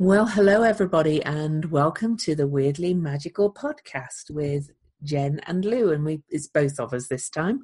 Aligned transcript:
Well, 0.00 0.26
hello, 0.26 0.62
everybody, 0.62 1.20
and 1.24 1.64
welcome 1.72 2.16
to 2.18 2.36
the 2.36 2.46
Weirdly 2.46 2.94
Magical 2.94 3.52
podcast 3.52 4.30
with 4.30 4.70
Jen 5.02 5.40
and 5.48 5.64
Lou. 5.64 5.90
And 5.90 6.04
we, 6.04 6.22
it's 6.28 6.46
both 6.46 6.78
of 6.78 6.94
us 6.94 7.08
this 7.08 7.28
time. 7.28 7.62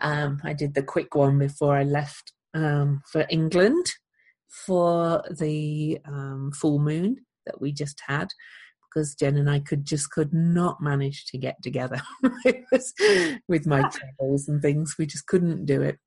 Um, 0.00 0.40
I 0.42 0.52
did 0.52 0.74
the 0.74 0.82
quick 0.82 1.14
one 1.14 1.38
before 1.38 1.76
I 1.76 1.84
left 1.84 2.32
um, 2.54 3.02
for 3.12 3.24
England 3.30 3.86
for 4.48 5.22
the 5.30 6.00
um, 6.04 6.50
full 6.52 6.80
moon 6.80 7.18
that 7.44 7.60
we 7.60 7.70
just 7.70 8.02
had 8.04 8.30
because 8.82 9.14
Jen 9.14 9.36
and 9.36 9.48
I 9.48 9.60
could 9.60 9.84
just 9.84 10.10
could 10.10 10.34
not 10.34 10.82
manage 10.82 11.26
to 11.26 11.38
get 11.38 11.62
together 11.62 12.02
with 13.46 13.64
my 13.64 13.88
travels 13.88 14.48
and 14.48 14.60
things. 14.60 14.96
We 14.98 15.06
just 15.06 15.28
couldn't 15.28 15.66
do 15.66 15.82
it. 15.82 16.00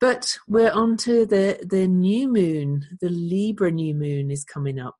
But 0.00 0.36
we're 0.48 0.72
on 0.72 0.96
to 0.98 1.24
the, 1.24 1.64
the 1.64 1.86
new 1.86 2.26
moon. 2.28 2.84
The 3.00 3.10
Libra 3.10 3.70
new 3.70 3.94
moon 3.94 4.32
is 4.32 4.44
coming 4.44 4.80
up. 4.80 4.96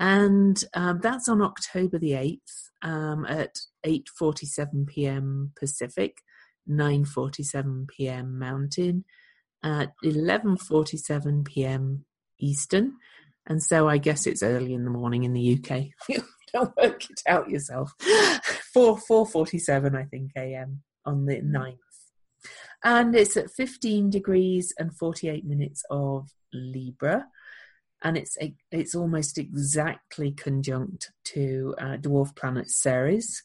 And 0.00 0.62
um, 0.74 1.00
that's 1.02 1.28
on 1.28 1.42
October 1.42 1.98
the 1.98 2.12
8th 2.12 2.70
um, 2.82 3.26
at 3.26 3.54
8.47 3.86 4.86
p.m. 4.86 5.52
Pacific, 5.58 6.16
9.47 6.68 7.86
p.m. 7.88 8.38
Mountain, 8.38 9.04
at 9.62 9.92
11.47 10.02 11.44
p.m. 11.44 12.06
Eastern. 12.40 12.94
And 13.46 13.62
so 13.62 13.88
I 13.88 13.98
guess 13.98 14.26
it's 14.26 14.42
early 14.42 14.72
in 14.72 14.84
the 14.84 14.90
morning 14.90 15.24
in 15.24 15.34
the 15.34 15.58
UK. 15.58 15.88
Don't 16.52 16.76
work 16.76 17.08
it 17.08 17.22
out 17.28 17.50
yourself. 17.50 17.92
4, 18.00 18.98
4.47, 18.98 19.94
I 19.94 20.04
think, 20.04 20.32
a.m. 20.36 20.82
on 21.04 21.26
the 21.26 21.42
9th 21.42 21.76
and 22.84 23.14
it's 23.14 23.36
at 23.36 23.50
15 23.50 24.10
degrees 24.10 24.72
and 24.78 24.96
48 24.96 25.44
minutes 25.44 25.84
of 25.90 26.30
Libra, 26.52 27.26
and 28.02 28.16
it's 28.16 28.36
it's 28.70 28.94
almost 28.94 29.38
exactly 29.38 30.32
conjunct 30.32 31.12
to 31.24 31.74
uh, 31.78 31.96
dwarf 31.96 32.34
planet 32.34 32.70
Ceres 32.70 33.42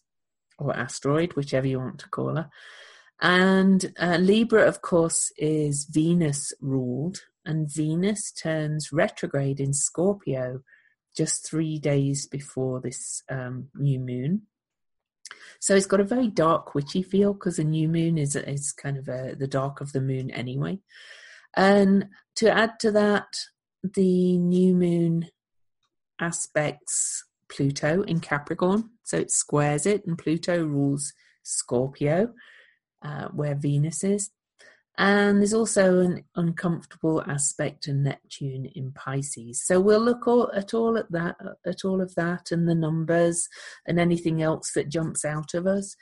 or 0.58 0.76
asteroid, 0.76 1.34
whichever 1.34 1.68
you 1.68 1.80
want 1.80 2.00
to 2.00 2.10
call 2.10 2.36
her. 2.36 2.50
And 3.22 3.94
uh, 4.00 4.18
Libra, 4.20 4.68
of 4.68 4.82
course, 4.82 5.32
is 5.38 5.86
Venus 5.86 6.54
ruled, 6.62 7.22
and 7.46 7.72
Venus 7.72 8.32
turns 8.32 8.92
retrograde 8.92 9.60
in 9.60 9.74
Scorpio 9.74 10.62
just 11.16 11.48
three 11.48 11.80
days 11.80 12.28
before 12.28 12.82
this 12.82 13.24
um, 13.30 13.70
new 13.76 14.00
moon. 14.00 14.44
So 15.60 15.76
it's 15.76 15.86
got 15.86 16.02
a 16.02 16.06
very 16.06 16.28
dark, 16.28 16.76
witchy 16.76 17.02
feel 17.02 17.34
because 17.34 17.58
a 17.58 17.64
new 17.64 17.88
moon 17.88 18.18
is 18.18 18.36
is 18.36 18.72
kind 18.72 18.98
of 18.98 19.08
a, 19.08 19.36
the 19.38 19.48
dark 19.48 19.82
of 19.82 19.94
the 19.94 20.02
moon 20.02 20.30
anyway. 20.32 20.80
And 21.56 22.10
to 22.36 22.52
add 22.52 22.80
to 22.82 22.92
that, 22.92 23.28
the 23.94 24.38
new 24.38 24.74
moon 24.74 25.30
aspects 26.20 27.24
Pluto 27.50 28.02
in 28.04 28.20
Capricorn, 28.20 28.90
so 29.04 29.18
it 29.18 29.32
squares 29.32 29.86
it, 29.86 30.06
and 30.06 30.18
Pluto 30.18 30.64
rules 30.64 31.14
Scorpio, 31.44 32.34
uh, 33.04 33.28
where 33.30 33.56
Venus 33.56 34.04
is. 34.04 34.32
And 34.98 35.40
there's 35.40 35.54
also 35.54 36.00
an 36.00 36.24
uncomfortable 36.36 37.22
aspect 37.28 37.84
to 37.84 37.94
Neptune 37.94 38.72
in 38.76 38.94
Pisces. 38.94 39.62
So 39.66 39.82
we'll 39.82 40.00
look 40.00 40.26
all, 40.26 40.50
at 40.56 40.74
all 40.74 40.98
at 40.98 41.12
that, 41.12 41.36
at 41.66 41.84
all 41.84 42.02
of 42.02 42.16
that, 42.16 42.52
and 42.52 42.68
the 42.68 42.76
numbers, 42.76 43.48
and 43.86 44.00
anything 44.00 44.42
else 44.42 44.72
that 44.74 44.90
jumps 44.90 45.26
out 45.26 45.54
of 45.54 45.68
us. 45.68 45.96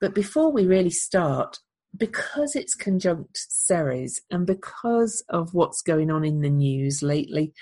But 0.00 0.14
before 0.14 0.52
we 0.52 0.64
really 0.64 0.90
start, 0.90 1.58
because 1.96 2.56
it's 2.56 2.74
conjunct 2.74 3.36
Ceres, 3.36 4.20
and 4.30 4.46
because 4.46 5.24
of 5.28 5.54
what's 5.54 5.82
going 5.82 6.10
on 6.10 6.24
in 6.24 6.40
the 6.40 6.50
news 6.50 7.02
lately, 7.02 7.52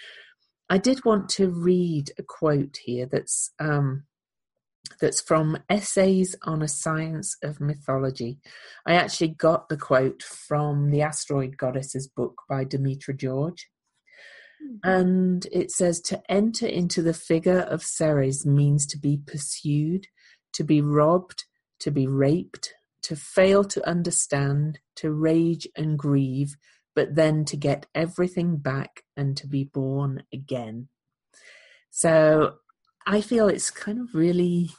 I 0.68 0.78
did 0.78 1.04
want 1.04 1.28
to 1.30 1.48
read 1.48 2.12
a 2.18 2.22
quote 2.22 2.78
here 2.84 3.06
that's 3.06 3.52
um, 3.58 4.04
that's 5.00 5.20
from 5.20 5.58
Essays 5.68 6.36
on 6.42 6.62
a 6.62 6.68
Science 6.68 7.36
of 7.42 7.60
Mythology. 7.60 8.38
I 8.86 8.94
actually 8.94 9.28
got 9.28 9.68
the 9.68 9.76
quote 9.76 10.22
from 10.22 10.90
the 10.90 11.02
Asteroid 11.02 11.56
Goddesses 11.56 12.08
book 12.08 12.42
by 12.48 12.64
Demetra 12.64 13.16
George. 13.16 13.68
Mm-hmm. 14.62 14.88
And 14.88 15.46
it 15.52 15.70
says 15.70 16.00
to 16.02 16.22
enter 16.30 16.66
into 16.66 17.02
the 17.02 17.14
figure 17.14 17.60
of 17.60 17.82
Ceres 17.82 18.46
means 18.46 18.86
to 18.86 18.98
be 18.98 19.20
pursued, 19.26 20.06
to 20.52 20.64
be 20.64 20.80
robbed, 20.80 21.44
to 21.80 21.90
be 21.90 22.06
raped, 22.06 22.74
to 23.04 23.16
fail 23.16 23.64
to 23.64 23.86
understand, 23.88 24.78
to 24.96 25.12
rage 25.12 25.68
and 25.76 25.98
grieve, 25.98 26.56
but 26.94 27.14
then 27.14 27.44
to 27.44 27.56
get 27.56 27.86
everything 27.94 28.56
back 28.56 29.02
and 29.16 29.36
to 29.36 29.46
be 29.46 29.64
born 29.64 30.22
again. 30.32 30.88
So 31.90 32.54
I 33.06 33.20
feel 33.20 33.48
it's 33.48 33.70
kind 33.70 34.00
of 34.00 34.14
really 34.14 34.70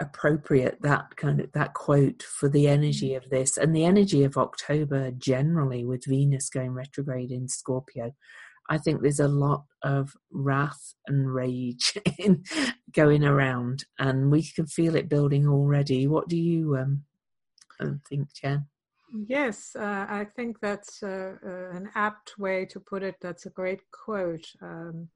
appropriate 0.00 0.78
that 0.82 1.16
kind 1.16 1.40
of 1.40 1.52
that 1.52 1.74
quote 1.74 2.22
for 2.22 2.48
the 2.48 2.66
energy 2.66 3.14
of 3.14 3.28
this 3.30 3.56
and 3.56 3.74
the 3.74 3.84
energy 3.84 4.24
of 4.24 4.36
October 4.36 5.10
generally 5.12 5.84
with 5.84 6.04
Venus 6.06 6.48
going 6.48 6.72
retrograde 6.72 7.30
in 7.30 7.48
Scorpio. 7.48 8.12
I 8.70 8.78
think 8.78 9.02
there's 9.02 9.20
a 9.20 9.28
lot 9.28 9.64
of 9.82 10.14
wrath 10.30 10.94
and 11.06 11.32
rage 11.32 11.98
going 12.92 13.24
around, 13.24 13.84
and 13.98 14.30
we 14.30 14.42
can 14.42 14.66
feel 14.66 14.96
it 14.96 15.08
building 15.08 15.46
already. 15.46 16.06
What 16.06 16.28
do 16.28 16.36
you 16.36 16.76
um, 16.76 17.04
um 17.80 18.00
think, 18.08 18.32
Jen? 18.34 18.66
Yes, 19.28 19.76
uh, 19.76 20.06
I 20.08 20.26
think 20.34 20.58
that's 20.60 21.02
uh, 21.02 21.36
uh, 21.44 21.76
an 21.76 21.90
apt 21.94 22.36
way 22.38 22.64
to 22.66 22.80
put 22.80 23.02
it. 23.02 23.16
That's 23.20 23.46
a 23.46 23.50
great 23.50 23.80
quote. 23.92 24.46
Um, 24.60 25.08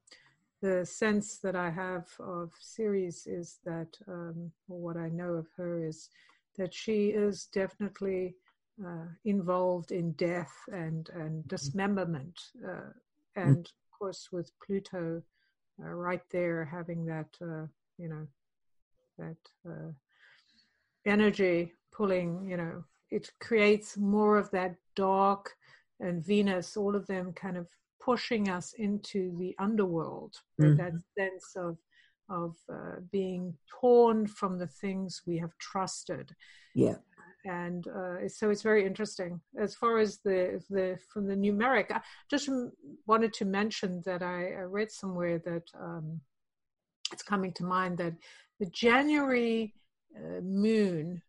the 0.61 0.85
sense 0.85 1.39
that 1.39 1.55
I 1.55 1.69
have 1.69 2.07
of 2.19 2.51
Ceres 2.59 3.27
is 3.27 3.59
that, 3.65 3.97
um, 4.07 4.51
or 4.69 4.79
what 4.79 4.97
I 4.97 5.09
know 5.09 5.33
of 5.33 5.47
her 5.57 5.85
is 5.85 6.09
that 6.57 6.73
she 6.73 7.07
is 7.07 7.47
definitely 7.51 8.35
uh, 8.85 9.07
involved 9.25 9.91
in 9.91 10.13
death 10.13 10.53
and, 10.71 11.09
and 11.13 11.43
mm-hmm. 11.43 11.47
dismemberment. 11.47 12.39
Mm-hmm. 13.37 13.49
and 13.49 13.65
of 13.65 13.99
course, 13.99 14.29
with 14.31 14.51
Pluto 14.65 15.21
uh, 15.81 15.89
right 15.89 16.21
there 16.31 16.65
having 16.65 17.05
that, 17.05 17.27
uh, 17.41 17.67
you 17.97 18.09
know, 18.09 18.27
that 19.17 19.37
uh, 19.69 19.91
energy 21.05 21.73
pulling, 21.91 22.47
you 22.49 22.57
know, 22.57 22.83
it 23.11 23.29
creates 23.39 23.97
more 23.97 24.37
of 24.37 24.49
that 24.51 24.75
dark 24.95 25.55
and 25.99 26.23
Venus, 26.25 26.77
all 26.77 26.95
of 26.95 27.07
them 27.07 27.33
kind 27.33 27.57
of 27.57 27.67
pushing 27.99 28.49
us 28.49 28.73
into 28.77 29.35
the 29.37 29.55
underworld 29.59 30.35
mm-hmm. 30.59 30.77
that 30.77 30.93
sense 31.17 31.53
of 31.55 31.77
of 32.29 32.55
uh, 32.71 32.97
being 33.11 33.55
torn 33.79 34.27
from 34.27 34.57
the 34.57 34.67
things 34.67 35.21
we 35.25 35.37
have 35.37 35.57
trusted 35.57 36.35
yeah 36.75 36.95
and 37.45 37.87
uh, 37.87 38.27
so 38.27 38.49
it's 38.49 38.61
very 38.61 38.85
interesting 38.85 39.39
as 39.59 39.73
far 39.75 39.97
as 39.97 40.19
the 40.25 40.61
the 40.69 40.97
from 41.11 41.27
the 41.27 41.35
numeric 41.35 41.91
i 41.91 42.01
just 42.29 42.49
wanted 43.07 43.31
to 43.33 43.45
mention 43.45 44.01
that 44.05 44.21
i, 44.21 44.51
I 44.51 44.63
read 44.63 44.91
somewhere 44.91 45.39
that 45.39 45.63
um, 45.79 46.19
it's 47.13 47.23
coming 47.23 47.53
to 47.53 47.63
mind 47.63 47.97
that 47.99 48.13
the 48.59 48.65
january 48.67 49.73
uh, 50.17 50.41
moon 50.41 51.21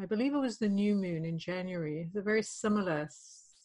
i 0.00 0.04
believe 0.04 0.34
it 0.34 0.38
was 0.38 0.58
the 0.58 0.68
new 0.68 0.94
moon 0.94 1.24
in 1.24 1.38
january 1.38 2.10
a 2.14 2.20
very 2.20 2.42
similar 2.42 3.08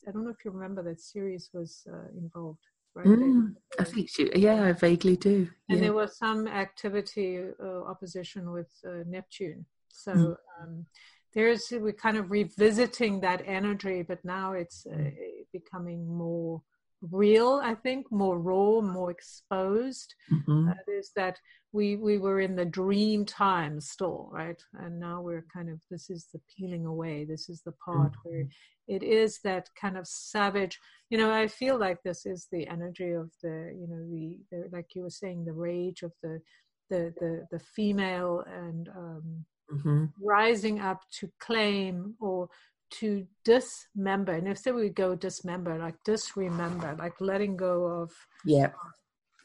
I 0.08 0.12
don't 0.12 0.24
know 0.24 0.32
if 0.32 0.46
you 0.46 0.52
remember 0.52 0.82
that 0.84 1.02
Ceres 1.02 1.50
was 1.54 1.86
uh, 1.92 2.08
involved. 2.18 2.60
Right? 2.96 3.06
Mm, 3.06 3.56
I 3.80 3.84
think 3.84 4.10
she, 4.10 4.30
yeah, 4.36 4.64
I 4.64 4.72
vaguely 4.72 5.16
do. 5.16 5.48
And 5.70 5.78
yeah. 5.78 5.86
there 5.86 5.94
was 5.94 6.18
some 6.18 6.48
activity, 6.48 7.40
uh, 7.62 7.84
opposition 7.84 8.52
with 8.52 8.70
uh, 8.86 9.04
Neptune. 9.08 9.66
So 9.90 10.12
mm. 10.14 10.36
um, 10.62 10.86
there's 11.34 11.68
we're 11.72 11.94
kind 11.94 12.18
of 12.18 12.32
revisiting 12.32 13.22
that 13.22 13.44
energy, 13.46 14.02
but 14.02 14.24
now 14.24 14.54
it's 14.54 14.86
uh, 14.86 15.12
becoming 15.54 16.08
more 16.08 16.62
real. 17.02 17.62
I 17.64 17.76
think 17.76 18.12
more 18.12 18.38
raw, 18.38 18.82
more 18.82 19.12
exposed. 19.12 20.14
Mm-hmm. 20.32 20.70
Uh, 20.70 20.74
that 21.16 21.38
we 21.72 21.96
we 21.96 22.18
were 22.18 22.40
in 22.40 22.56
the 22.56 22.66
dream 22.66 23.26
time 23.26 23.80
still, 23.80 24.30
right? 24.32 24.62
And 24.74 25.00
now 25.00 25.22
we're 25.22 25.46
kind 25.54 25.70
of 25.70 25.80
this 25.90 26.10
is 26.10 26.28
the 26.34 26.42
peeling 26.58 26.86
away. 26.86 27.26
This 27.26 27.50
is 27.50 27.62
the 27.62 27.74
part 27.74 28.12
mm-hmm. 28.12 28.30
where 28.30 28.48
it 28.88 29.04
is 29.04 29.40
that 29.44 29.70
kind 29.80 29.98
of 29.98 30.08
savage. 30.08 30.80
You 31.10 31.20
know, 31.20 31.32
I 31.32 31.48
feel 31.48 31.78
like 31.80 32.02
this 32.04 32.26
is 32.26 32.48
the 32.52 32.68
energy 32.68 33.12
of 33.12 33.32
the 33.44 33.74
you 33.80 33.88
know 33.88 34.04
the, 34.10 34.40
the 34.52 34.70
like 34.72 34.88
you 34.96 35.04
were 35.04 35.10
saying 35.10 35.46
the 35.46 35.54
rage 35.54 36.02
of 36.02 36.12
the 36.24 36.42
the 36.90 37.14
the, 37.20 37.48
the 37.52 37.60
female 37.60 38.44
and 38.48 38.90
um, 38.90 39.46
mm-hmm. 39.72 40.06
rising 40.22 40.80
up 40.80 41.02
to 41.20 41.30
claim 41.40 42.16
or 42.20 42.50
to 42.92 43.26
dismember. 43.46 44.34
And 44.34 44.48
if 44.48 44.58
say 44.60 44.72
we 44.72 44.90
go 44.90 45.16
dismember 45.16 45.78
like 45.78 45.96
disremember 46.06 46.96
like 46.98 47.14
letting 47.20 47.56
go 47.56 47.86
of 47.86 48.12
yeah. 48.46 48.72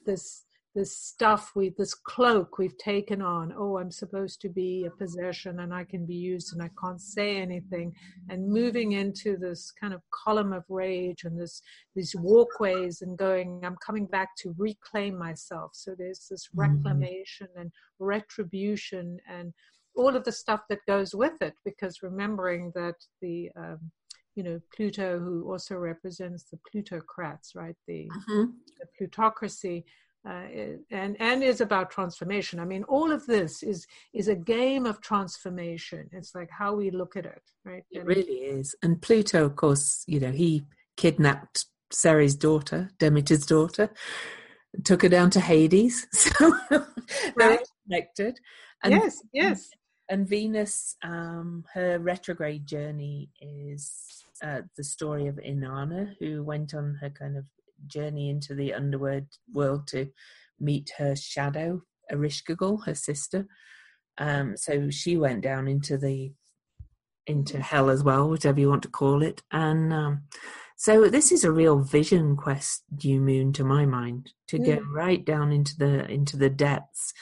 this 0.06 0.44
this 0.75 0.99
stuff 0.99 1.53
we 1.55 1.73
this 1.79 1.94
cloak 1.94 2.59
we've 2.59 2.76
taken 2.79 3.23
on. 3.23 3.55
Oh 3.56 3.79
i'm 3.79 3.93
supposed 3.93 4.41
to 4.41 4.49
be 4.49 4.87
a 4.87 4.91
possession 4.91 5.61
and 5.61 5.73
i 5.73 5.85
can 5.85 6.05
be 6.05 6.17
used 6.17 6.53
and 6.53 6.62
i 6.62 6.71
can't 6.81 7.00
say 7.00 7.37
anything. 7.37 7.94
And 8.29 8.49
moving 8.49 8.93
into 8.93 9.37
this 9.37 9.71
kind 9.71 9.94
of 9.94 10.00
column 10.11 10.53
of 10.53 10.65
rage 10.69 11.25
and 11.25 11.38
this 11.38 11.61
these 11.94 12.15
walkways 12.17 13.03
and 13.03 13.17
going 13.17 13.61
i'm 13.65 13.76
coming 13.85 14.06
back 14.06 14.31
to 14.38 14.55
reclaim 14.59 15.17
myself. 15.19 15.73
So 15.75 15.94
there's 15.97 16.26
this 16.31 16.49
mm-hmm. 16.49 16.61
reclamation 16.61 17.49
and 17.56 17.71
retribution 18.00 19.19
and 19.29 19.53
all 19.96 20.17
of 20.17 20.25
the 20.25 20.32
stuff 20.32 20.62
that 20.69 20.87
goes 20.87 21.14
with 21.14 21.41
it 21.41 21.55
because 21.64 22.02
remembering 22.02 22.73
that 22.75 22.96
the 23.20 23.50
um, 23.56 23.79
you 24.35 24.43
know 24.43 24.61
pluto 24.75 25.19
who 25.19 25.50
also 25.50 25.76
represents 25.76 26.44
the 26.44 26.58
plutocrats 26.70 27.55
right 27.55 27.76
the, 27.87 28.08
mm-hmm. 28.29 28.50
the 28.81 28.87
plutocracy 28.99 29.85
uh, 30.26 30.44
and 30.91 31.17
and 31.20 31.43
is 31.43 31.61
about 31.61 31.91
transformation. 31.91 32.58
I 32.58 32.64
mean, 32.64 32.82
all 32.85 33.12
of 33.12 33.26
this 33.26 33.62
is 33.62 33.87
is 34.14 34.29
a 34.29 34.35
game 34.35 34.87
of 34.87 35.02
transformation. 35.02 36.08
It's 36.12 36.35
like 36.35 36.49
how 36.50 36.75
we 36.75 36.90
look 36.90 37.14
at 37.17 37.26
it, 37.26 37.43
right? 37.64 37.85
It 37.90 37.99
and 37.99 38.08
really 38.08 38.32
is. 38.32 38.75
And 38.82 39.02
Pluto, 39.02 39.44
of 39.44 39.56
course, 39.56 40.02
you 40.06 40.20
know, 40.20 40.32
he 40.32 40.64
kidnapped 40.97 41.67
Ceres' 41.90 42.37
daughter, 42.37 42.90
Demeter's 42.99 43.44
daughter, 43.44 43.90
took 44.82 45.02
her 45.02 45.08
down 45.08 45.31
to 45.31 45.40
Hades. 45.40 46.06
So 46.14 46.56
they're 47.37 47.58
connected. 47.87 48.40
And, 48.82 48.94
yes, 48.94 49.23
yes. 49.32 49.70
And 50.09 50.29
Venus, 50.29 50.97
um, 51.03 51.65
her 51.73 51.99
retrograde 51.99 52.67
journey 52.67 53.31
is 53.41 54.25
uh, 54.43 54.62
the 54.77 54.85
story 54.85 55.27
of 55.29 55.37
Inanna, 55.37 56.15
who 56.21 56.43
went 56.43 56.75
on 56.75 56.99
her 57.01 57.11
kind 57.11 57.37
of 57.37 57.45
journey 57.87 58.29
into 58.31 58.55
the 58.55 58.75
underworld 58.75 59.27
world 59.53 59.87
to 59.89 60.11
meet 60.61 60.91
her 60.99 61.17
shadow, 61.17 61.83
Ereshkigal, 62.12 62.85
her 62.85 62.95
sister. 62.95 63.47
Um, 64.19 64.56
so 64.56 64.91
she 64.91 65.17
went 65.17 65.43
down 65.43 65.69
into 65.69 65.97
the 65.97 66.33
into 67.27 67.61
hell 67.61 67.89
as 67.89 68.05
well, 68.05 68.29
whatever 68.29 68.61
you 68.61 68.69
want 68.69 68.83
to 68.83 68.89
call 68.89 69.23
it. 69.23 69.43
And 69.50 69.93
um, 69.93 70.25
so 70.77 71.09
this 71.09 71.33
is 71.33 71.45
a 71.45 71.53
real 71.53 71.79
vision 71.79 72.37
quest, 72.37 72.85
new 73.03 73.21
moon, 73.21 73.53
to 73.55 73.65
my 73.65 73.87
mind, 73.87 74.33
to 74.49 74.59
yeah. 74.59 74.77
go 74.77 74.83
right 74.93 75.25
down 75.25 75.53
into 75.53 75.77
the 75.79 76.07
into 76.11 76.37
the 76.37 76.50
depths. 76.50 77.12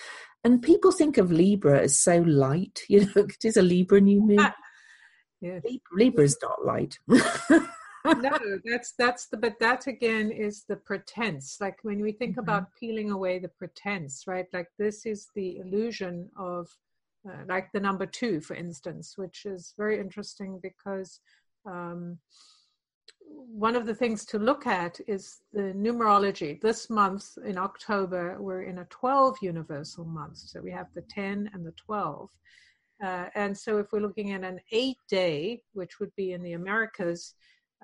And 0.44 0.62
people 0.62 0.90
think 0.90 1.18
of 1.18 1.30
Libra 1.30 1.82
as 1.82 1.98
so 1.98 2.18
light, 2.18 2.82
you 2.88 3.00
know, 3.06 3.22
it 3.22 3.44
is 3.44 3.56
a 3.56 3.62
Libra 3.62 4.00
new 4.00 4.20
moon. 4.20 4.40
Ah, 4.40 4.54
yeah. 5.40 5.60
Libra 5.92 6.24
is 6.24 6.38
not 6.42 6.64
light. 6.64 6.98
no, 7.08 7.18
that's 8.64 8.92
that's 8.98 9.26
the 9.26 9.36
but 9.36 9.58
that 9.60 9.86
again 9.86 10.30
is 10.30 10.64
the 10.64 10.76
pretense. 10.76 11.58
Like 11.60 11.78
when 11.82 12.00
we 12.00 12.12
think 12.12 12.32
mm-hmm. 12.32 12.40
about 12.40 12.74
peeling 12.78 13.10
away 13.10 13.38
the 13.38 13.48
pretense, 13.48 14.26
right? 14.26 14.46
Like 14.52 14.68
this 14.78 15.06
is 15.06 15.28
the 15.34 15.58
illusion 15.58 16.30
of 16.36 16.68
uh, 17.28 17.44
like 17.48 17.70
the 17.72 17.80
number 17.80 18.06
two, 18.06 18.40
for 18.40 18.54
instance, 18.54 19.14
which 19.16 19.46
is 19.46 19.74
very 19.76 20.00
interesting 20.00 20.58
because 20.62 21.20
um, 21.66 22.18
one 23.52 23.76
of 23.76 23.86
the 23.86 23.94
things 23.94 24.24
to 24.26 24.38
look 24.38 24.66
at 24.66 24.98
is 25.06 25.42
the 25.52 25.74
numerology. 25.74 26.60
This 26.60 26.88
month 26.88 27.36
in 27.44 27.58
October, 27.58 28.36
we're 28.40 28.62
in 28.62 28.78
a 28.78 28.84
12 28.86 29.38
universal 29.42 30.04
month. 30.04 30.38
So 30.38 30.60
we 30.60 30.70
have 30.70 30.86
the 30.94 31.02
10 31.02 31.50
and 31.52 31.64
the 31.64 31.72
12. 31.72 32.30
Uh, 33.02 33.26
and 33.34 33.56
so 33.56 33.78
if 33.78 33.92
we're 33.92 34.00
looking 34.00 34.32
at 34.32 34.44
an 34.44 34.60
eight 34.70 34.98
day, 35.08 35.60
which 35.74 36.00
would 36.00 36.14
be 36.16 36.32
in 36.32 36.42
the 36.42 36.52
Americas, 36.52 37.34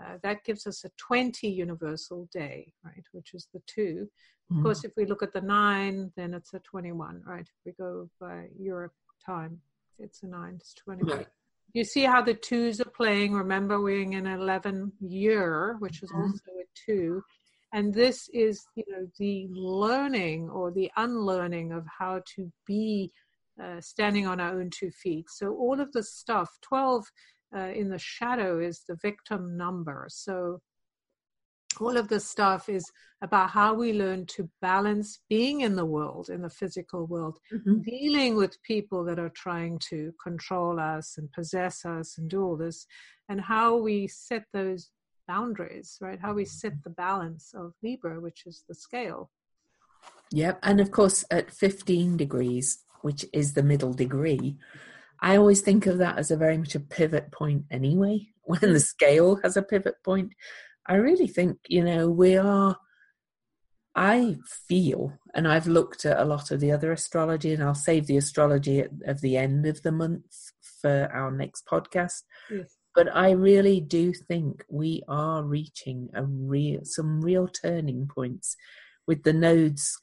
uh, 0.01 0.17
that 0.23 0.45
gives 0.45 0.67
us 0.67 0.85
a 0.85 0.91
20 0.97 1.49
universal 1.49 2.29
day, 2.33 2.73
right, 2.85 3.05
which 3.13 3.35
is 3.35 3.49
the 3.53 3.61
2 3.67 4.09
mm-hmm. 4.51 4.59
Of 4.59 4.65
course, 4.65 4.85
if 4.85 4.93
we 4.97 5.07
look 5.07 5.23
at 5.23 5.33
the 5.33 5.41
9, 5.41 6.13
then 6.17 6.35
it's 6.35 6.55
a 6.55 6.61
21, 6.61 7.23
right? 7.27 7.41
If 7.41 7.49
we 7.67 7.73
go 7.73 8.09
by 8.21 8.47
Europe 8.59 8.95
time, 9.25 9.61
it's 9.99 10.23
a 10.23 10.29
9, 10.29 10.55
it's 10.61 10.75
21. 10.75 11.19
Right. 11.19 11.27
You 11.75 11.85
see 11.85 12.05
how 12.05 12.23
the 12.23 12.35
twos 12.35 12.81
are 12.81 12.91
playing. 12.91 13.35
Remember, 13.35 13.81
we're 13.81 14.03
in 14.03 14.15
an 14.15 14.27
11 14.27 14.93
year, 15.01 15.77
which 15.81 16.03
is 16.03 16.11
mm-hmm. 16.11 16.23
also 16.23 16.51
a 16.61 16.65
2. 16.87 17.23
And 17.73 17.93
this 17.93 18.29
is, 18.33 18.67
you 18.75 18.85
know, 18.89 19.07
the 19.19 19.47
learning 19.51 20.49
or 20.49 20.71
the 20.71 20.91
unlearning 20.97 21.73
of 21.73 21.85
how 21.99 22.23
to 22.37 22.51
be 22.67 23.13
uh, 23.63 23.81
standing 23.81 24.27
on 24.27 24.41
our 24.41 24.59
own 24.59 24.71
two 24.71 24.91
feet. 24.91 25.27
So 25.29 25.55
all 25.55 25.81
of 25.81 25.93
the 25.93 26.03
stuff, 26.03 26.49
12 26.63 27.05
uh, 27.55 27.61
in 27.61 27.91
the 27.91 27.99
shadow 27.99 28.61
is 28.61 28.85
the 28.89 28.97
victim 29.03 29.57
number. 29.57 30.07
So 30.09 30.61
all 31.81 31.97
of 31.97 32.09
this 32.09 32.29
stuff 32.29 32.69
is 32.69 32.85
about 33.23 33.51
how 33.51 33.75
we 33.75 33.93
learn 33.93 34.27
to 34.27 34.49
balance 34.61 35.21
being 35.29 35.63
in 35.63 35.77
the 35.77 35.85
world, 35.85 36.29
in 36.29 36.43
the 36.43 36.51
physical 36.51 37.07
world, 37.07 37.39
mm-hmm. 37.53 37.81
dealing 37.81 38.37
with 38.37 38.63
people 38.63 39.05
that 39.05 39.19
are 39.19 39.31
trying 39.31 39.79
to 39.91 40.13
control 40.23 40.79
us 40.79 41.17
and 41.19 41.31
possess 41.33 41.85
us 41.85 42.19
and 42.19 42.31
do 42.31 42.43
all 42.43 42.57
this, 42.57 42.87
and 43.29 43.41
how 43.41 43.77
we 43.77 44.07
set 44.07 44.45
those 44.53 44.91
boundaries, 45.27 45.99
right? 46.01 46.19
How 46.21 46.33
we 46.33 46.45
set 46.45 46.73
the 46.83 46.91
balance 46.91 47.53
of 47.55 47.75
Libra, 47.83 48.21
which 48.21 48.45
is 48.47 48.65
the 48.69 48.75
scale. 48.75 49.31
Yep. 50.33 50.59
And 50.63 50.81
of 50.81 50.91
course, 50.91 51.25
at 51.31 51.51
15 51.51 52.17
degrees, 52.17 52.85
which 53.03 53.25
is 53.33 53.53
the 53.53 53.63
middle 53.63 53.93
degree, 53.93 54.57
I 55.21 55.37
always 55.37 55.61
think 55.61 55.87
of 55.87 55.99
that 55.99 56.19
as 56.19 56.31
a 56.31 56.37
very 56.37 56.59
much 56.59 56.75
a 56.75 56.81
pivot 56.81 57.33
point 57.33 57.65
anyway, 57.71 58.29
when 58.43 58.61
the 58.61 58.69
mm. 58.69 58.87
scale 58.87 59.41
has 59.43 59.57
a 59.57 59.63
pivot 59.63 59.97
point. 60.05 60.33
I 60.89 60.95
really 60.95 61.27
think, 61.27 61.59
you 61.69 61.85
know, 61.85 62.09
we 62.09 62.37
are, 62.37 62.77
I 63.95 64.37
feel, 64.69 65.13
and 65.35 65.47
I've 65.47 65.67
looked 65.67 66.05
at 66.05 66.19
a 66.19 66.25
lot 66.25 66.51
of 66.51 66.61
the 66.61 66.73
other 66.73 66.93
astrology, 66.93 67.53
and 67.53 67.63
I'll 67.63 67.75
save 67.75 68.07
the 68.07 68.17
astrology 68.17 68.81
at, 68.81 68.91
of 69.07 69.21
the 69.21 69.37
end 69.37 69.67
of 69.67 69.83
the 69.83 69.93
month 69.93 70.25
for 70.81 71.11
our 71.13 71.31
next 71.31 71.67
podcast. 71.67 72.23
Yes. 72.51 72.77
But 72.95 73.15
I 73.15 73.31
really 73.31 73.81
do 73.81 74.13
think 74.13 74.65
we 74.69 75.03
are 75.09 75.45
reaching 75.45 76.09
a 76.15 76.25
real, 76.25 76.81
some 76.85 77.21
real 77.21 77.49
turning 77.49 78.09
points 78.09 78.57
with 79.07 79.23
the 79.23 79.33
nodes 79.33 80.01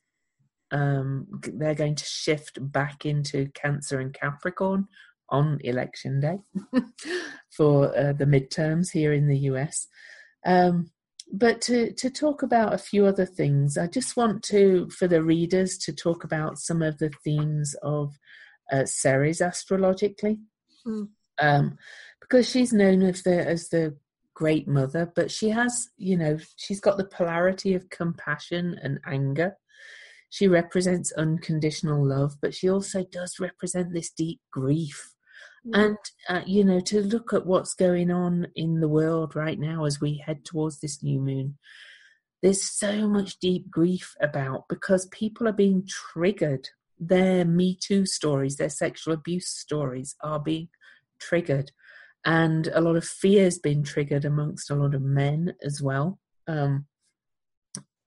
um, 0.72 1.28
they're 1.54 1.76
going 1.76 1.96
to 1.96 2.06
shift 2.06 2.58
back 2.60 3.06
into 3.06 3.50
Cancer 3.54 4.00
and 4.00 4.14
Capricorn 4.14 4.88
on 5.30 5.60
election 5.64 6.20
day 6.20 6.38
for 7.56 7.98
uh, 7.98 8.14
the 8.14 8.26
midterms 8.26 8.92
here 8.92 9.14
in 9.14 9.28
the 9.28 9.38
US. 9.52 9.88
Um, 10.46 10.92
but 11.32 11.60
to, 11.62 11.92
to 11.94 12.10
talk 12.10 12.44
about 12.44 12.74
a 12.74 12.78
few 12.78 13.06
other 13.06 13.26
things, 13.26 13.78
I 13.78 13.88
just 13.88 14.16
want 14.16 14.44
to, 14.44 14.90
for 14.90 15.08
the 15.08 15.24
readers, 15.24 15.78
to 15.80 15.94
talk 15.94 16.24
about 16.24 16.60
some 16.60 16.82
of 16.82 16.98
the 17.00 17.12
themes 17.24 17.76
of 17.82 18.14
uh, 18.72 18.86
Ceres 18.86 19.42
astrologically. 19.42 20.40
Mm. 20.86 21.10
Um, 21.40 21.78
because 22.22 22.50
she's 22.50 22.74
known 22.74 23.04
as 23.04 23.24
the, 23.24 23.46
as 23.46 23.70
the 23.70 23.98
great 24.34 24.68
mother, 24.68 25.12
but 25.16 25.30
she 25.30 25.50
has, 25.50 25.90
you 25.98 26.18
know, 26.18 26.38
she's 26.56 26.80
got 26.80 26.98
the 26.98 27.06
polarity 27.06 27.74
of 27.74 27.90
compassion 27.90 28.80
and 28.82 29.00
anger 29.06 29.56
she 30.36 30.50
represents 30.50 31.14
unconditional 31.14 32.06
love, 32.06 32.36
but 32.42 32.54
she 32.54 32.70
also 32.70 33.06
does 33.06 33.40
represent 33.40 33.94
this 33.94 34.12
deep 34.12 34.42
grief. 34.52 35.14
And, 35.74 35.98
uh, 36.30 36.42
you 36.46 36.64
know, 36.64 36.80
to 36.82 37.02
look 37.02 37.34
at 37.34 37.46
what's 37.46 37.74
going 37.74 38.12
on 38.12 38.48
in 38.56 38.82
the 38.82 38.88
world 38.88 39.36
right 39.36 39.60
now 39.60 39.86
as 39.86 40.00
we 40.00 40.22
head 40.24 40.46
towards 40.46 40.80
this 40.80 41.02
new 41.02 41.20
moon, 41.20 41.58
there's 42.42 42.64
so 42.64 43.08
much 43.08 43.40
deep 43.40 43.72
grief 43.72 44.16
about 44.22 44.68
because 44.70 45.08
people 45.08 45.48
are 45.48 45.54
being 45.54 45.88
triggered. 45.88 46.70
Their 47.00 47.46
Me 47.46 47.76
Too 47.80 48.06
stories, 48.06 48.58
their 48.58 48.70
sexual 48.70 49.14
abuse 49.14 49.50
stories 49.50 50.16
are 50.22 50.40
being 50.40 50.70
triggered. 51.20 51.72
And 52.24 52.68
a 52.68 52.82
lot 52.82 52.96
of 52.96 53.06
fear 53.06 53.46
has 53.46 53.58
been 53.58 53.84
triggered 53.84 54.26
amongst 54.26 54.70
a 54.70 54.76
lot 54.76 54.94
of 54.94 55.02
men 55.02 55.56
as 55.64 55.82
well. 55.82 56.20
Um, 56.48 56.86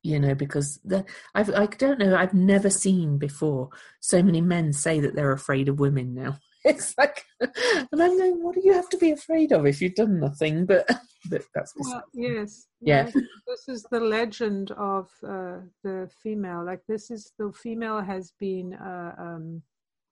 you 0.03 0.21
know, 0.21 0.35
because 0.35 0.81
the, 0.85 1.05
I've, 1.35 1.51
I 1.51 1.67
don't 1.67 1.99
know, 1.99 2.17
I've 2.17 2.35
never 2.35 2.71
seen 2.71 3.19
before 3.19 3.71
so 4.01 4.23
many 4.23 4.41
men 4.41 4.73
say 4.73 5.01
that 5.01 5.15
they're 5.15 5.33
afraid 5.33 5.69
of 5.69 5.81
women 5.81 6.15
now. 6.15 6.39
It's 6.69 6.95
like, 6.99 7.25
and 7.41 8.03
I'm 8.03 8.19
going, 8.19 8.43
what 8.43 8.55
do 8.55 8.63
you 8.63 8.75
have 8.75 8.89
to 8.91 8.99
be 8.99 9.13
afraid 9.13 9.53
of 9.53 9.67
if 9.67 9.81
you've 9.81 9.95
done 9.95 10.21
nothing? 10.21 10.67
But, 10.67 10.87
but 11.31 11.43
that's 11.55 11.73
well, 11.77 12.03
yes, 12.13 12.67
yeah. 12.81 13.07
Yes. 13.07 13.25
This 13.47 13.69
is 13.69 13.87
the 13.91 14.01
legend 14.01 14.71
of 14.73 15.09
uh, 15.27 15.61
the 15.83 16.11
female. 16.23 16.65
Like 16.65 16.83
this 16.87 17.11
is 17.11 17.33
the 17.39 17.53
female 17.53 18.01
has 18.01 18.33
been 18.39 18.75
uh, 18.75 19.15
um, 19.19 19.63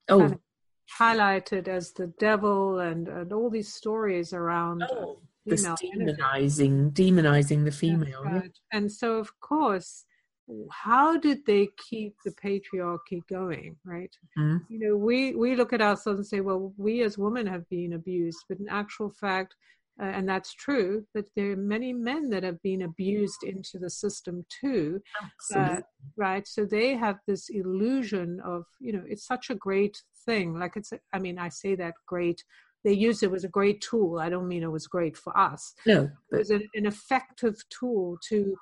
oh. 0.09 0.21
Kind 0.21 0.33
of 0.35 0.41
highlighted 0.99 1.69
as 1.69 1.93
the 1.93 2.07
devil, 2.19 2.79
and 2.79 3.09
and 3.09 3.33
all 3.33 3.51
these 3.51 3.73
stories 3.75 4.33
around. 4.33 4.85
Oh 4.91 5.19
this 5.47 5.65
demonizing 5.65 6.91
demonizing 6.93 7.65
the 7.65 7.71
female 7.71 8.23
right. 8.25 8.59
and 8.73 8.91
so 8.91 9.19
of 9.19 9.39
course 9.41 10.05
how 10.71 11.17
did 11.17 11.45
they 11.45 11.69
keep 11.77 12.15
the 12.25 12.31
patriarchy 12.33 13.21
going 13.29 13.77
right 13.85 14.17
mm-hmm. 14.39 14.59
you 14.69 14.79
know 14.79 14.97
we 14.97 15.35
we 15.35 15.57
look 15.57 15.73
at 15.73 15.83
ourselves 15.83 16.19
and 16.19 16.27
say 16.27 16.41
well 16.41 16.73
we 16.77 17.03
as 17.03 17.19
women 17.19 17.47
have 17.47 17.69
been 17.69 17.95
abused 17.95 18.45
but 18.49 18.59
in 18.59 18.69
actual 18.69 19.11
fact 19.11 19.55
uh, 20.01 20.05
and 20.05 20.29
that's 20.29 20.53
true, 20.53 21.07
but 21.15 21.25
there 21.35 21.53
are 21.53 21.57
many 21.57 21.93
men 21.93 22.29
that 22.29 22.43
have 22.43 22.61
been 22.63 22.83
abused 22.83 23.43
into 23.45 23.79
the 23.79 23.89
system 23.89 24.45
too. 24.61 25.01
Uh, 25.55 25.81
right. 26.17 26.47
So 26.47 26.67
they 26.67 26.95
have 26.95 27.19
this 27.27 27.49
illusion 27.49 28.41
of, 28.45 28.67
you 28.79 28.93
know, 28.93 29.03
it's 29.09 29.27
such 29.27 29.49
a 29.49 29.55
great 29.55 30.03
thing. 30.27 30.59
Like 30.59 30.73
it's, 30.77 30.93
I 31.15 31.19
mean, 31.19 31.39
I 31.39 31.49
say 31.49 31.77
that 31.77 31.95
great. 32.07 32.45
They 32.85 32.93
used 32.93 33.23
it 33.23 33.31
was 33.31 33.45
a 33.45 33.49
great 33.49 33.81
tool. 33.81 34.19
I 34.19 34.29
don't 34.29 34.49
mean 34.49 34.63
it 34.63 34.71
was 34.71 34.87
great 34.87 35.17
for 35.17 35.37
us. 35.37 35.73
No, 35.87 36.11
but. 36.31 36.37
it 36.37 36.39
was 36.41 36.51
an, 36.51 36.69
an 36.75 36.87
effective 36.87 37.57
tool 37.71 38.19
to 38.29 38.55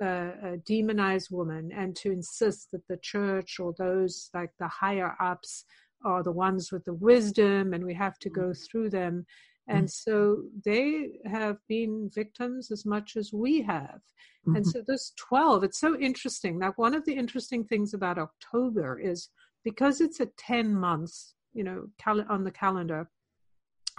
uh, 0.00 0.56
demonize 0.68 1.30
women 1.30 1.70
and 1.76 1.94
to 1.96 2.10
insist 2.10 2.70
that 2.72 2.86
the 2.88 2.96
church 2.98 3.58
or 3.60 3.74
those 3.78 4.30
like 4.34 4.50
the 4.58 4.68
higher 4.68 5.14
ups 5.20 5.64
are 6.04 6.22
the 6.22 6.32
ones 6.32 6.72
with 6.72 6.84
the 6.84 6.94
wisdom 6.94 7.74
and 7.74 7.84
we 7.84 7.94
have 7.94 8.18
to 8.18 8.30
go 8.30 8.52
through 8.52 8.90
them 8.90 9.24
and 9.68 9.86
mm-hmm. 9.86 10.10
so 10.12 10.42
they 10.64 11.10
have 11.30 11.56
been 11.68 12.10
victims 12.12 12.70
as 12.70 12.84
much 12.84 13.16
as 13.16 13.32
we 13.32 13.62
have 13.62 14.00
mm-hmm. 14.46 14.56
and 14.56 14.66
so 14.66 14.82
this 14.86 15.12
12 15.18 15.64
it's 15.64 15.80
so 15.80 15.96
interesting 15.98 16.58
like 16.58 16.76
one 16.78 16.94
of 16.94 17.04
the 17.04 17.14
interesting 17.14 17.64
things 17.64 17.94
about 17.94 18.18
october 18.18 18.98
is 18.98 19.28
because 19.64 20.00
it's 20.00 20.20
a 20.20 20.26
10 20.38 20.74
months 20.74 21.34
you 21.52 21.62
know 21.62 21.86
cal- 22.00 22.26
on 22.28 22.44
the 22.44 22.50
calendar 22.50 23.08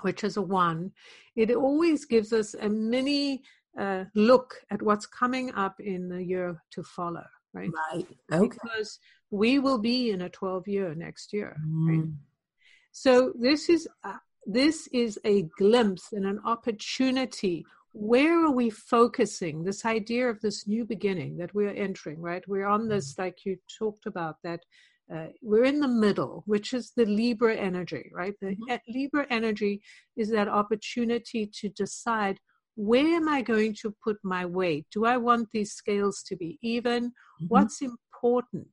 which 0.01 0.23
is 0.23 0.37
a 0.37 0.41
one 0.41 0.91
it 1.35 1.51
always 1.51 2.05
gives 2.05 2.33
us 2.33 2.55
a 2.55 2.67
mini 2.67 3.41
uh, 3.79 4.05
look 4.15 4.61
at 4.69 4.81
what's 4.81 5.05
coming 5.05 5.53
up 5.53 5.79
in 5.79 6.09
the 6.09 6.23
year 6.23 6.61
to 6.71 6.83
follow 6.83 7.25
right 7.53 7.71
right 7.91 8.07
okay. 8.31 8.47
because 8.47 8.99
we 9.31 9.59
will 9.59 9.79
be 9.79 10.11
in 10.11 10.21
a 10.21 10.29
12 10.29 10.67
year 10.67 10.95
next 10.95 11.33
year 11.33 11.57
mm. 11.65 11.87
right 11.87 12.09
so 12.91 13.33
this 13.35 13.69
is 13.69 13.87
uh, 14.03 14.17
this 14.45 14.87
is 14.87 15.19
a 15.23 15.43
glimpse 15.57 16.13
and 16.13 16.25
an 16.25 16.39
opportunity. 16.45 17.65
Where 17.93 18.45
are 18.45 18.51
we 18.51 18.69
focusing? 18.69 19.63
This 19.63 19.85
idea 19.85 20.29
of 20.29 20.41
this 20.41 20.67
new 20.67 20.85
beginning 20.85 21.37
that 21.37 21.53
we're 21.53 21.73
entering, 21.73 22.21
right? 22.21 22.47
We're 22.47 22.65
on 22.65 22.87
this, 22.87 23.13
mm-hmm. 23.13 23.21
like 23.21 23.45
you 23.45 23.57
talked 23.79 24.05
about, 24.05 24.37
that 24.43 24.61
uh, 25.13 25.27
we're 25.41 25.65
in 25.65 25.79
the 25.79 25.87
middle, 25.87 26.43
which 26.45 26.73
is 26.73 26.91
the 26.95 27.05
Libra 27.05 27.55
energy, 27.55 28.11
right? 28.13 28.33
The 28.41 28.55
mm-hmm. 28.55 28.75
Libra 28.87 29.27
energy 29.29 29.81
is 30.15 30.29
that 30.31 30.47
opportunity 30.47 31.45
to 31.61 31.69
decide 31.69 32.39
where 32.75 33.15
am 33.15 33.29
I 33.29 33.41
going 33.41 33.75
to 33.81 33.95
put 34.03 34.17
my 34.23 34.45
weight? 34.45 34.87
Do 34.91 35.05
I 35.05 35.17
want 35.17 35.49
these 35.51 35.73
scales 35.73 36.23
to 36.27 36.35
be 36.35 36.57
even? 36.61 37.05
Mm-hmm. 37.05 37.45
What's 37.47 37.81
important? 37.81 38.71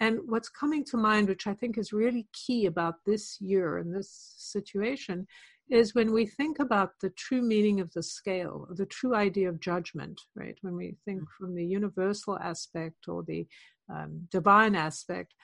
And 0.00 0.18
what's 0.26 0.48
coming 0.48 0.84
to 0.86 0.96
mind, 0.96 1.28
which 1.28 1.46
I 1.46 1.54
think 1.54 1.78
is 1.78 1.92
really 1.92 2.26
key 2.32 2.66
about 2.66 2.94
this 3.06 3.38
year 3.40 3.78
and 3.78 3.94
this 3.94 4.34
situation, 4.36 5.26
is 5.70 5.94
when 5.94 6.12
we 6.12 6.26
think 6.26 6.58
about 6.58 6.90
the 7.00 7.10
true 7.10 7.40
meaning 7.40 7.80
of 7.80 7.92
the 7.92 8.02
scale, 8.02 8.66
the 8.76 8.86
true 8.86 9.14
idea 9.14 9.48
of 9.48 9.60
judgment, 9.60 10.20
right? 10.34 10.56
When 10.60 10.76
we 10.76 10.96
think 11.04 11.22
mm. 11.22 11.26
from 11.38 11.54
the 11.54 11.64
universal 11.64 12.38
aspect 12.38 13.08
or 13.08 13.22
the 13.22 13.46
um, 13.92 14.28
divine 14.30 14.74
aspect, 14.74 15.34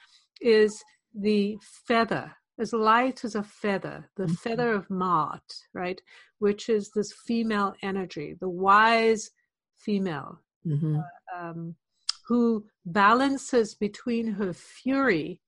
is 0.40 0.82
the 1.14 1.56
feather, 1.86 2.32
as 2.60 2.72
light 2.72 3.24
as 3.24 3.34
a 3.34 3.42
feather, 3.42 4.10
the 4.16 4.24
mm-hmm. 4.24 4.34
feather 4.34 4.72
of 4.72 4.88
Ma'at, 4.88 5.40
right? 5.72 6.00
Which 6.38 6.68
is 6.68 6.90
this 6.90 7.12
female 7.12 7.74
energy, 7.82 8.36
the 8.40 8.48
wise 8.48 9.30
female. 9.76 10.40
Mm-hmm. 10.66 10.98
Uh, 10.98 11.38
um, 11.38 11.76
who 12.28 12.66
balances 12.84 13.74
between 13.74 14.26
her 14.32 14.52
fury 14.52 15.40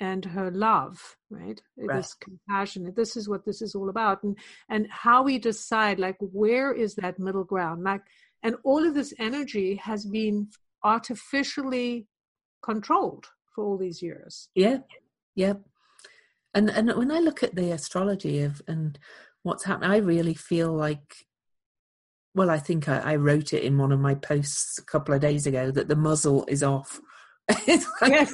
and 0.00 0.24
her 0.24 0.50
love 0.50 1.16
right? 1.30 1.60
right 1.78 1.96
this 1.96 2.14
compassion 2.14 2.92
this 2.94 3.16
is 3.16 3.28
what 3.28 3.44
this 3.46 3.62
is 3.62 3.74
all 3.74 3.88
about 3.88 4.22
and 4.24 4.36
and 4.68 4.86
how 4.90 5.22
we 5.22 5.38
decide 5.38 5.98
like 5.98 6.16
where 6.20 6.72
is 6.72 6.94
that 6.96 7.18
middle 7.18 7.44
ground 7.44 7.82
like 7.82 8.02
and 8.42 8.56
all 8.64 8.86
of 8.86 8.94
this 8.94 9.14
energy 9.18 9.76
has 9.76 10.04
been 10.04 10.48
artificially 10.84 12.06
controlled 12.62 13.26
for 13.54 13.64
all 13.64 13.78
these 13.78 14.02
years 14.02 14.48
yeah 14.54 14.78
yeah 15.34 15.54
and 16.52 16.68
and 16.70 16.94
when 16.94 17.10
i 17.10 17.18
look 17.18 17.42
at 17.42 17.54
the 17.54 17.70
astrology 17.70 18.42
of 18.42 18.60
and 18.68 18.98
what's 19.46 19.64
happening 19.64 19.90
i 19.90 19.96
really 19.96 20.34
feel 20.34 20.72
like 20.72 21.26
well, 22.36 22.50
I 22.50 22.58
think 22.58 22.86
I, 22.86 22.98
I, 22.98 23.16
wrote 23.16 23.54
it 23.54 23.62
in 23.62 23.78
one 23.78 23.92
of 23.92 23.98
my 23.98 24.14
posts 24.14 24.78
a 24.78 24.84
couple 24.84 25.14
of 25.14 25.22
days 25.22 25.46
ago 25.46 25.70
that 25.70 25.88
the 25.88 25.96
muzzle 25.96 26.44
is 26.48 26.62
off. 26.62 27.00
like, 28.02 28.28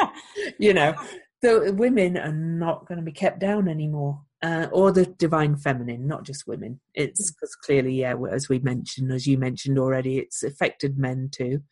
you 0.58 0.74
know, 0.74 0.92
the 1.40 1.72
women 1.72 2.16
are 2.16 2.32
not 2.32 2.84
going 2.88 2.98
to 2.98 3.04
be 3.04 3.12
kept 3.12 3.38
down 3.38 3.68
anymore, 3.68 4.20
uh, 4.42 4.66
or 4.72 4.90
the 4.90 5.06
divine 5.06 5.56
feminine, 5.56 6.08
not 6.08 6.24
just 6.24 6.48
women. 6.48 6.80
It's 6.94 7.30
because 7.30 7.56
mm. 7.56 7.64
clearly, 7.64 7.94
yeah, 7.94 8.16
as 8.28 8.48
we 8.48 8.58
mentioned, 8.58 9.12
as 9.12 9.24
you 9.24 9.38
mentioned 9.38 9.78
already, 9.78 10.18
it's 10.18 10.42
affected 10.42 10.98
men 10.98 11.28
too. 11.32 11.62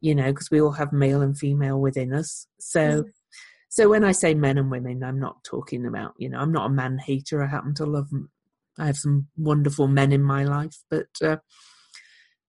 You 0.00 0.14
know, 0.14 0.32
because 0.32 0.48
we 0.48 0.60
all 0.60 0.72
have 0.72 0.92
male 0.92 1.22
and 1.22 1.36
female 1.36 1.80
within 1.80 2.14
us. 2.14 2.46
So, 2.60 3.02
mm. 3.02 3.04
so 3.68 3.88
when 3.88 4.04
I 4.04 4.12
say 4.12 4.32
men 4.34 4.58
and 4.58 4.70
women, 4.70 5.02
I'm 5.02 5.18
not 5.18 5.42
talking 5.42 5.86
about. 5.86 6.14
You 6.18 6.28
know, 6.28 6.38
I'm 6.38 6.52
not 6.52 6.66
a 6.66 6.72
man 6.72 6.98
hater. 6.98 7.42
I 7.42 7.48
happen 7.48 7.74
to 7.74 7.84
love 7.84 8.12
I 8.78 8.86
have 8.86 8.96
some 8.96 9.28
wonderful 9.36 9.88
men 9.88 10.12
in 10.12 10.22
my 10.22 10.44
life, 10.44 10.76
but 10.90 11.08
uh, 11.22 11.36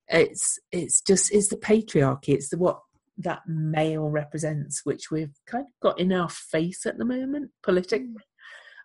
it's 0.07 0.59
it's 0.71 1.01
just 1.01 1.33
it's 1.33 1.49
the 1.49 1.57
patriarchy. 1.57 2.29
It's 2.29 2.49
the 2.49 2.57
what 2.57 2.79
that 3.17 3.41
male 3.47 4.09
represents, 4.09 4.81
which 4.83 5.11
we've 5.11 5.35
kind 5.45 5.65
of 5.65 5.71
got 5.81 5.99
in 5.99 6.11
our 6.11 6.29
face 6.29 6.85
at 6.85 6.97
the 6.97 7.05
moment 7.05 7.51
politically. 7.61 8.15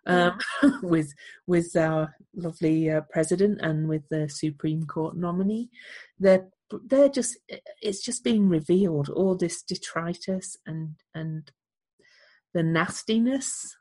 Mm. 0.07 0.39
Um, 0.63 0.79
with 0.83 1.13
with 1.47 1.75
our 1.75 2.15
lovely 2.35 2.89
uh, 2.89 3.01
president 3.11 3.59
and 3.61 3.87
with 3.87 4.07
the 4.09 4.29
Supreme 4.29 4.85
Court 4.85 5.15
nominee, 5.15 5.69
they're 6.19 6.47
they're 6.85 7.09
just 7.09 7.37
it's 7.81 8.03
just 8.03 8.23
being 8.23 8.47
revealed 8.47 9.09
all 9.09 9.35
this 9.35 9.61
detritus 9.61 10.55
and 10.65 10.95
and 11.13 11.51
the 12.53 12.63
nastiness 12.63 13.75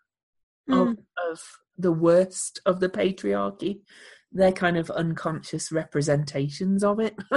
mm. 0.68 0.80
of 0.80 0.98
of 1.30 1.40
the 1.78 1.92
worst 1.92 2.60
of 2.66 2.80
the 2.80 2.88
patriarchy. 2.88 3.80
They're 4.32 4.52
kind 4.52 4.76
of 4.76 4.90
unconscious 4.90 5.72
representations 5.72 6.84
of 6.84 7.00
it 7.00 7.16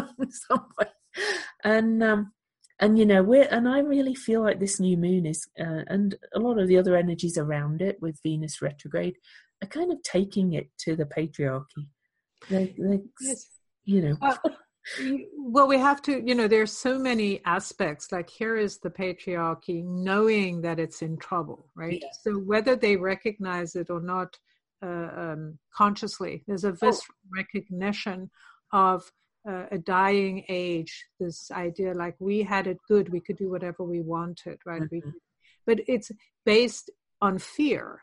And 1.64 2.04
um, 2.04 2.32
and 2.80 2.98
you 2.98 3.06
know 3.06 3.22
we're 3.22 3.48
and 3.52 3.68
I 3.68 3.80
really 3.80 4.16
feel 4.16 4.42
like 4.42 4.60
this 4.60 4.80
new 4.80 4.98
moon 4.98 5.26
is 5.26 5.48
uh, 5.60 5.84
and 5.88 6.16
a 6.34 6.40
lot 6.40 6.58
of 6.58 6.68
the 6.68 6.78
other 6.78 6.96
energies 6.96 7.38
around 7.38 7.82
it 7.82 8.02
with 8.02 8.20
Venus 8.24 8.62
retrograde 8.62 9.16
are 9.64 9.68
kind 9.68 9.92
of 9.92 10.02
taking 10.04 10.54
it 10.54 10.70
to 10.80 10.96
the 10.96 11.06
patriarchy. 11.06 11.88
They, 12.50 12.74
they 12.78 13.02
yes. 13.22 13.48
you 13.86 14.02
know. 14.02 14.18
Uh, 14.22 14.36
well 15.38 15.68
we 15.68 15.78
have 15.78 16.02
to 16.02 16.24
you 16.26 16.34
know 16.34 16.48
there's 16.48 16.76
so 16.76 16.98
many 16.98 17.40
aspects 17.46 18.12
like 18.12 18.30
here 18.30 18.58
is 18.58 18.80
the 18.80 18.90
patriarchy 18.90 19.84
knowing 19.84 20.62
that 20.62 20.80
it's 20.80 21.02
in 21.02 21.18
trouble 21.18 21.68
right 21.76 22.00
yeah. 22.02 22.10
so 22.24 22.34
whether 22.34 22.76
they 22.76 22.96
recognize 22.96 23.76
it 23.76 23.90
or 23.90 24.02
not 24.02 24.38
uh, 24.84 25.10
um, 25.16 25.60
consciously 25.74 26.44
there's 26.48 26.64
a 26.64 26.70
oh. 26.70 26.72
visceral 26.72 27.16
oh. 27.26 27.38
recognition 27.38 28.30
of 28.74 29.12
uh, 29.48 29.66
a 29.72 29.78
dying 29.78 30.44
age 30.50 31.06
this 31.20 31.52
idea 31.52 31.94
like 31.94 32.16
we 32.20 32.42
had 32.42 32.66
it 32.68 32.78
good 32.88 33.10
we 33.10 33.20
could 33.20 33.38
do 33.38 33.50
whatever 33.50 33.84
we 33.84 34.02
wanted 34.02 34.58
right 34.66 34.82
mm-hmm. 34.82 35.08
we, 35.08 35.14
but 35.68 35.80
it's 35.88 36.12
based 36.46 36.90
on 37.22 37.38
fear 37.38 38.02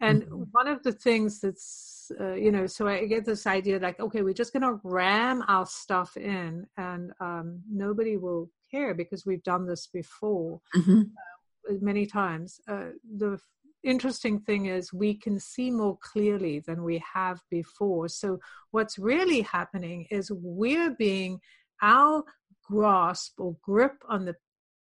and 0.00 0.22
mm-hmm. 0.22 0.42
one 0.52 0.68
of 0.68 0.82
the 0.82 0.92
things 0.92 1.40
that's, 1.40 2.10
uh, 2.20 2.34
you 2.34 2.52
know, 2.52 2.66
so 2.66 2.86
I 2.86 3.06
get 3.06 3.24
this 3.24 3.46
idea 3.46 3.78
like, 3.78 3.98
okay, 4.00 4.22
we're 4.22 4.34
just 4.34 4.52
going 4.52 4.62
to 4.62 4.80
ram 4.84 5.42
our 5.48 5.66
stuff 5.66 6.16
in 6.16 6.66
and 6.76 7.12
um, 7.20 7.60
nobody 7.70 8.16
will 8.16 8.50
care 8.70 8.94
because 8.94 9.26
we've 9.26 9.42
done 9.42 9.66
this 9.66 9.88
before 9.88 10.60
mm-hmm. 10.76 11.00
uh, 11.70 11.74
many 11.80 12.06
times. 12.06 12.60
Uh, 12.68 12.90
the 13.16 13.38
interesting 13.82 14.40
thing 14.40 14.66
is 14.66 14.92
we 14.92 15.14
can 15.14 15.38
see 15.40 15.70
more 15.70 15.98
clearly 16.00 16.60
than 16.60 16.84
we 16.84 17.02
have 17.14 17.40
before. 17.50 18.08
So 18.08 18.38
what's 18.70 18.98
really 18.98 19.42
happening 19.42 20.06
is 20.10 20.30
we're 20.30 20.90
being, 20.90 21.40
our 21.80 22.24
grasp 22.64 23.40
or 23.40 23.56
grip 23.62 23.96
on 24.08 24.24
the 24.24 24.34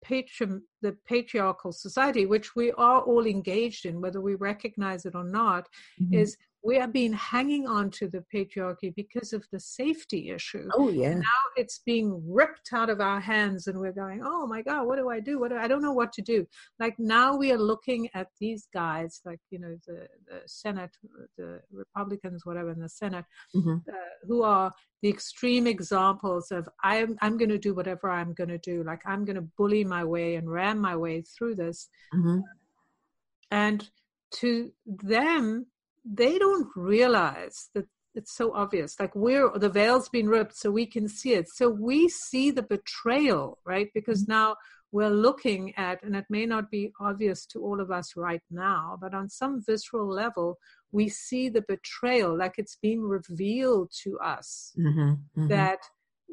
patri- 0.04 0.62
the 0.82 0.96
patriarchal 1.06 1.72
society, 1.72 2.26
which 2.26 2.56
we 2.56 2.72
are 2.74 3.02
all 3.02 3.26
engaged 3.26 3.86
in, 3.86 4.02
whether 4.02 4.22
we 4.22 4.36
recognize 4.36 5.06
it 5.06 5.16
or 5.16 5.24
not, 5.24 5.68
mm-hmm. 6.02 6.14
is 6.14 6.38
we 6.64 6.78
have 6.78 6.94
been 6.94 7.12
hanging 7.12 7.68
on 7.68 7.92
to 7.92 8.08
the 8.08 8.24
patriarchy 8.34 8.96
because 8.96 9.34
of 9.34 9.46
the 9.52 9.60
safety 9.60 10.30
issue. 10.30 10.70
Oh 10.74 10.90
yeah. 10.90 11.16
Now 11.16 11.44
it's 11.58 11.82
being 11.86 12.24
ripped 12.26 12.70
out 12.72 12.90
of 12.90 13.02
our 13.02 13.20
hands, 13.20 13.68
and 13.68 13.78
we're 13.78 13.92
going, 13.92 14.22
"Oh 14.24 14.48
my 14.48 14.62
God, 14.62 14.88
what 14.88 14.96
do 14.96 15.10
I 15.10 15.20
do? 15.20 15.40
What 15.40 15.50
do 15.50 15.58
I, 15.58 15.64
I 15.64 15.68
don't 15.68 15.82
know 15.82 15.92
what 15.92 16.14
to 16.14 16.22
do." 16.22 16.48
Like 16.80 16.98
now 16.98 17.36
we 17.36 17.52
are 17.52 17.58
looking 17.58 18.10
at 18.14 18.28
these 18.40 18.68
guys, 18.74 19.20
like 19.26 19.42
you 19.52 19.60
know 19.60 19.76
the, 19.86 20.08
the 20.28 20.42
Senate, 20.46 20.92
the 21.38 21.60
Republicans, 21.72 22.46
whatever 22.46 22.72
in 22.72 22.80
the 22.80 22.90
Senate, 22.90 23.26
mm-hmm. 23.54 23.78
uh, 23.90 23.94
who 24.26 24.44
are 24.44 24.72
the 25.02 25.10
extreme 25.10 25.68
examples 25.68 26.50
of 26.50 26.70
I'm 26.82 27.18
I'm 27.22 27.38
going 27.38 27.50
to 27.50 27.58
do 27.58 27.74
whatever 27.74 28.10
I'm 28.10 28.34
going 28.34 28.50
to 28.50 28.58
do. 28.58 28.84
Like 28.84 29.02
I'm 29.06 29.26
going 29.26 29.36
to 29.36 29.48
bully 29.58 29.84
my 29.84 30.06
way 30.06 30.36
and 30.36 30.50
ram 30.50 30.80
my 30.80 30.96
way 30.96 31.24
through 31.24 31.56
this, 31.56 31.90
mm-hmm. 32.16 32.40
and 33.52 33.90
to 34.36 34.72
them 34.86 35.68
they 36.06 36.38
don't 36.38 36.68
realize 36.76 37.70
that 37.74 37.86
it's 38.16 38.36
so 38.36 38.54
obvious 38.54 39.00
like 39.00 39.16
we're 39.16 39.50
the 39.58 39.70
veil's 39.70 40.10
been 40.10 40.28
ripped 40.28 40.56
so 40.56 40.70
we 40.70 40.86
can 40.86 41.08
see 41.08 41.34
it 41.34 41.48
so 41.50 41.70
we 41.70 42.08
see 42.08 42.52
the 42.52 42.62
betrayal 42.62 43.58
right 43.66 43.90
because 43.94 44.24
mm-hmm. 44.24 44.34
now 44.34 44.56
we're 44.92 45.10
looking 45.10 45.74
at 45.76 46.04
and 46.04 46.16
it 46.16 46.26
may 46.30 46.46
not 46.46 46.70
be 46.70 46.92
obvious 47.00 47.46
to 47.48 47.60
all 47.60 47.82
of 47.82 47.90
us 47.90 48.16
right 48.16 48.44
now 48.52 48.98
but 49.02 49.14
on 49.14 49.30
some 49.30 49.62
visceral 49.66 50.08
level 50.08 50.58
we 50.92 51.10
see 51.10 51.50
the 51.50 51.64
betrayal 51.68 52.38
like 52.38 52.56
it's 52.58 52.78
being 52.82 53.02
revealed 53.02 53.90
to 54.04 54.20
us 54.20 54.74
mm-hmm, 54.78 55.00
mm-hmm. 55.00 55.48
that 55.48 55.80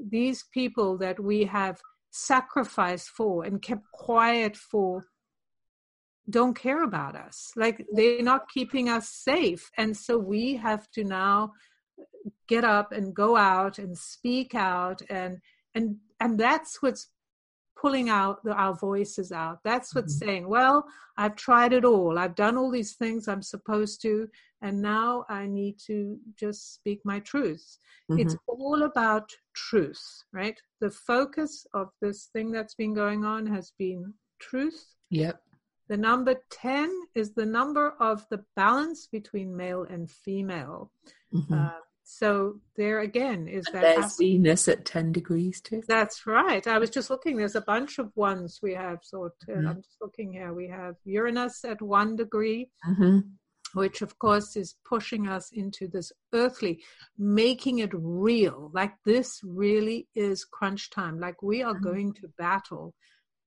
these 0.08 0.44
people 0.52 0.98
that 0.98 1.18
we 1.18 1.44
have 1.44 1.80
sacrificed 2.10 3.08
for 3.08 3.44
and 3.44 3.62
kept 3.62 3.84
quiet 3.92 4.56
for 4.56 5.06
don't 6.30 6.54
care 6.54 6.82
about 6.82 7.16
us. 7.16 7.52
Like 7.56 7.87
they're 7.92 8.22
not 8.22 8.49
keeping 8.49 8.88
us 8.88 9.08
safe. 9.08 9.70
And 9.76 9.96
so 9.96 10.18
we 10.18 10.56
have 10.56 10.90
to 10.92 11.04
now 11.04 11.52
get 12.49 12.64
up 12.64 12.92
and 12.92 13.14
go 13.14 13.37
out 13.37 13.78
and 13.78 13.96
speak 13.96 14.54
out 14.54 15.02
and 15.08 15.38
and 15.75 15.96
and 16.20 16.38
that's 16.38 16.82
what's 16.82 17.08
pulling 17.80 18.10
out 18.10 18.44
the, 18.44 18.52
our 18.52 18.75
voices 18.75 19.32
out. 19.32 19.58
That's 19.64 19.94
what's 19.94 20.16
mm-hmm. 20.16 20.28
saying 20.28 20.49
well 20.49 20.84
i've 21.16 21.37
tried 21.37 21.72
it 21.72 21.84
all. 21.84 22.18
I've 22.18 22.34
done 22.34 22.56
all 22.56 22.70
these 22.70 22.94
things 22.94 23.28
i'm 23.28 23.42
supposed 23.42 24.02
to 24.02 24.28
and 24.62 24.82
now 24.82 25.25
i 25.28 25.46
need 25.46 25.76
to 25.87 26.18
just 26.38 26.75
speak 26.75 27.00
my 27.04 27.20
truth. 27.20 27.78
Mm-hmm. 28.10 28.20
it's 28.20 28.37
all 28.46 28.82
about 28.82 29.30
truth 29.54 30.04
right? 30.32 30.58
The 30.80 30.90
focus 30.90 31.66
of 31.75 31.88
this 32.02 32.28
thing 32.32 32.50
that's 32.50 32.75
been 32.75 32.94
going 32.94 33.25
on 33.25 33.46
has 33.46 33.72
been 33.78 34.14
truth. 34.40 34.94
Yep 35.10 35.40
the 35.90 35.97
number 35.97 36.37
10 36.50 36.88
is 37.16 37.32
the 37.32 37.44
number 37.44 37.94
of 37.99 38.25
the 38.30 38.44
balance 38.54 39.09
between 39.11 39.56
male 39.56 39.82
and 39.82 40.09
female. 40.09 40.92
Mm-hmm. 41.35 41.52
Uh, 41.52 41.70
so 42.04 42.61
there 42.76 43.00
again 43.00 43.49
is 43.49 43.66
and 43.66 43.75
that 43.75 43.82
there's 43.82 44.16
Venus 44.16 44.68
at 44.68 44.85
10 44.85 45.11
degrees 45.11 45.61
too. 45.61 45.82
That's 45.88 46.28
right. 46.28 46.64
I 46.68 46.78
was 46.78 46.90
just 46.90 47.11
looking, 47.11 47.37
there's 47.37 47.56
a 47.56 47.61
bunch 47.61 47.99
of 47.99 48.12
ones 48.14 48.61
we 48.62 48.73
have. 48.75 49.00
So 49.02 49.30
mm-hmm. 49.49 49.66
I'm 49.66 49.82
just 49.82 49.97
looking 50.00 50.32
here. 50.32 50.54
We 50.54 50.68
have 50.68 50.94
Uranus 51.04 51.64
at 51.64 51.82
one 51.82 52.14
degree. 52.14 52.70
Mm-hmm. 52.88 53.18
Which, 53.75 54.02
of 54.02 54.18
course, 54.18 54.56
is 54.56 54.75
pushing 54.85 55.28
us 55.28 55.50
into 55.52 55.87
this 55.87 56.11
earthly, 56.32 56.82
making 57.16 57.78
it 57.78 57.90
real. 57.92 58.68
Like 58.75 58.94
this 59.06 59.40
really 59.44 60.09
is 60.16 60.44
crunch 60.44 60.90
time. 60.90 61.20
Like 61.20 61.40
we 61.40 61.62
are 61.62 61.75
mm-hmm. 61.75 61.85
going 61.85 62.14
to 62.14 62.28
battle. 62.37 62.94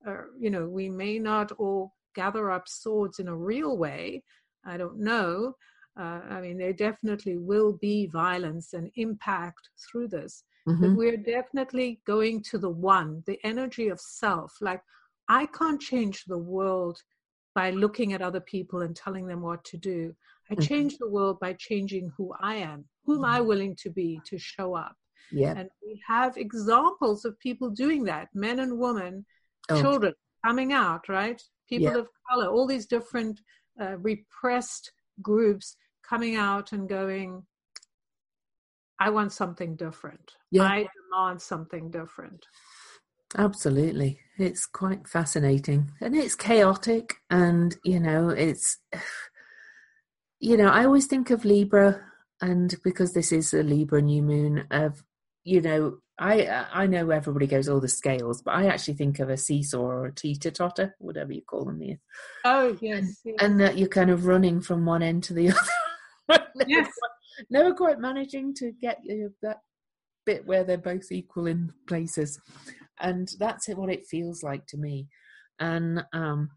Uh, 0.08 0.24
you 0.40 0.50
know, 0.50 0.68
we 0.70 0.88
may 0.88 1.20
not 1.20 1.52
all 1.54 1.94
gather 2.14 2.52
up 2.52 2.68
swords 2.68 3.20
in 3.20 3.28
a 3.28 3.36
real 3.36 3.78
way. 3.78 4.24
I 4.66 4.78
don't 4.78 5.00
know. 5.00 5.56
Uh, 6.00 6.22
I 6.30 6.42
mean, 6.42 6.58
there 6.58 6.74
definitely 6.74 7.38
will 7.38 7.74
be 7.74 8.08
violence 8.08 8.74
and 8.74 8.90
impact 8.96 9.70
through 9.80 10.08
this. 10.08 10.44
Mm-hmm. 10.68 10.82
But 10.82 10.96
we're 10.96 11.18
definitely 11.18 12.02
going 12.08 12.42
to 12.44 12.58
the 12.58 12.70
one, 12.70 13.24
the 13.28 13.40
energy 13.44 13.90
of 13.90 14.00
self. 14.00 14.54
Like, 14.62 14.82
I 15.28 15.46
can't 15.48 15.80
change 15.80 16.24
the 16.26 16.38
world 16.38 16.98
by 17.54 17.70
looking 17.72 18.14
at 18.14 18.22
other 18.22 18.40
people 18.40 18.82
and 18.82 18.96
telling 18.96 19.28
them 19.28 19.42
what 19.42 19.64
to 19.66 19.78
do. 19.78 20.16
I 20.50 20.56
mm-hmm. 20.56 20.64
change 20.64 20.98
the 20.98 21.10
world 21.10 21.40
by 21.40 21.54
changing 21.54 22.12
who 22.18 22.34
I 22.40 22.56
am. 22.56 22.86
Who 23.06 23.18
am 23.18 23.26
I 23.26 23.40
mm-hmm. 23.40 23.48
willing 23.48 23.76
to 23.84 23.90
be 23.90 24.20
to 24.26 24.38
show 24.38 24.74
up? 24.76 24.96
Yeah. 25.32 25.54
And 25.58 25.70
we 25.86 26.02
have 26.08 26.38
examples 26.38 27.26
of 27.26 27.40
people 27.40 27.70
doing 27.70 28.04
that, 28.06 28.30
men 28.34 28.60
and 28.60 28.78
women, 28.80 29.26
oh. 29.70 29.82
children 29.82 30.14
coming 30.46 30.74
out, 30.74 31.08
right? 31.08 31.42
People 31.80 31.94
yeah. 31.96 32.02
of 32.02 32.08
color, 32.30 32.48
all 32.48 32.68
these 32.68 32.86
different 32.86 33.40
uh, 33.82 33.98
repressed 33.98 34.92
groups 35.22 35.76
coming 36.08 36.36
out 36.36 36.72
and 36.72 36.88
going, 36.88 37.44
I 39.00 39.10
want 39.10 39.34
something 39.34 39.76
different. 39.76 40.32
Yeah. 40.52 40.64
I 40.64 40.88
demand 41.12 41.42
something 41.42 41.90
different. 41.92 42.46
Absolutely. 43.36 44.20
It's 44.38 44.66
quite 44.66 45.08
fascinating 45.08 45.92
and 46.02 46.16
it's 46.16 46.36
chaotic 46.36 47.16
and, 47.30 47.76
you 47.84 48.00
know, 48.00 48.30
it's, 48.30 48.78
you 50.40 50.58
know, 50.58 50.68
I 50.68 50.86
always 50.86 51.08
think 51.08 51.32
of 51.32 51.46
Libra 51.46 52.00
and 52.42 52.76
because 52.84 53.14
this 53.14 53.32
is 53.32 53.54
a 53.54 53.64
Libra 53.64 54.02
new 54.02 54.22
moon 54.22 54.66
of, 54.70 55.04
you 55.44 55.62
know, 55.62 55.98
I 56.20 56.68
I 56.72 56.88
know 56.88 57.10
everybody 57.10 57.48
goes 57.48 57.68
all 57.68 57.80
the 57.80 57.88
scales, 57.88 58.42
but 58.42 58.54
I 58.54 58.68
actually 58.68 58.94
think 58.96 59.20
of 59.20 59.30
a 59.30 59.38
seesaw 59.38 59.80
or 59.80 60.06
a 60.06 60.14
teeter 60.14 60.52
totter, 60.52 60.96
whatever 61.00 61.34
you 61.34 61.42
call 61.42 61.66
them 61.66 61.82
here. 61.82 62.00
Oh 62.46 62.78
yes, 62.82 63.00
and, 63.00 63.16
yes. 63.26 63.36
and 63.40 63.60
that 63.60 63.78
you're 63.78 63.88
kind 63.88 64.12
of 64.12 64.26
running 64.26 64.62
from 64.62 64.86
one 64.86 65.02
end 65.02 65.24
to 65.24 65.34
the 65.34 65.50
other. 66.30 66.46
never, 66.56 66.70
yes. 66.70 66.86
quite, 66.86 67.48
never 67.50 67.74
quite 67.74 68.00
managing 68.00 68.54
to 68.56 68.72
get 68.72 69.00
you 69.04 69.34
that 69.42 69.62
bit 70.26 70.46
where 70.46 70.64
they're 70.64 70.78
both 70.78 71.12
equal 71.12 71.48
in 71.48 71.74
places, 71.88 72.40
and 73.00 73.30
that's 73.40 73.68
what 73.70 73.90
it 73.90 74.06
feels 74.06 74.44
like 74.44 74.68
to 74.68 74.78
me. 74.78 75.08
And 75.60 76.04
um, 76.14 76.52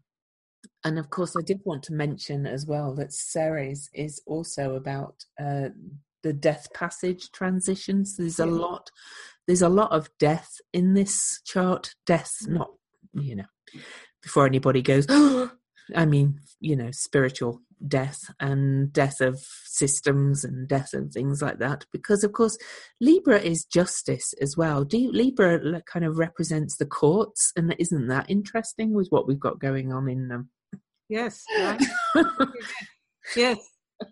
and 0.83 0.99
of 0.99 1.09
course, 1.09 1.33
I 1.35 1.41
did 1.41 1.61
want 1.65 1.81
to 1.83 1.93
mention 1.93 2.45
as 2.45 2.67
well 2.67 2.93
that 2.95 3.11
Ceres 3.11 3.89
is 3.93 4.21
also 4.27 4.75
about 4.75 5.15
uh, 5.39 5.69
the 6.23 6.33
death 6.33 6.67
passage 6.73 7.31
transitions. 7.31 8.17
There's 8.17 8.39
a 8.39 8.45
lot 8.45 8.89
there's 9.47 9.61
a 9.61 9.69
lot 9.69 9.91
of 9.91 10.09
death 10.19 10.57
in 10.73 10.93
this 10.93 11.41
chart. 11.45 11.95
Death, 12.05 12.35
mm. 12.43 12.49
not 12.49 12.69
you 13.13 13.35
know, 13.35 13.45
before 14.21 14.45
anybody 14.45 14.81
goes. 14.81 15.05
Oh, 15.09 15.51
I 15.95 16.05
mean, 16.05 16.41
you 16.59 16.75
know, 16.75 16.91
spiritual 16.91 17.61
death 17.87 18.33
and 18.39 18.91
death 18.91 19.21
of 19.21 19.39
systems 19.65 20.43
and 20.43 20.67
death 20.67 20.93
of 20.93 21.11
things 21.11 21.41
like 21.41 21.59
that. 21.59 21.85
Because 21.91 22.23
of 22.23 22.33
course, 22.33 22.57
Libra 22.99 23.39
is 23.39 23.65
justice 23.65 24.33
as 24.41 24.57
well. 24.57 24.83
Do 24.83 24.97
you, 24.97 25.11
Libra 25.11 25.81
kind 25.83 26.03
of 26.05 26.17
represents 26.17 26.77
the 26.77 26.85
courts, 26.85 27.53
and 27.55 27.75
isn't 27.79 28.07
that 28.07 28.29
interesting 28.29 28.93
with 28.93 29.07
what 29.09 29.27
we've 29.27 29.39
got 29.39 29.59
going 29.59 29.93
on 29.93 30.09
in 30.09 30.27
them? 30.27 30.49
Yes. 31.09 31.43
Right. 31.57 31.81
yes. 33.35 33.57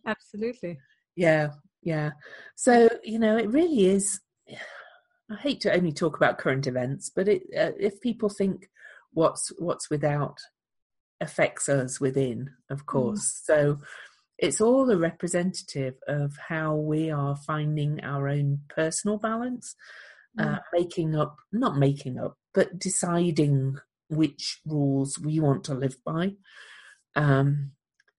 Absolutely. 0.08 0.78
Yeah. 1.16 1.50
Yeah. 1.84 2.12
So 2.56 2.90
you 3.04 3.20
know, 3.20 3.38
it 3.38 3.50
really 3.50 3.88
is 3.88 4.22
I 5.32 5.36
hate 5.36 5.62
to 5.62 5.74
only 5.74 5.92
talk 5.92 6.18
about 6.18 6.38
current 6.38 6.68
events, 6.68 7.12
but 7.14 7.28
it, 7.28 7.44
uh, 7.58 7.72
if 7.80 8.00
people 8.02 8.30
think 8.30 8.70
what's 9.12 9.52
what's 9.58 9.90
without 9.90 10.38
affects 11.22 11.70
us 11.70 12.00
within, 12.00 12.52
of 12.70 12.84
mm. 12.84 12.86
course. 12.86 13.22
Mm. 13.22 13.46
So 13.46 13.80
it's 14.38 14.62
all 14.62 14.90
a 14.92 14.98
representative 14.98 15.96
of 16.08 16.36
how 16.50 16.76
we 16.76 17.10
are 17.10 17.36
finding 17.36 18.04
our 18.04 18.28
own 18.28 18.60
personal 18.70 19.18
balance, 19.18 19.76
uh, 20.38 20.44
mm. 20.44 20.56
uh, 20.56 20.60
making 20.74 21.16
up, 21.16 21.38
not 21.52 21.78
making 21.78 22.20
up, 22.20 22.38
but 22.54 22.78
deciding 22.78 23.78
which 24.10 24.60
rules 24.66 25.18
we 25.18 25.40
want 25.40 25.64
to 25.66 25.74
live 25.74 25.98
by. 26.06 26.34
Um, 27.16 27.72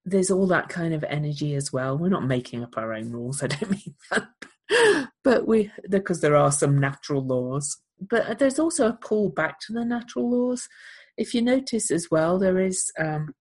there's 0.04 0.30
all 0.30 0.46
that 0.46 0.68
kind 0.68 0.94
of 0.94 1.04
energy 1.04 1.54
as 1.54 1.72
well. 1.72 1.98
We're 1.98 2.08
not 2.08 2.26
making 2.26 2.62
up 2.62 2.76
our 2.76 2.94
own 2.94 3.10
rules. 3.10 3.42
I 3.42 3.48
don't 3.48 3.70
mean 3.70 3.94
that, 4.10 5.08
but 5.26 5.44
we 5.44 5.72
because 5.90 6.20
there 6.20 6.36
are 6.36 6.52
some 6.52 6.78
natural 6.78 7.22
laws 7.26 7.78
but 8.00 8.38
there's 8.38 8.58
also 8.58 8.88
a 8.88 8.92
pull 8.92 9.30
back 9.30 9.58
to 9.60 9.72
the 9.72 9.84
natural 9.84 10.30
laws. 10.30 10.68
If 11.16 11.34
you 11.34 11.42
notice 11.42 11.90
as 11.90 12.08
well 12.10 12.38
there 12.38 12.58
is 12.58 12.92
um, 12.98 13.34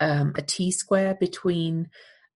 um, 0.00 0.32
a 0.36 0.42
t 0.42 0.70
square 0.70 1.14
between 1.14 1.88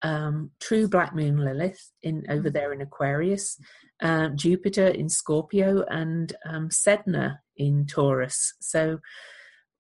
um, 0.03 0.51
true 0.61 0.87
black 0.88 1.14
moon 1.14 1.38
lilith 1.38 1.90
in 2.03 2.24
over 2.29 2.51
there 2.51 2.72
in 2.72 2.81
aquarius 2.81 3.59
uh, 4.01 4.29
jupiter 4.29 4.87
in 4.87 5.09
scorpio 5.09 5.85
and 5.88 6.35
um, 6.48 6.68
sedna 6.68 7.38
in 7.57 7.87
taurus. 7.87 8.55
So 8.61 9.01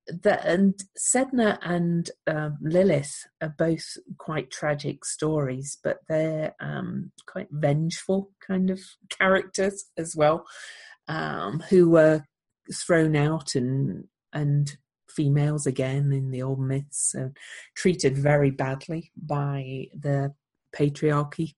the, 0.08 0.44
and 0.46 0.74
Sedna 0.98 1.58
and 1.62 2.10
um, 2.26 2.58
Lilith 2.60 3.26
are 3.40 3.54
both 3.56 3.96
quite 4.18 4.50
tragic 4.50 5.04
stories, 5.04 5.78
but 5.82 5.98
they're 6.08 6.54
um, 6.60 7.12
quite 7.26 7.48
vengeful 7.50 8.30
kind 8.46 8.70
of 8.70 8.80
characters 9.10 9.84
as 9.96 10.16
well, 10.16 10.46
um, 11.06 11.60
who 11.70 11.90
were 11.90 12.24
thrown 12.72 13.16
out 13.16 13.54
and 13.54 14.04
and 14.32 14.76
females 15.08 15.66
again 15.66 16.12
in 16.12 16.30
the 16.30 16.42
old 16.42 16.60
myths 16.60 17.14
and 17.14 17.36
treated 17.74 18.16
very 18.16 18.50
badly 18.50 19.10
by 19.16 19.86
the 19.98 20.32
patriarchy. 20.76 21.54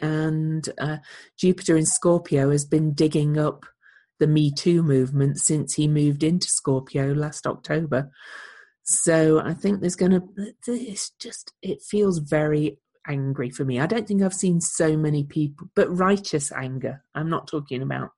And 0.00 0.68
uh, 0.78 0.98
Jupiter 1.38 1.76
in 1.76 1.86
Scorpio 1.86 2.50
has 2.50 2.64
been 2.64 2.94
digging 2.94 3.38
up 3.38 3.64
the 4.18 4.26
Me 4.26 4.50
Too 4.52 4.82
movement 4.82 5.38
since 5.38 5.74
he 5.74 5.88
moved 5.88 6.22
into 6.22 6.48
Scorpio 6.48 7.12
last 7.14 7.46
October. 7.46 8.10
So 8.84 9.40
I 9.40 9.52
think 9.52 9.80
there's 9.80 9.96
going 9.96 10.12
to, 10.12 10.22
it's 10.66 11.10
just, 11.18 11.52
it 11.60 11.82
feels 11.82 12.18
very 12.18 12.78
angry 13.08 13.50
for 13.50 13.64
me. 13.64 13.80
I 13.80 13.86
don't 13.86 14.06
think 14.06 14.22
I've 14.22 14.34
seen 14.34 14.60
so 14.60 14.96
many 14.96 15.24
people, 15.24 15.68
but 15.74 15.96
righteous 15.96 16.52
anger. 16.52 17.02
I'm 17.14 17.28
not 17.28 17.48
talking 17.48 17.82
about, 17.82 18.10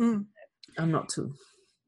mm. 0.00 0.24
I'm 0.78 0.90
not 0.90 1.08
too. 1.10 1.34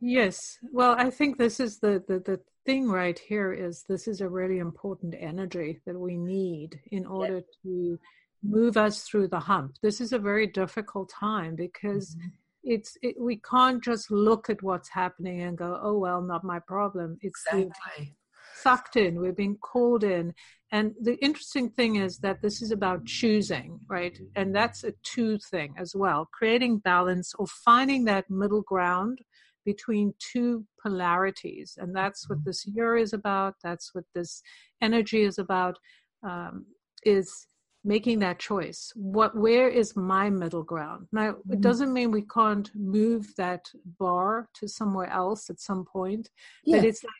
Yes. 0.00 0.58
Well, 0.72 0.94
I 0.98 1.10
think 1.10 1.38
this 1.38 1.60
is 1.60 1.78
the, 1.78 2.04
the, 2.06 2.18
the 2.18 2.40
thing 2.66 2.88
right 2.88 3.18
here 3.18 3.52
is 3.52 3.84
this 3.88 4.08
is 4.08 4.20
a 4.20 4.28
really 4.28 4.58
important 4.58 5.14
energy 5.18 5.80
that 5.86 5.98
we 5.98 6.16
need 6.16 6.78
in 6.90 7.06
order 7.06 7.36
yeah. 7.36 7.40
to 7.62 7.98
move 8.42 8.76
us 8.76 9.02
through 9.02 9.28
the 9.28 9.40
hump. 9.40 9.76
This 9.82 10.02
is 10.02 10.12
a 10.12 10.18
very 10.18 10.46
difficult 10.46 11.08
time 11.08 11.56
because 11.56 12.14
mm-hmm. 12.14 12.28
It's 12.64 12.96
it, 13.02 13.16
we 13.20 13.36
can't 13.36 13.82
just 13.82 14.10
look 14.10 14.48
at 14.50 14.62
what's 14.62 14.88
happening 14.88 15.42
and 15.42 15.56
go, 15.56 15.78
"Oh 15.82 15.98
well, 15.98 16.22
not 16.22 16.44
my 16.44 16.58
problem." 16.58 17.18
It's 17.20 17.42
exactly. 17.46 18.16
sucked 18.56 18.96
in. 18.96 19.20
We're 19.20 19.32
being 19.32 19.56
called 19.58 20.04
in, 20.04 20.34
and 20.72 20.92
the 21.00 21.16
interesting 21.22 21.70
thing 21.70 21.96
is 21.96 22.18
that 22.18 22.42
this 22.42 22.62
is 22.62 22.70
about 22.70 23.04
choosing, 23.04 23.80
right? 23.88 24.18
And 24.34 24.54
that's 24.54 24.84
a 24.84 24.94
two 25.02 25.38
thing 25.50 25.74
as 25.78 25.94
well: 25.94 26.28
creating 26.32 26.78
balance 26.78 27.34
or 27.38 27.46
finding 27.46 28.04
that 28.06 28.30
middle 28.30 28.62
ground 28.62 29.18
between 29.64 30.14
two 30.18 30.64
polarities, 30.82 31.78
and 31.80 31.94
that's 31.94 32.28
what 32.28 32.38
mm-hmm. 32.38 32.48
this 32.50 32.66
year 32.66 32.96
is 32.96 33.12
about. 33.12 33.54
That's 33.62 33.94
what 33.94 34.04
this 34.14 34.42
energy 34.82 35.22
is 35.22 35.38
about. 35.38 35.78
Um, 36.22 36.66
is 37.04 37.46
making 37.84 38.20
that 38.20 38.38
choice 38.38 38.92
what 38.94 39.36
where 39.36 39.68
is 39.68 39.96
my 39.96 40.30
middle 40.30 40.62
ground 40.62 41.06
now 41.12 41.32
mm-hmm. 41.32 41.52
it 41.52 41.60
doesn't 41.60 41.92
mean 41.92 42.10
we 42.10 42.22
can't 42.22 42.70
move 42.74 43.34
that 43.36 43.66
bar 43.98 44.48
to 44.54 44.66
somewhere 44.66 45.10
else 45.10 45.50
at 45.50 45.60
some 45.60 45.84
point 45.84 46.30
yeah. 46.64 46.78
but 46.78 46.86
it's 46.86 47.04
like 47.04 47.12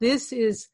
this 0.00 0.32
is 0.32 0.68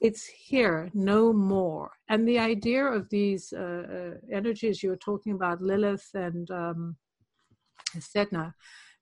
it's 0.00 0.26
here 0.26 0.90
no 0.94 1.32
more 1.32 1.90
and 2.08 2.28
the 2.28 2.38
idea 2.38 2.84
of 2.84 3.08
these 3.08 3.52
uh, 3.52 3.60
uh, 3.60 4.14
energies 4.32 4.82
you 4.82 4.90
were 4.90 4.96
talking 4.96 5.32
about 5.32 5.60
lilith 5.60 6.08
and 6.14 6.50
um 6.50 6.96
Sedna, 7.96 8.54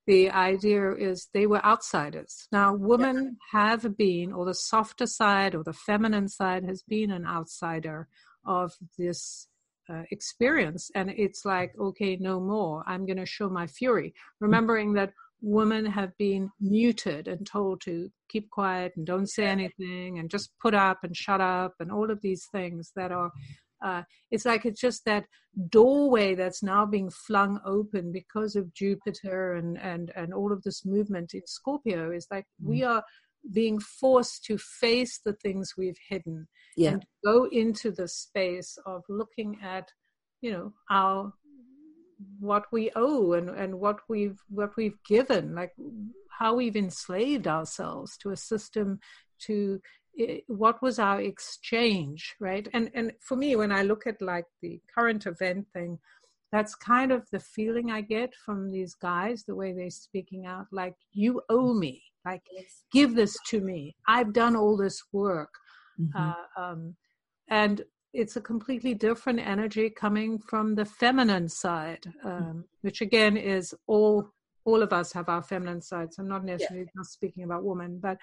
the 0.07 0.31
idea 0.31 0.93
is 0.93 1.29
they 1.33 1.47
were 1.47 1.65
outsiders. 1.65 2.47
Now, 2.53 2.75
women 2.75 3.37
yeah. 3.53 3.61
have 3.61 3.97
been, 3.97 4.33
or 4.33 4.45
the 4.45 4.55
softer 4.55 5.07
side 5.07 5.55
or 5.55 5.65
the 5.65 5.73
feminine 5.73 6.29
side 6.29 6.65
has 6.65 6.83
been 6.83 7.11
an 7.11 7.27
outsider 7.27 8.09
of 8.45 8.75
this 8.97 9.49
uh, 9.93 10.03
experience 10.11 10.91
and 10.95 11.11
it's 11.11 11.45
like 11.45 11.73
okay 11.79 12.17
no 12.17 12.41
more 12.41 12.83
i'm 12.87 13.07
going 13.07 13.17
to 13.17 13.27
show 13.27 13.49
my 13.49 13.67
fury 13.67 14.13
remembering 14.41 14.93
that 14.93 15.13
women 15.43 15.85
have 15.85 16.17
been 16.19 16.51
muted 16.61 17.29
and 17.29 17.47
told 17.47 17.81
to 17.81 18.11
keep 18.29 18.49
quiet 18.51 18.93
and 18.97 19.07
don't 19.07 19.29
say 19.29 19.45
anything 19.45 20.19
and 20.19 20.31
just 20.31 20.51
put 20.61 20.75
up 20.75 20.99
and 21.03 21.17
shut 21.17 21.41
up 21.41 21.75
and 21.79 21.93
all 21.93 22.11
of 22.11 22.21
these 22.23 22.47
things 22.53 22.91
that 22.97 23.13
are 23.13 23.31
uh, 23.85 24.03
it's 24.31 24.47
like 24.47 24.65
it's 24.65 24.81
just 24.81 25.05
that 25.05 25.25
doorway 25.69 26.35
that's 26.35 26.63
now 26.63 26.87
being 26.87 27.11
flung 27.11 27.61
open 27.65 28.11
because 28.11 28.57
of 28.57 28.73
Jupiter 28.73 29.55
and 29.55 29.79
and 29.79 30.13
and 30.17 30.33
all 30.33 30.53
of 30.53 30.63
this 30.63 30.85
movement 30.85 31.35
in 31.35 31.43
Scorpio 31.47 32.11
is 32.11 32.27
like 32.31 32.47
we 32.63 32.81
mm. 32.81 32.89
are 32.89 33.03
being 33.53 33.79
forced 33.79 34.45
to 34.45 34.59
face 34.59 35.21
the 35.25 35.33
things 35.33 35.75
we've 35.77 35.99
hidden 36.09 36.47
yeah. 36.77 36.93
and 36.93 37.07
go 37.25 37.49
into 37.53 37.91
the 37.91 38.09
space 38.09 38.79
of 38.87 39.03
looking 39.09 39.59
at 39.63 39.91
you 40.41 40.51
know 40.51 40.73
our 40.91 41.33
what 42.41 42.65
we 42.73 42.91
owe 42.97 43.33
and 43.33 43.51
and 43.51 43.75
what 43.75 43.99
we've 44.09 44.39
what 44.49 44.75
we've 44.77 45.03
given 45.07 45.55
like 45.55 45.73
how 46.39 46.55
we've 46.55 46.77
enslaved 46.77 47.47
ourselves 47.47 48.17
to 48.17 48.31
a 48.31 48.37
system 48.37 48.99
to 49.39 49.81
what 50.47 50.81
was 50.81 50.99
our 50.99 51.21
exchange 51.21 52.35
right 52.41 52.69
and 52.73 52.91
and 52.95 53.13
for 53.21 53.37
me 53.37 53.55
when 53.55 53.71
i 53.71 53.83
look 53.83 54.07
at 54.07 54.21
like 54.23 54.47
the 54.63 54.81
current 54.95 55.27
event 55.27 55.67
thing 55.75 55.99
that's 56.53 56.75
kind 56.75 57.13
of 57.13 57.27
the 57.33 57.41
feeling 57.41 57.91
i 57.91 58.01
get 58.01 58.35
from 58.35 58.71
these 58.71 58.95
guys 58.95 59.45
the 59.45 59.55
way 59.55 59.73
they're 59.73 59.91
speaking 59.91 60.47
out 60.47 60.67
like 60.73 60.95
you 61.13 61.43
owe 61.51 61.75
me 61.75 62.03
like 62.27 62.43
yes. 62.53 62.83
give 62.93 63.15
this 63.15 63.37
to 63.47 63.61
me 63.61 63.95
i've 64.09 64.33
done 64.33 64.57
all 64.57 64.77
this 64.77 65.01
work 65.13 65.53
mm-hmm. 66.01 66.19
uh, 66.19 66.63
um, 66.63 66.95
and 67.49 67.83
it's 68.13 68.37
a 68.37 68.41
completely 68.41 68.95
different 68.95 69.39
energy 69.39 69.91
coming 69.91 70.39
from 70.39 70.75
the 70.75 70.85
feminine 70.85 71.49
side 71.49 72.05
um, 72.25 72.33
mm-hmm. 72.33 72.61
which 72.83 73.01
again 73.01 73.37
is 73.37 73.75
all 73.87 74.29
all 74.67 74.83
of 74.83 74.93
us 74.93 75.13
have 75.13 75.29
our 75.29 75.43
feminine 75.43 75.81
sides 75.81 76.19
i'm 76.19 76.29
not 76.29 76.45
necessarily 76.45 76.85
yeah. 76.85 76.91
not 76.95 77.07
speaking 77.07 77.45
about 77.45 77.65
women 77.65 77.99
but 78.03 78.19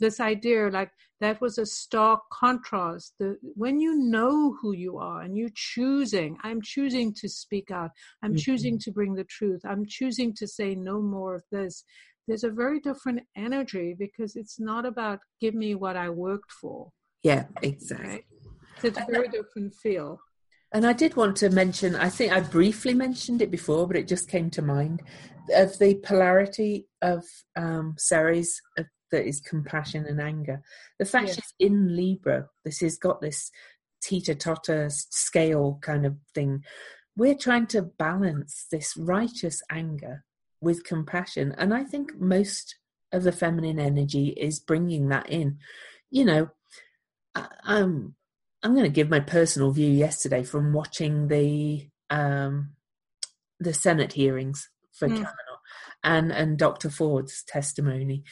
this 0.00 0.20
idea 0.20 0.68
like 0.68 0.90
that 1.20 1.40
was 1.40 1.58
a 1.58 1.66
stark 1.66 2.20
contrast 2.32 3.14
the, 3.18 3.36
when 3.42 3.78
you 3.78 3.96
know 3.96 4.56
who 4.62 4.72
you 4.72 4.96
are 4.96 5.22
and 5.22 5.36
you're 5.36 5.50
choosing 5.54 6.36
i'm 6.42 6.62
choosing 6.62 7.12
to 7.12 7.28
speak 7.28 7.70
out 7.70 7.90
i'm 8.22 8.30
mm-hmm. 8.30 8.38
choosing 8.38 8.78
to 8.78 8.90
bring 8.90 9.14
the 9.14 9.24
truth 9.24 9.60
i'm 9.64 9.84
choosing 9.86 10.32
to 10.34 10.46
say 10.46 10.74
no 10.74 11.02
more 11.02 11.34
of 11.34 11.42
this 11.52 11.84
there's 12.28 12.44
a 12.44 12.50
very 12.50 12.78
different 12.78 13.22
energy 13.36 13.96
because 13.98 14.36
it's 14.36 14.60
not 14.60 14.84
about 14.84 15.18
give 15.40 15.54
me 15.54 15.74
what 15.74 15.96
I 15.96 16.10
worked 16.10 16.52
for. 16.52 16.90
Yeah, 17.22 17.46
exactly. 17.62 18.06
Right? 18.06 18.24
It's 18.82 18.98
a 18.98 19.06
very 19.10 19.28
different 19.28 19.74
feel. 19.74 20.20
And 20.72 20.86
I 20.86 20.92
did 20.92 21.16
want 21.16 21.36
to 21.36 21.50
mention, 21.50 21.94
I 21.94 22.10
think 22.10 22.32
I 22.32 22.40
briefly 22.40 22.92
mentioned 22.94 23.40
it 23.40 23.50
before, 23.50 23.86
but 23.86 23.96
it 23.96 24.06
just 24.06 24.28
came 24.28 24.50
to 24.50 24.62
mind 24.62 25.02
of 25.54 25.78
the 25.78 25.94
polarity 25.94 26.86
of 27.00 27.24
um, 27.56 27.94
Ceres 27.96 28.60
uh, 28.78 28.82
that 29.10 29.26
is 29.26 29.40
compassion 29.40 30.04
and 30.06 30.20
anger. 30.20 30.60
The 30.98 31.06
fact 31.06 31.28
yes. 31.28 31.36
she's 31.36 31.54
in 31.58 31.96
Libra, 31.96 32.48
this 32.64 32.80
has 32.80 32.98
got 32.98 33.22
this 33.22 33.50
teeter 34.02 34.34
totter 34.34 34.88
scale 34.90 35.78
kind 35.80 36.04
of 36.04 36.16
thing. 36.34 36.64
We're 37.16 37.34
trying 37.34 37.66
to 37.68 37.82
balance 37.82 38.66
this 38.70 38.96
righteous 38.96 39.62
anger 39.70 40.24
with 40.60 40.84
compassion. 40.84 41.54
And 41.56 41.72
I 41.72 41.84
think 41.84 42.18
most 42.20 42.76
of 43.10 43.22
the 43.22 43.32
feminine 43.32 43.78
energy 43.78 44.28
is 44.36 44.60
bringing 44.60 45.08
that 45.08 45.30
in. 45.30 45.58
You 46.10 46.24
know, 46.26 46.50
I'm 47.34 48.14
I'm 48.62 48.72
going 48.72 48.84
to 48.84 48.90
give 48.90 49.08
my 49.08 49.20
personal 49.20 49.70
view 49.70 49.90
yesterday 49.90 50.42
from 50.42 50.72
watching 50.72 51.28
the 51.28 51.88
um, 52.10 52.70
the 53.60 53.74
Senate 53.74 54.12
hearings 54.12 54.68
for 54.92 55.08
mm. 55.08 55.12
Kavanaugh 55.12 55.32
and 56.02 56.32
and 56.32 56.58
Dr. 56.58 56.90
Ford's 56.90 57.44
testimony. 57.44 58.24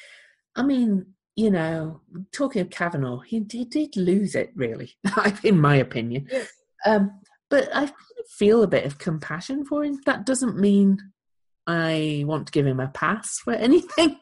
I 0.55 0.63
mean, 0.63 1.15
you 1.37 1.51
know, 1.51 2.01
talking 2.33 2.63
of 2.63 2.71
Kavanaugh, 2.71 3.21
he, 3.21 3.45
he 3.51 3.65
did 3.65 3.97
lose 3.97 4.35
it, 4.35 4.53
really, 4.57 4.93
in 5.45 5.61
my 5.61 5.77
opinion. 5.77 6.27
Yes. 6.31 6.49
Um, 6.85 7.21
but 7.51 7.69
I 7.75 7.93
feel 8.39 8.63
a 8.63 8.69
bit 8.69 8.87
of 8.87 8.99
compassion 8.99 9.65
for 9.65 9.85
him. 9.85 10.01
That 10.07 10.27
doesn't 10.27 10.59
mean 10.59 10.99
I 11.67 12.25
want 12.27 12.47
to 12.47 12.53
give 12.53 12.67
him 12.67 12.81
a 12.81 12.89
pass 12.89 13.39
for 13.39 13.53
anything 13.55 14.19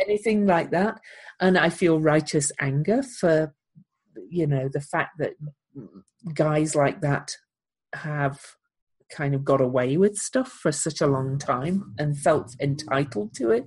anything 0.00 0.46
like 0.46 0.70
that. 0.70 1.00
And 1.40 1.58
I 1.58 1.70
feel 1.70 2.00
righteous 2.00 2.52
anger 2.60 3.02
for, 3.02 3.54
you 4.28 4.46
know, 4.46 4.68
the 4.68 4.80
fact 4.80 5.18
that 5.18 5.34
guys 6.34 6.74
like 6.74 7.00
that 7.00 7.32
have 7.94 8.40
kind 9.10 9.34
of 9.34 9.44
got 9.44 9.60
away 9.60 9.96
with 9.96 10.16
stuff 10.16 10.48
for 10.48 10.72
such 10.72 11.00
a 11.00 11.06
long 11.06 11.38
time 11.38 11.80
mm. 11.80 12.02
and 12.02 12.18
felt 12.18 12.56
entitled 12.60 13.34
to 13.34 13.50
it. 13.50 13.66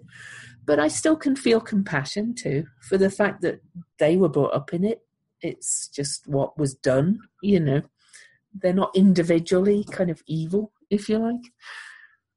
But 0.66 0.80
I 0.80 0.90
still 0.90 1.16
can 1.16 1.36
feel 1.36 1.62
compassion 1.62 2.36
too 2.36 2.66
for 2.82 2.98
the 2.98 3.10
fact 3.10 3.42
that 3.42 3.62
they 4.00 4.18
were 4.18 4.30
brought 4.30 4.54
up 4.54 4.74
in 4.74 4.84
it. 4.84 5.02
It's 5.42 5.88
just 5.88 6.28
what 6.28 6.58
was 6.58 6.74
done, 6.76 7.20
you 7.42 7.60
know. 7.60 7.82
They're 8.54 8.74
not 8.74 8.96
individually 8.96 9.86
kind 9.92 10.10
of 10.10 10.24
evil, 10.28 10.72
if 10.90 11.08
you 11.10 11.20
like 11.20 11.52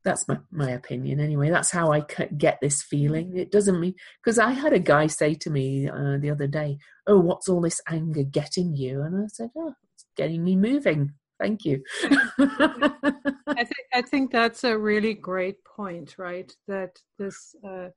that's 0.04 0.26
my, 0.28 0.38
my 0.50 0.70
opinion 0.70 1.20
anyway. 1.20 1.50
That's 1.50 1.70
how 1.70 1.92
i 1.92 2.04
get 2.36 2.58
this 2.60 2.82
feeling. 2.82 3.36
It 3.36 3.50
doesn't 3.50 3.80
mean 3.80 3.94
because 4.22 4.38
i 4.38 4.52
had 4.52 4.72
a 4.72 4.78
guy 4.78 5.06
say 5.06 5.34
to 5.34 5.50
me 5.50 5.88
uh, 5.88 6.18
the 6.18 6.30
other 6.30 6.46
day 6.46 6.78
oh 7.06 7.18
what's 7.18 7.48
all 7.48 7.60
this 7.60 7.80
anger 7.88 8.22
getting 8.22 8.74
you? 8.74 9.02
And 9.02 9.24
i 9.24 9.26
said 9.28 9.50
oh 9.56 9.74
it's 9.94 10.06
getting 10.16 10.44
me 10.44 10.56
moving. 10.56 11.12
Thank 11.38 11.64
you. 11.64 11.82
I 12.04 13.64
think 13.64 13.86
i 13.94 14.02
think 14.02 14.30
that's 14.30 14.64
a 14.64 14.78
really 14.78 15.14
great 15.14 15.64
point 15.64 16.16
right? 16.18 16.52
That 16.68 16.98
this 17.18 17.54
uh, 17.66 17.88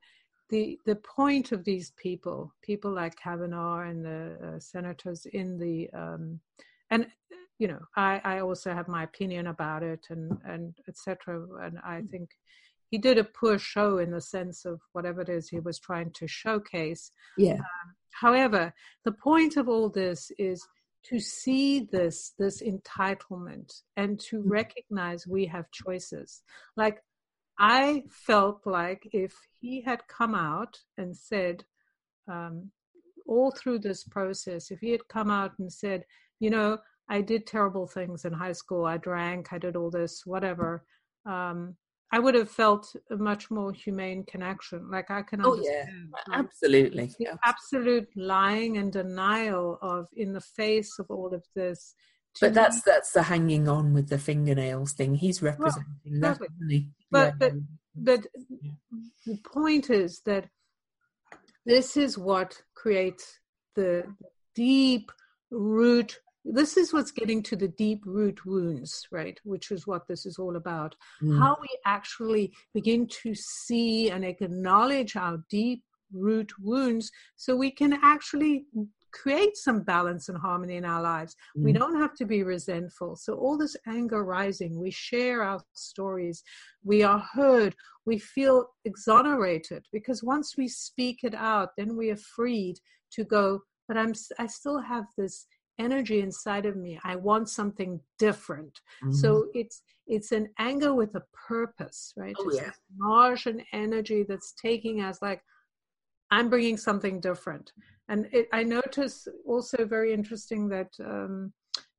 the 0.50 0.78
the 0.84 0.96
point 0.96 1.52
of 1.52 1.64
these 1.64 1.92
people 1.96 2.54
people 2.62 2.92
like 2.92 3.16
kavanaugh 3.16 3.80
and 3.80 4.04
the 4.04 4.36
uh, 4.44 4.58
senators 4.60 5.26
in 5.32 5.58
the 5.58 5.88
um, 5.98 6.40
and 6.90 7.06
you 7.58 7.68
know 7.68 7.80
i 7.96 8.20
i 8.24 8.40
also 8.40 8.72
have 8.72 8.88
my 8.88 9.04
opinion 9.04 9.46
about 9.46 9.82
it 9.82 10.06
and 10.10 10.36
and 10.44 10.74
etc 10.88 11.44
and 11.62 11.78
i 11.84 12.00
mm. 12.00 12.10
think 12.10 12.30
he 12.90 12.98
did 12.98 13.18
a 13.18 13.24
poor 13.24 13.58
show 13.58 13.98
in 13.98 14.10
the 14.10 14.20
sense 14.20 14.64
of 14.64 14.80
whatever 14.92 15.20
it 15.20 15.28
is 15.28 15.48
he 15.48 15.60
was 15.60 15.78
trying 15.78 16.10
to 16.10 16.26
showcase 16.26 17.10
yeah 17.38 17.54
um, 17.54 17.94
however 18.12 18.72
the 19.04 19.12
point 19.12 19.56
of 19.56 19.68
all 19.68 19.88
this 19.88 20.30
is 20.38 20.66
to 21.04 21.20
see 21.20 21.80
this 21.80 22.32
this 22.38 22.62
entitlement 22.62 23.82
and 23.96 24.18
to 24.18 24.42
mm. 24.42 24.50
recognize 24.50 25.26
we 25.26 25.46
have 25.46 25.70
choices 25.70 26.42
like 26.76 26.98
i 27.58 28.02
felt 28.10 28.60
like 28.64 29.08
if 29.12 29.32
he 29.60 29.80
had 29.80 30.00
come 30.08 30.34
out 30.34 30.78
and 30.98 31.16
said 31.16 31.62
um, 32.26 32.70
all 33.26 33.50
through 33.50 33.78
this 33.78 34.02
process 34.04 34.70
if 34.70 34.80
he 34.80 34.90
had 34.90 35.06
come 35.08 35.30
out 35.30 35.52
and 35.58 35.72
said 35.72 36.04
you 36.40 36.50
know 36.50 36.78
I 37.08 37.20
did 37.20 37.46
terrible 37.46 37.86
things 37.86 38.24
in 38.24 38.32
high 38.32 38.52
school. 38.52 38.86
I 38.86 38.96
drank, 38.96 39.52
I 39.52 39.58
did 39.58 39.76
all 39.76 39.90
this, 39.90 40.22
whatever. 40.24 40.84
Um, 41.26 41.76
I 42.12 42.18
would 42.18 42.34
have 42.34 42.50
felt 42.50 42.94
a 43.10 43.16
much 43.16 43.50
more 43.50 43.72
humane 43.72 44.24
connection. 44.24 44.90
Like 44.90 45.10
I 45.10 45.22
can 45.22 45.44
understand. 45.44 46.12
Oh, 46.14 46.18
yeah. 46.30 46.38
Absolutely. 46.38 47.10
The 47.18 47.38
absolute 47.44 48.08
lying 48.16 48.76
and 48.76 48.92
denial 48.92 49.78
of, 49.82 50.06
in 50.16 50.32
the 50.32 50.40
face 50.40 50.98
of 50.98 51.06
all 51.10 51.34
of 51.34 51.44
this, 51.56 51.94
but 52.40 52.54
that's 52.54 52.82
that's 52.82 53.12
the 53.12 53.22
hanging 53.22 53.68
on 53.68 53.94
with 53.94 54.08
the 54.08 54.18
fingernails 54.18 54.92
thing. 54.92 55.14
He's 55.14 55.40
representing 55.40 56.20
well, 56.20 56.20
that, 56.20 56.42
exactly. 56.42 56.88
But 57.10 57.18
yeah. 57.26 57.32
but 57.38 57.52
but 57.94 58.26
yeah. 58.60 58.70
the 59.26 59.38
point 59.52 59.90
is 59.90 60.20
that 60.26 60.48
this 61.64 61.96
is 61.96 62.18
what 62.18 62.60
creates 62.74 63.38
the 63.76 64.04
deep 64.54 65.12
root 65.50 66.18
this 66.44 66.76
is 66.76 66.92
what's 66.92 67.10
getting 67.10 67.42
to 67.42 67.56
the 67.56 67.68
deep 67.68 68.02
root 68.04 68.44
wounds 68.44 69.06
right 69.10 69.40
which 69.44 69.70
is 69.70 69.86
what 69.86 70.06
this 70.08 70.26
is 70.26 70.38
all 70.38 70.56
about 70.56 70.94
mm. 71.22 71.38
how 71.38 71.56
we 71.60 71.68
actually 71.86 72.52
begin 72.74 73.06
to 73.06 73.34
see 73.34 74.10
and 74.10 74.24
acknowledge 74.24 75.16
our 75.16 75.42
deep 75.48 75.82
root 76.12 76.52
wounds 76.60 77.10
so 77.36 77.56
we 77.56 77.70
can 77.70 77.98
actually 78.02 78.66
create 79.14 79.56
some 79.56 79.80
balance 79.80 80.28
and 80.28 80.36
harmony 80.36 80.76
in 80.76 80.84
our 80.84 81.00
lives. 81.00 81.36
Mm. 81.56 81.64
We 81.64 81.72
don't 81.72 82.00
have 82.00 82.14
to 82.16 82.26
be 82.26 82.42
resentful. 82.42 83.16
So, 83.16 83.34
all 83.34 83.56
this 83.56 83.76
anger 83.86 84.24
rising, 84.24 84.78
we 84.78 84.90
share 84.90 85.42
our 85.42 85.60
stories, 85.72 86.42
we 86.82 87.02
are 87.02 87.24
heard, 87.32 87.74
we 88.04 88.18
feel 88.18 88.66
exonerated 88.84 89.86
because 89.92 90.22
once 90.22 90.56
we 90.58 90.68
speak 90.68 91.20
it 91.22 91.34
out, 91.34 91.70
then 91.78 91.96
we 91.96 92.10
are 92.10 92.16
freed 92.16 92.76
to 93.12 93.24
go, 93.24 93.60
but 93.88 93.96
I'm, 93.96 94.12
I 94.38 94.46
still 94.46 94.80
have 94.80 95.04
this 95.16 95.46
energy 95.78 96.20
inside 96.20 96.66
of 96.66 96.76
me. 96.76 96.98
I 97.04 97.16
want 97.16 97.48
something 97.48 98.00
different. 98.18 98.80
Mm-hmm. 99.02 99.12
So, 99.12 99.46
it's 99.54 99.82
it's 100.06 100.32
an 100.32 100.48
anger 100.58 100.94
with 100.94 101.14
a 101.14 101.22
purpose, 101.48 102.12
right? 102.16 102.34
Oh, 102.38 102.48
it's 102.48 102.58
yeah. 102.58 102.70
Martian 102.96 103.62
energy 103.72 104.24
that's 104.28 104.52
taking 104.60 105.00
us 105.00 105.22
like, 105.22 105.42
I'm 106.30 106.50
bringing 106.50 106.76
something 106.76 107.20
different. 107.20 107.72
And 108.08 108.28
it, 108.32 108.48
I 108.52 108.64
notice 108.64 109.26
also 109.46 109.86
very 109.86 110.12
interesting 110.12 110.68
that 110.68 110.90
um, 111.00 111.52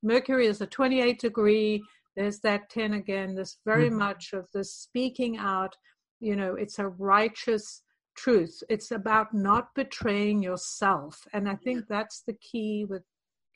Mercury 0.03 0.45
is 0.45 0.61
a 0.61 0.67
28 0.67 1.19
degree. 1.19 1.83
There's 2.15 2.39
that 2.41 2.69
10 2.69 2.93
again. 2.93 3.33
There's 3.33 3.57
very 3.65 3.88
mm-hmm. 3.88 3.99
much 3.99 4.33
of 4.33 4.47
the 4.53 4.63
speaking 4.63 5.38
out. 5.38 5.75
You 6.19 6.35
know, 6.35 6.55
it's 6.55 6.79
a 6.79 6.88
righteous 6.88 7.81
truth. 8.15 8.61
It's 8.69 8.91
about 8.91 9.33
not 9.33 9.73
betraying 9.75 10.43
yourself. 10.43 11.27
And 11.33 11.49
I 11.49 11.55
think 11.55 11.85
that's 11.88 12.21
the 12.21 12.33
key 12.33 12.85
with 12.88 13.03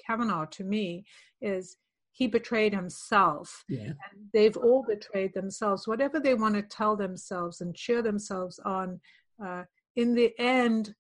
Kavanaugh 0.06 0.46
to 0.46 0.64
me 0.64 1.06
is 1.42 1.78
he 2.12 2.28
betrayed 2.28 2.74
himself. 2.74 3.64
Yeah. 3.70 3.84
And 3.88 4.30
they've 4.34 4.58
all 4.58 4.84
betrayed 4.88 5.34
themselves. 5.34 5.88
Whatever 5.88 6.20
they 6.20 6.34
want 6.34 6.56
to 6.56 6.62
tell 6.62 6.96
themselves 6.96 7.62
and 7.62 7.76
cheer 7.76 8.02
themselves 8.02 8.60
on, 8.60 9.00
uh, 9.44 9.64
in 9.96 10.16
the 10.16 10.34
end, 10.38 10.96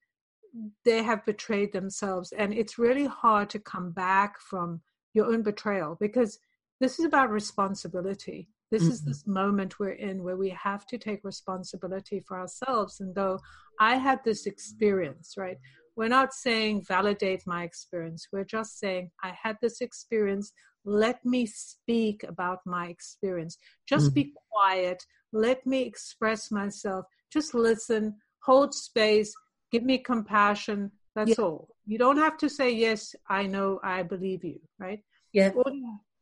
they 0.86 1.04
have 1.04 1.26
betrayed 1.26 1.74
themselves. 1.74 2.32
And 2.32 2.54
it's 2.54 2.80
really 2.80 3.06
hard 3.06 3.50
to 3.52 3.60
come 3.60 3.92
back 3.92 4.40
from 4.40 4.82
your 5.14 5.26
own 5.26 5.44
betrayal 5.44 5.98
because 6.00 6.40
this 6.80 7.00
is 7.00 7.06
about 7.06 7.30
responsibility. 7.30 8.48
This 8.72 8.84
mm-hmm. 8.84 8.92
is 8.92 9.02
this 9.02 9.28
moment 9.28 9.80
we're 9.80 9.92
in 9.92 10.24
where 10.24 10.38
we 10.38 10.50
have 10.50 10.86
to 10.88 10.98
take 10.98 11.24
responsibility 11.24 12.20
for 12.20 12.40
ourselves 12.40 13.00
and 13.00 13.14
go, 13.16 13.40
I 13.80 13.96
had 13.96 14.24
this 14.24 14.46
experience, 14.46 15.36
right? 15.38 15.58
We're 16.00 16.08
not 16.20 16.34
saying 16.34 16.86
validate 16.88 17.44
my 17.46 17.64
experience. 17.64 18.28
We're 18.32 18.52
just 18.58 18.80
saying, 18.80 19.12
I 19.22 19.34
had 19.44 19.58
this 19.62 19.82
experience. 19.82 20.54
Let 20.86 21.24
me 21.26 21.46
speak 21.46 22.24
about 22.24 22.60
my 22.66 22.88
experience. 22.88 23.58
Just 23.88 24.08
mm-hmm. 24.08 24.14
be 24.14 24.34
quiet. 24.52 25.04
Let 25.34 25.68
me 25.68 25.82
express 25.84 26.52
myself. 26.52 27.06
Just 27.32 27.54
listen, 27.54 28.16
hold 28.44 28.74
space, 28.74 29.32
give 29.72 29.84
me 29.84 29.98
compassion 29.98 30.92
that's 31.16 31.38
yeah. 31.38 31.44
all 31.44 31.68
you 31.86 31.98
don't 31.98 32.18
have 32.18 32.38
to 32.38 32.50
say 32.50 32.72
yes 32.72 33.16
i 33.30 33.46
know 33.46 33.80
i 33.84 34.02
believe 34.02 34.44
you 34.44 34.60
right 34.78 35.02
yeah 35.34 35.52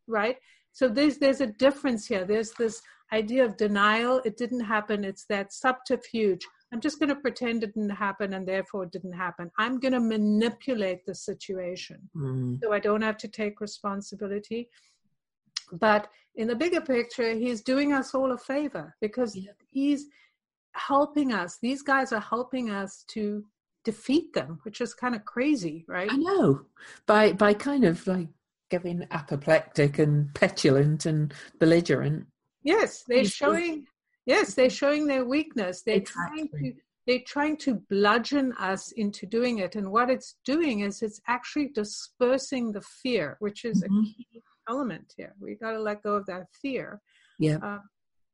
right 0.07 0.37
so 0.71 0.87
there's 0.87 1.17
there's 1.17 1.41
a 1.41 1.47
difference 1.47 2.07
here 2.07 2.25
there's 2.25 2.51
this 2.51 2.81
idea 3.13 3.45
of 3.45 3.57
denial 3.57 4.21
it 4.25 4.37
didn't 4.37 4.65
happen 4.75 5.03
it's 5.03 5.25
that 5.29 5.53
subterfuge 5.53 6.45
i'm 6.71 6.81
just 6.81 6.99
going 6.99 7.09
to 7.09 7.15
pretend 7.15 7.63
it 7.63 7.73
didn't 7.73 7.89
happen 7.89 8.33
and 8.33 8.47
therefore 8.47 8.83
it 8.83 8.91
didn't 8.91 9.13
happen 9.13 9.49
i'm 9.57 9.79
going 9.79 9.93
to 9.93 9.99
manipulate 9.99 11.05
the 11.05 11.15
situation 11.15 11.97
mm. 12.15 12.59
so 12.61 12.73
i 12.73 12.79
don't 12.79 13.01
have 13.01 13.17
to 13.17 13.27
take 13.27 13.61
responsibility 13.61 14.69
but 15.73 16.07
in 16.35 16.47
the 16.47 16.55
bigger 16.55 16.81
picture 16.81 17.33
he's 17.33 17.61
doing 17.61 17.93
us 17.93 18.13
all 18.13 18.31
a 18.31 18.37
favor 18.37 18.95
because 19.01 19.35
yeah. 19.35 19.51
he's 19.69 20.07
helping 20.77 21.33
us. 21.33 21.57
These 21.61 21.81
guys 21.81 22.13
are 22.13 22.21
helping 22.21 22.69
us 22.69 23.03
to 23.09 23.43
defeat 23.83 24.33
them, 24.33 24.59
which 24.63 24.81
is 24.81 24.93
kind 24.93 25.15
of 25.15 25.25
crazy, 25.25 25.85
right? 25.87 26.11
I 26.11 26.15
know. 26.15 26.61
By 27.05 27.33
by 27.33 27.53
kind 27.53 27.85
of 27.85 28.05
like 28.07 28.27
getting 28.69 29.05
apoplectic 29.11 29.99
and 29.99 30.33
petulant 30.33 31.05
and 31.05 31.33
belligerent. 31.59 32.27
Yes, 32.63 33.03
they're 33.07 33.23
showing 33.25 33.85
yes, 34.27 34.53
they're 34.53 34.69
showing 34.69 35.07
their 35.07 35.25
weakness. 35.25 35.81
They're 35.81 35.95
exactly. 35.95 36.49
trying 36.49 36.73
to 36.73 36.73
they're 37.07 37.19
trying 37.25 37.55
to 37.55 37.81
bludgeon 37.89 38.51
us 38.59 38.91
into 38.91 39.25
doing 39.25 39.59
it. 39.59 39.75
And 39.75 39.89
what 39.89 40.09
it's 40.09 40.35
doing 40.43 40.81
is 40.81 41.01
it's 41.01 41.21
actually 41.27 41.69
dispersing 41.69 42.73
the 42.73 42.81
fear, 42.81 43.37
which 43.39 43.63
is 43.63 43.81
mm-hmm. 43.81 43.99
a 43.99 44.03
key 44.03 44.43
element 44.69 45.13
here. 45.15 45.33
We 45.39 45.55
got 45.55 45.71
to 45.71 45.79
let 45.79 46.03
go 46.03 46.15
of 46.15 46.25
that 46.25 46.47
fear. 46.61 46.99
Yeah. 47.39 47.59
Uh, 47.63 47.79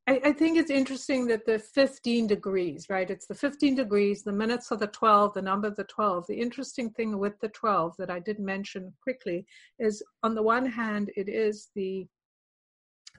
I, 0.08 0.22
I, 0.26 0.32
think 0.34 0.58
it's 0.58 0.72
interesting 0.72 1.28
that 1.28 1.46
the 1.46 1.60
15 1.60 2.26
degrees, 2.28 2.88
right? 2.90 3.10
It's 3.10 3.28
the 3.28 3.36
15 3.36 3.76
degrees, 3.76 4.24
the 4.24 4.34
minutes 4.34 4.72
of 4.72 4.80
the 4.80 4.88
12, 4.88 5.36
the 5.36 5.42
number 5.42 5.68
of 5.68 5.76
the 5.76 5.86
12. 5.86 6.26
The 6.28 6.42
interesting 6.42 6.90
thing 6.90 7.20
with 7.20 7.40
the 7.42 7.50
12 7.50 7.96
that 8.00 8.10
I 8.10 8.20
did 8.20 8.40
mention 8.40 8.92
quickly 9.02 9.46
is 9.80 10.04
on 10.24 10.34
the 10.36 10.44
one 10.44 10.66
hand, 10.66 11.12
it 11.16 11.30
is 11.30 11.70
the 11.76 12.08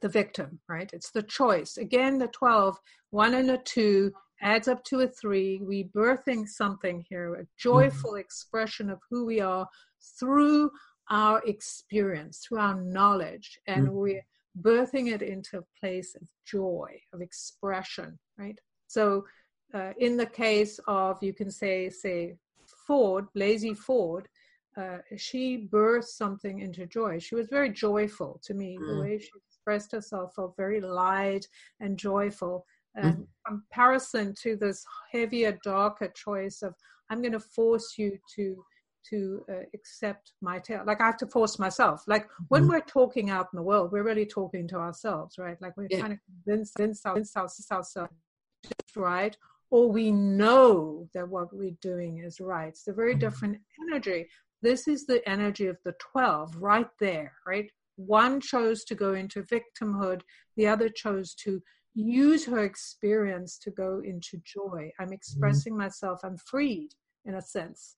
the 0.01 0.09
victim, 0.09 0.61
right? 0.69 0.91
It's 0.93 1.11
the 1.11 1.23
choice. 1.23 1.77
Again, 1.77 2.19
the 2.19 2.29
12, 2.29 2.79
one 3.11 3.35
and 3.35 3.51
a 3.51 3.59
two 3.59 4.13
adds 4.43 4.69
up 4.69 4.85
to 4.85 5.01
a 5.01 5.09
three. 5.09 5.61
We 5.63 5.85
birthing 5.85 6.49
something 6.49 7.05
here, 7.09 7.35
a 7.35 7.47
joyful 7.57 8.11
mm-hmm. 8.11 8.21
expression 8.21 8.91
of 8.91 8.99
who 9.11 9.25
we 9.25 9.41
are 9.41 9.67
through 10.19 10.71
our 11.11 11.43
experience, 11.47 12.39
through 12.39 12.59
our 12.59 12.81
knowledge. 12.81 13.59
And 13.67 13.87
mm-hmm. 13.87 13.97
we 13.97 14.23
birthing 14.61 15.13
it 15.13 15.23
into 15.23 15.59
a 15.59 15.81
place 15.81 16.15
of 16.15 16.29
joy, 16.45 17.01
of 17.13 17.21
expression, 17.21 18.19
right? 18.39 18.59
So, 18.89 19.25
uh, 19.73 19.93
in 19.99 20.17
the 20.17 20.27
case 20.27 20.79
of, 20.87 21.21
you 21.23 21.33
can 21.33 21.51
say, 21.51 21.91
say, 21.91 22.37
Ford, 22.87 23.27
Blasey 23.37 23.77
Ford, 23.77 24.29
uh, 24.77 24.99
she 25.17 25.69
birthed 25.73 26.05
something 26.05 26.61
into 26.61 26.87
joy. 26.87 27.19
She 27.19 27.35
was 27.35 27.49
very 27.49 27.71
joyful 27.71 28.41
to 28.45 28.55
me. 28.55 28.77
Mm. 28.81 28.87
The 28.89 29.01
way 29.01 29.19
she 29.19 29.31
expressed 29.65 29.93
herself 29.93 30.35
felt 30.35 30.55
very 30.57 30.81
light 30.81 31.47
and 31.81 31.99
joyful. 31.99 32.67
And 32.95 33.17
mm. 33.17 33.27
comparison 33.47 34.35
to 34.43 34.57
this 34.57 34.85
heavier, 35.11 35.59
darker 35.65 36.13
choice 36.15 36.63
of, 36.63 36.75
I'm 37.11 37.23
going 37.23 37.33
to 37.33 37.41
force 37.41 37.95
you 37.99 38.19
to 38.37 38.65
to 39.11 39.45
uh, 39.51 39.67
accept 39.75 40.33
my 40.41 40.59
tale. 40.59 40.83
Like 40.87 41.03
I 41.03 41.05
have 41.05 41.19
to 41.19 41.27
force 41.27 41.59
myself. 41.59 42.05
Like 42.07 42.27
when 42.49 42.63
mm-hmm. 42.63 42.71
we're 42.71 42.81
talking 42.81 43.29
out 43.29 43.49
in 43.53 43.59
the 43.59 43.63
world, 43.63 43.93
we're 43.93 44.03
really 44.03 44.25
talking 44.25 44.67
to 44.69 44.77
ourselves, 44.77 45.37
right? 45.37 45.61
Like 45.61 45.77
we're 45.77 45.89
yeah. 45.91 45.99
trying 45.99 46.13
to 46.13 46.21
convince, 46.25 46.73
convince, 46.73 47.03
convince 47.03 47.37
ourselves 47.37 47.99
right, 48.97 49.37
or 49.71 49.93
we 49.93 50.11
know 50.11 51.07
that 51.13 51.29
what 51.29 51.55
we're 51.55 51.77
doing 51.83 52.21
is 52.25 52.41
right. 52.41 52.69
It's 52.69 52.89
a 52.89 52.95
very 52.95 53.11
mm-hmm. 53.13 53.21
different 53.21 53.59
energy. 53.91 54.27
This 54.63 54.89
is 54.89 55.05
the 55.05 55.21
energy 55.29 55.67
of 55.67 55.77
the 55.85 55.93
12 56.13 56.57
right 56.57 56.89
there, 56.99 57.35
right? 57.47 57.71
One 57.97 58.41
chose 58.41 58.85
to 58.85 58.95
go 58.95 59.15
into 59.15 59.43
victimhood, 59.43 60.23
the 60.57 60.67
other 60.67 60.89
chose 60.89 61.35
to 61.45 61.63
use 61.95 62.45
her 62.47 62.65
experience 62.65 63.59
to 63.59 63.71
go 63.71 64.01
into 64.05 64.41
joy. 64.45 64.91
I'm 64.99 65.07
mm-hmm. 65.07 65.15
expressing 65.15 65.75
mm-hmm. 65.75 65.83
myself, 65.83 66.21
I'm 66.25 66.37
freed 66.37 66.91
in 67.25 67.35
a 67.35 67.43
sense. 67.43 67.97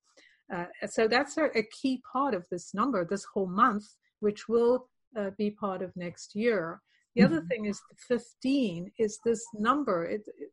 Uh, 0.55 0.67
so 0.87 1.09
that's 1.09 1.37
a, 1.39 1.47
a, 1.57 1.65
key 1.73 2.01
part 2.13 2.33
of 2.33 2.47
this 2.51 2.73
number, 2.73 3.05
this 3.05 3.27
whole 3.35 3.49
month, 3.49 3.85
which 4.21 4.49
will 4.49 4.89
uh, 5.19 5.31
be 5.37 5.51
part 5.51 5.83
of 5.83 5.91
next 5.97 6.37
year. 6.37 6.81
The 7.17 7.23
mm-hmm. 7.23 7.35
other 7.35 7.47
thing 7.47 7.65
is 7.65 7.81
the 7.91 8.17
15 8.17 8.93
is 8.99 9.19
this 9.25 9.45
number. 9.55 10.05
It, 10.05 10.23
it, 10.39 10.51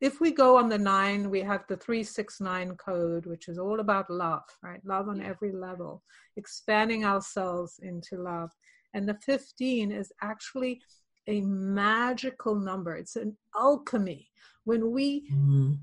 if 0.00 0.20
we 0.20 0.30
go 0.30 0.56
on 0.56 0.68
the 0.68 0.78
nine, 0.78 1.30
we 1.30 1.40
have 1.40 1.64
the 1.68 1.76
369 1.76 2.76
code, 2.76 3.26
which 3.26 3.48
is 3.48 3.58
all 3.58 3.80
about 3.80 4.10
love, 4.10 4.44
right? 4.62 4.84
Love 4.84 5.08
on 5.08 5.20
every 5.20 5.52
level, 5.52 6.02
expanding 6.36 7.04
ourselves 7.04 7.80
into 7.82 8.16
love. 8.16 8.50
And 8.94 9.08
the 9.08 9.18
15 9.24 9.92
is 9.92 10.12
actually 10.22 10.80
a 11.26 11.40
magical 11.42 12.54
number, 12.54 12.96
it's 12.96 13.16
an 13.16 13.36
alchemy. 13.54 14.30
When 14.64 14.92
we 14.92 15.28
mm-hmm. 15.30 15.74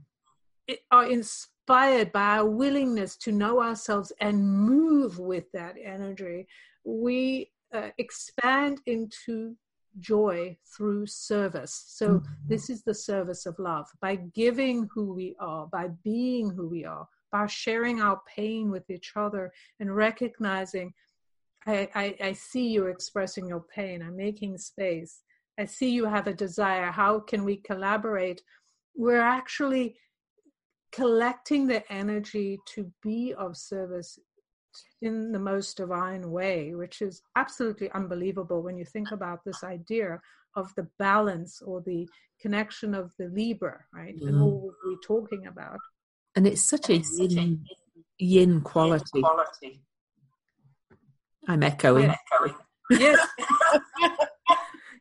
are 0.91 1.05
inspired, 1.05 1.51
inspired 1.67 2.11
by 2.11 2.37
our 2.37 2.45
willingness 2.47 3.17
to 3.17 3.31
know 3.31 3.59
ourselves 3.59 4.11
and 4.21 4.47
move 4.47 5.17
with 5.17 5.45
that 5.51 5.75
energy, 5.83 6.47
we 6.83 7.51
uh, 7.73 7.89
expand 7.97 8.79
into 8.85 9.55
joy 9.99 10.57
through 10.75 11.05
service. 11.07 11.85
So, 11.87 12.09
mm-hmm. 12.09 12.33
this 12.47 12.69
is 12.69 12.83
the 12.83 12.93
service 12.93 13.45
of 13.45 13.57
love 13.59 13.87
by 14.01 14.15
giving 14.15 14.89
who 14.93 15.13
we 15.13 15.35
are, 15.39 15.67
by 15.67 15.89
being 16.03 16.49
who 16.49 16.67
we 16.67 16.85
are, 16.85 17.07
by 17.31 17.47
sharing 17.47 18.01
our 18.01 18.21
pain 18.35 18.71
with 18.71 18.89
each 18.89 19.13
other 19.15 19.51
and 19.79 19.95
recognizing 19.95 20.93
I, 21.67 21.89
I, 21.95 22.15
I 22.21 22.33
see 22.33 22.67
you 22.67 22.85
expressing 22.85 23.47
your 23.47 23.65
pain. 23.73 24.01
I'm 24.01 24.15
making 24.15 24.57
space. 24.57 25.23
I 25.59 25.65
see 25.65 25.89
you 25.89 26.05
have 26.05 26.27
a 26.27 26.33
desire. 26.33 26.91
How 26.91 27.19
can 27.19 27.43
we 27.43 27.57
collaborate? 27.57 28.41
We're 28.95 29.21
actually 29.21 29.95
collecting 30.91 31.67
the 31.67 31.91
energy 31.91 32.59
to 32.67 32.91
be 33.01 33.33
of 33.33 33.57
service 33.57 34.19
in 35.01 35.31
the 35.31 35.39
most 35.39 35.77
divine 35.77 36.31
way, 36.31 36.73
which 36.75 37.01
is 37.01 37.21
absolutely 37.35 37.91
unbelievable 37.91 38.61
when 38.61 38.77
you 38.77 38.85
think 38.85 39.11
about 39.11 39.43
this 39.45 39.63
idea 39.63 40.19
of 40.55 40.73
the 40.75 40.87
balance 40.99 41.61
or 41.61 41.81
the 41.81 42.07
connection 42.39 42.93
of 42.93 43.11
the 43.17 43.27
Libra, 43.27 43.79
right? 43.93 44.15
Mm. 44.19 44.27
And 44.27 44.41
what 44.41 44.73
we're 44.83 44.97
talking 45.05 45.47
about. 45.47 45.79
And 46.35 46.47
it's 46.47 46.63
such 46.63 46.89
a 46.89 47.01
yin, 47.17 47.63
yin 48.17 48.61
quality. 48.61 49.03
Yin 49.13 49.23
quality. 49.23 49.81
I'm 51.47 51.63
echoing. 51.63 52.13
Yes. 52.89 53.27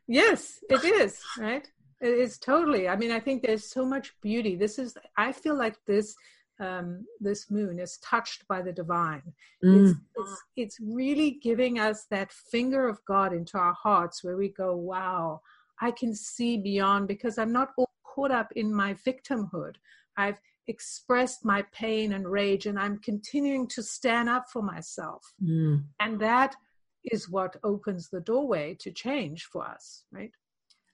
yes, 0.07 0.59
it 0.69 0.83
is, 0.83 1.21
right? 1.39 1.67
It 2.01 2.09
is 2.09 2.37
totally. 2.37 2.87
I 2.87 2.95
mean, 2.95 3.11
I 3.11 3.19
think 3.19 3.41
there's 3.41 3.69
so 3.69 3.85
much 3.85 4.13
beauty. 4.21 4.55
This 4.55 4.77
is, 4.79 4.97
I 5.17 5.31
feel 5.31 5.57
like 5.57 5.75
this 5.85 6.15
um, 6.59 7.05
this 7.19 7.51
moon 7.51 7.79
is 7.79 7.97
touched 7.97 8.47
by 8.47 8.61
the 8.61 8.71
divine. 8.71 9.33
Mm. 9.63 9.89
It's, 9.89 9.99
it's, 10.15 10.43
it's, 10.55 10.77
really 10.79 11.39
giving 11.41 11.79
us 11.79 12.05
that 12.11 12.31
finger 12.31 12.87
of 12.87 13.03
God 13.05 13.33
into 13.33 13.57
our 13.57 13.73
hearts 13.73 14.23
where 14.23 14.37
we 14.37 14.49
go, 14.49 14.75
wow, 14.75 15.41
I 15.81 15.91
can 15.91 16.15
see 16.15 16.57
beyond 16.57 17.07
because 17.07 17.37
I'm 17.37 17.51
not 17.51 17.71
all 17.77 17.89
caught 18.03 18.31
up 18.31 18.51
in 18.55 18.73
my 18.73 18.95
victimhood. 19.05 19.75
I've 20.17 20.39
expressed 20.67 21.43
my 21.43 21.63
pain 21.73 22.13
and 22.13 22.27
rage 22.27 22.65
and 22.65 22.79
I'm 22.79 22.99
continuing 22.99 23.67
to 23.69 23.83
stand 23.83 24.29
up 24.29 24.45
for 24.51 24.61
myself. 24.61 25.33
Mm. 25.43 25.83
And 25.99 26.19
that 26.21 26.55
is 27.03 27.29
what 27.29 27.57
opens 27.63 28.09
the 28.09 28.21
doorway 28.21 28.75
to 28.79 28.91
change 28.91 29.45
for 29.45 29.63
us, 29.67 30.05
right? 30.11 30.31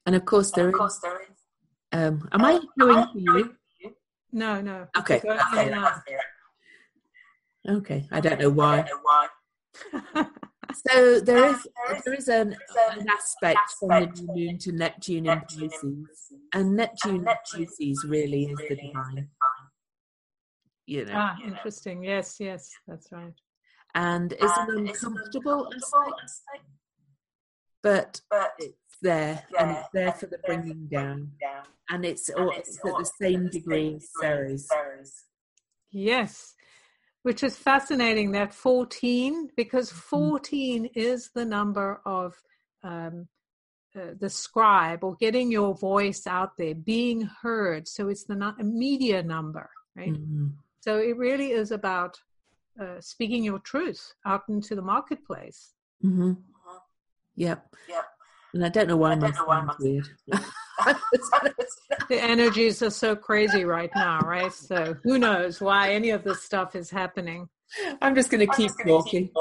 And 0.05 0.15
of 0.15 0.25
course, 0.25 0.51
there, 0.51 0.69
of 0.69 0.73
course 0.73 0.95
is, 0.95 1.01
there 1.01 1.21
is. 1.21 1.37
Um, 1.93 2.27
am 2.31 2.43
I 2.43 2.59
going 2.79 3.05
to 3.13 3.19
you? 3.19 3.55
No, 4.31 4.61
no. 4.61 4.87
Okay. 4.97 5.17
Okay. 5.17 5.73
okay. 7.67 8.07
I 8.11 8.21
don't 8.21 8.39
know 8.39 8.49
why. 8.49 8.85
so 10.87 11.19
there 11.19 11.45
is 11.49 11.67
there 12.05 12.13
is 12.13 12.27
an, 12.27 12.55
an 12.97 13.05
aspect 13.09 13.59
from 13.79 13.89
the 13.89 14.05
new 14.21 14.27
moon 14.27 14.57
to 14.59 14.71
Neptune 14.71 15.27
in 15.27 15.41
Pisces, 15.41 16.33
and 16.53 16.75
Neptune 16.75 17.27
in 17.27 17.35
Pisces 17.51 18.05
really 18.07 18.45
is 18.45 18.59
the 18.69 18.75
divine. 18.75 19.29
You 20.85 21.05
know. 21.05 21.13
Ah, 21.15 21.37
interesting. 21.45 22.03
Yes, 22.03 22.37
yes, 22.39 22.69
that's 22.87 23.11
right. 23.11 23.33
And 23.93 24.33
it's 24.33 24.57
an 24.57 24.87
uncomfortable 24.87 25.69
aspect, 26.23 26.65
but 27.83 28.21
there, 29.01 29.43
and 29.59 29.71
it's 29.71 29.89
there 29.93 30.11
for 30.13 30.27
the 30.27 30.37
bringing 30.45 30.87
down 30.91 31.31
and 31.91 32.05
it's, 32.05 32.29
and 32.29 32.39
all, 32.39 32.51
it's, 32.51 32.77
at 32.77 32.97
the 32.97 33.11
same 33.19 33.49
degree 33.49 33.95
as 33.95 34.09
Ceres. 34.19 34.67
Yes, 35.91 36.53
which 37.23 37.43
is 37.43 37.57
fascinating 37.57 38.31
that 38.31 38.53
14, 38.53 39.49
because 39.55 39.89
mm-hmm. 39.89 39.99
14 39.99 40.83
mm. 40.85 40.89
is 40.95 41.29
the 41.35 41.45
number 41.45 42.01
of 42.05 42.33
um, 42.83 43.27
uh, 43.95 44.13
the 44.19 44.29
scribe 44.29 45.03
or 45.03 45.15
getting 45.15 45.51
your 45.51 45.75
voice 45.75 46.25
out 46.25 46.57
there, 46.57 46.73
being 46.73 47.29
heard. 47.41 47.87
So 47.87 48.07
it's 48.07 48.23
the 48.23 48.55
media 48.63 49.21
number, 49.21 49.69
right? 49.95 50.13
Mm-hmm. 50.13 50.47
So 50.79 50.97
it 50.97 51.17
really 51.17 51.51
is 51.51 51.71
about 51.71 52.17
uh, 52.81 53.01
speaking 53.01 53.43
your 53.43 53.59
truth 53.59 54.13
out 54.25 54.43
into 54.47 54.75
the 54.75 54.81
marketplace. 54.81 55.73
Mm-hmm. 56.03 56.33
Yep. 57.35 57.75
Yep. 57.89 58.05
And 58.53 58.65
I 58.65 58.69
don't 58.69 58.87
know 58.87 58.97
why 58.97 59.15
my 59.15 59.31
phone's 59.31 59.71
weird. 59.79 60.09
the 62.09 62.19
energies 62.19 62.81
are 62.81 62.89
so 62.89 63.15
crazy 63.15 63.63
right 63.63 63.91
now, 63.95 64.19
right? 64.19 64.51
So 64.51 64.95
who 65.03 65.17
knows 65.17 65.61
why 65.61 65.93
any 65.93 66.09
of 66.09 66.23
this 66.23 66.43
stuff 66.43 66.75
is 66.75 66.89
happening. 66.89 67.47
I'm 68.01 68.15
just 68.15 68.29
going 68.29 68.45
to 68.45 68.53
keep 68.55 68.71
talking. 68.85 69.29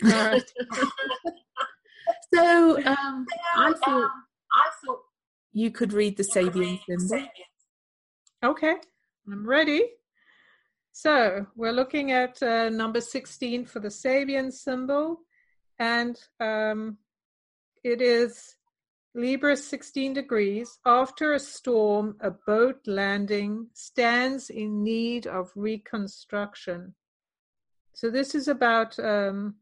Right. 0.00 0.44
so 2.32 2.80
um, 2.86 3.26
I 3.56 3.72
thought 3.84 4.10
I 4.52 4.70
thought 4.86 5.00
you 5.52 5.72
could 5.72 5.92
read 5.92 6.16
the 6.16 6.22
Sabian 6.22 6.78
symbol. 6.86 7.26
Okay, 8.44 8.76
I'm 9.26 9.44
ready. 9.44 9.82
So 10.92 11.46
we're 11.56 11.72
looking 11.72 12.12
at 12.12 12.40
uh, 12.40 12.68
number 12.68 13.00
16 13.00 13.64
for 13.64 13.80
the 13.80 13.88
Sabian 13.88 14.52
symbol, 14.52 15.18
and 15.80 16.16
um, 16.38 16.98
it 17.88 18.02
is 18.02 18.56
Libra 19.14 19.56
16 19.56 20.12
degrees. 20.12 20.78
After 20.84 21.32
a 21.32 21.40
storm, 21.40 22.16
a 22.20 22.30
boat 22.30 22.80
landing 22.86 23.68
stands 23.72 24.50
in 24.50 24.84
need 24.84 25.26
of 25.26 25.50
reconstruction. 25.56 26.94
So, 27.94 28.10
this 28.10 28.34
is 28.34 28.46
about 28.46 28.98
um, 29.00 29.56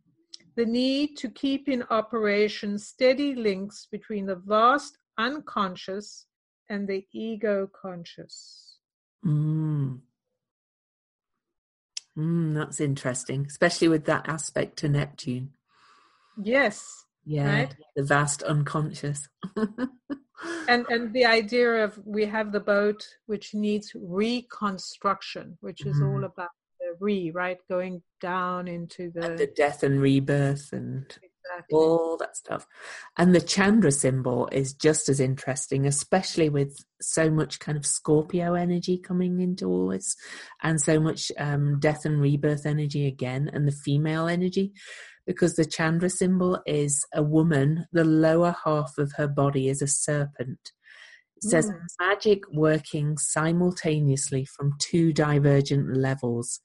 the 0.56 0.66
need 0.66 1.16
to 1.18 1.30
keep 1.30 1.68
in 1.68 1.84
operation 1.90 2.78
steady 2.78 3.34
links 3.34 3.86
between 3.90 4.26
the 4.26 4.36
vast 4.36 4.98
unconscious 5.16 6.26
and 6.68 6.88
the 6.88 7.06
ego 7.12 7.70
conscious. 7.80 8.78
Mm. 9.24 10.00
Mm, 12.18 12.54
that's 12.54 12.80
interesting, 12.80 13.46
especially 13.46 13.88
with 13.88 14.06
that 14.06 14.28
aspect 14.28 14.78
to 14.78 14.88
Neptune. 14.88 15.52
Yes, 16.42 17.05
yeah 17.26 17.52
right? 17.52 17.76
the 17.96 18.04
vast 18.04 18.42
unconscious 18.44 19.28
and 20.68 20.86
and 20.88 21.12
the 21.12 21.24
idea 21.24 21.84
of 21.84 21.98
we 22.04 22.24
have 22.24 22.52
the 22.52 22.60
boat 22.60 23.06
which 23.26 23.52
needs 23.52 23.92
reconstruction 23.94 25.58
which 25.60 25.84
is 25.84 25.96
mm. 25.96 26.12
all 26.12 26.24
about 26.24 26.50
the 26.80 26.94
re 27.00 27.30
right 27.34 27.58
going 27.68 28.00
down 28.20 28.68
into 28.68 29.10
the 29.10 29.26
and 29.26 29.38
the 29.38 29.52
death 29.56 29.82
and 29.82 30.00
rebirth 30.00 30.72
and 30.72 31.18
exactly. 31.52 31.78
all 31.78 32.16
that 32.16 32.36
stuff 32.36 32.66
and 33.16 33.34
the 33.34 33.40
chandra 33.40 33.92
symbol 33.92 34.48
is 34.52 34.72
just 34.72 35.08
as 35.08 35.20
interesting 35.20 35.86
especially 35.86 36.48
with 36.48 36.84
so 37.00 37.30
much 37.30 37.58
kind 37.58 37.76
of 37.76 37.86
scorpio 37.86 38.54
energy 38.54 38.98
coming 38.98 39.40
into 39.40 39.66
all 39.66 39.88
this 39.88 40.16
and 40.62 40.80
so 40.80 40.98
much 40.98 41.30
um, 41.38 41.78
death 41.78 42.04
and 42.04 42.20
rebirth 42.20 42.66
energy 42.66 43.06
again 43.06 43.50
and 43.52 43.66
the 43.66 43.72
female 43.72 44.26
energy 44.28 44.72
because 45.26 45.56
the 45.56 45.64
Chandra 45.64 46.08
symbol 46.08 46.60
is 46.66 47.04
a 47.12 47.22
woman, 47.22 47.86
the 47.92 48.04
lower 48.04 48.54
half 48.64 48.96
of 48.96 49.12
her 49.16 49.26
body 49.26 49.68
is 49.68 49.82
a 49.82 49.86
serpent. 49.86 50.72
It 51.36 51.42
says 51.42 51.70
mm. 51.70 51.78
magic 52.00 52.44
working 52.50 53.18
simultaneously 53.18 54.46
from 54.46 54.76
two 54.78 55.12
divergent 55.12 55.96
levels. 55.96 56.60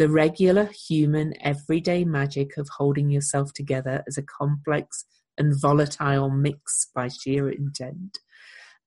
The 0.00 0.08
regular 0.08 0.64
human 0.88 1.34
everyday 1.42 2.04
magic 2.04 2.56
of 2.56 2.70
holding 2.78 3.10
yourself 3.10 3.52
together 3.52 4.02
as 4.08 4.16
a 4.16 4.22
complex 4.22 5.04
and 5.36 5.52
volatile 5.60 6.30
mix 6.30 6.88
by 6.94 7.08
sheer 7.08 7.50
intent, 7.50 8.18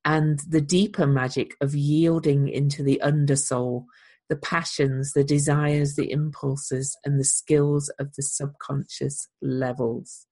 and 0.03 0.39
the 0.49 0.59
deeper 0.59 1.05
magic 1.05 1.53
of 1.61 1.75
yielding 1.75 2.47
into 2.47 2.81
the 2.81 2.99
undersoul 3.03 3.85
the 4.27 4.35
passions, 4.37 5.13
the 5.13 5.23
desires, 5.23 5.93
the 5.93 6.09
impulses, 6.09 6.97
and 7.05 7.19
the 7.19 7.25
skills 7.25 7.91
of 7.99 8.15
the 8.15 8.23
subconscious 8.23 9.27
levels. 9.39 10.25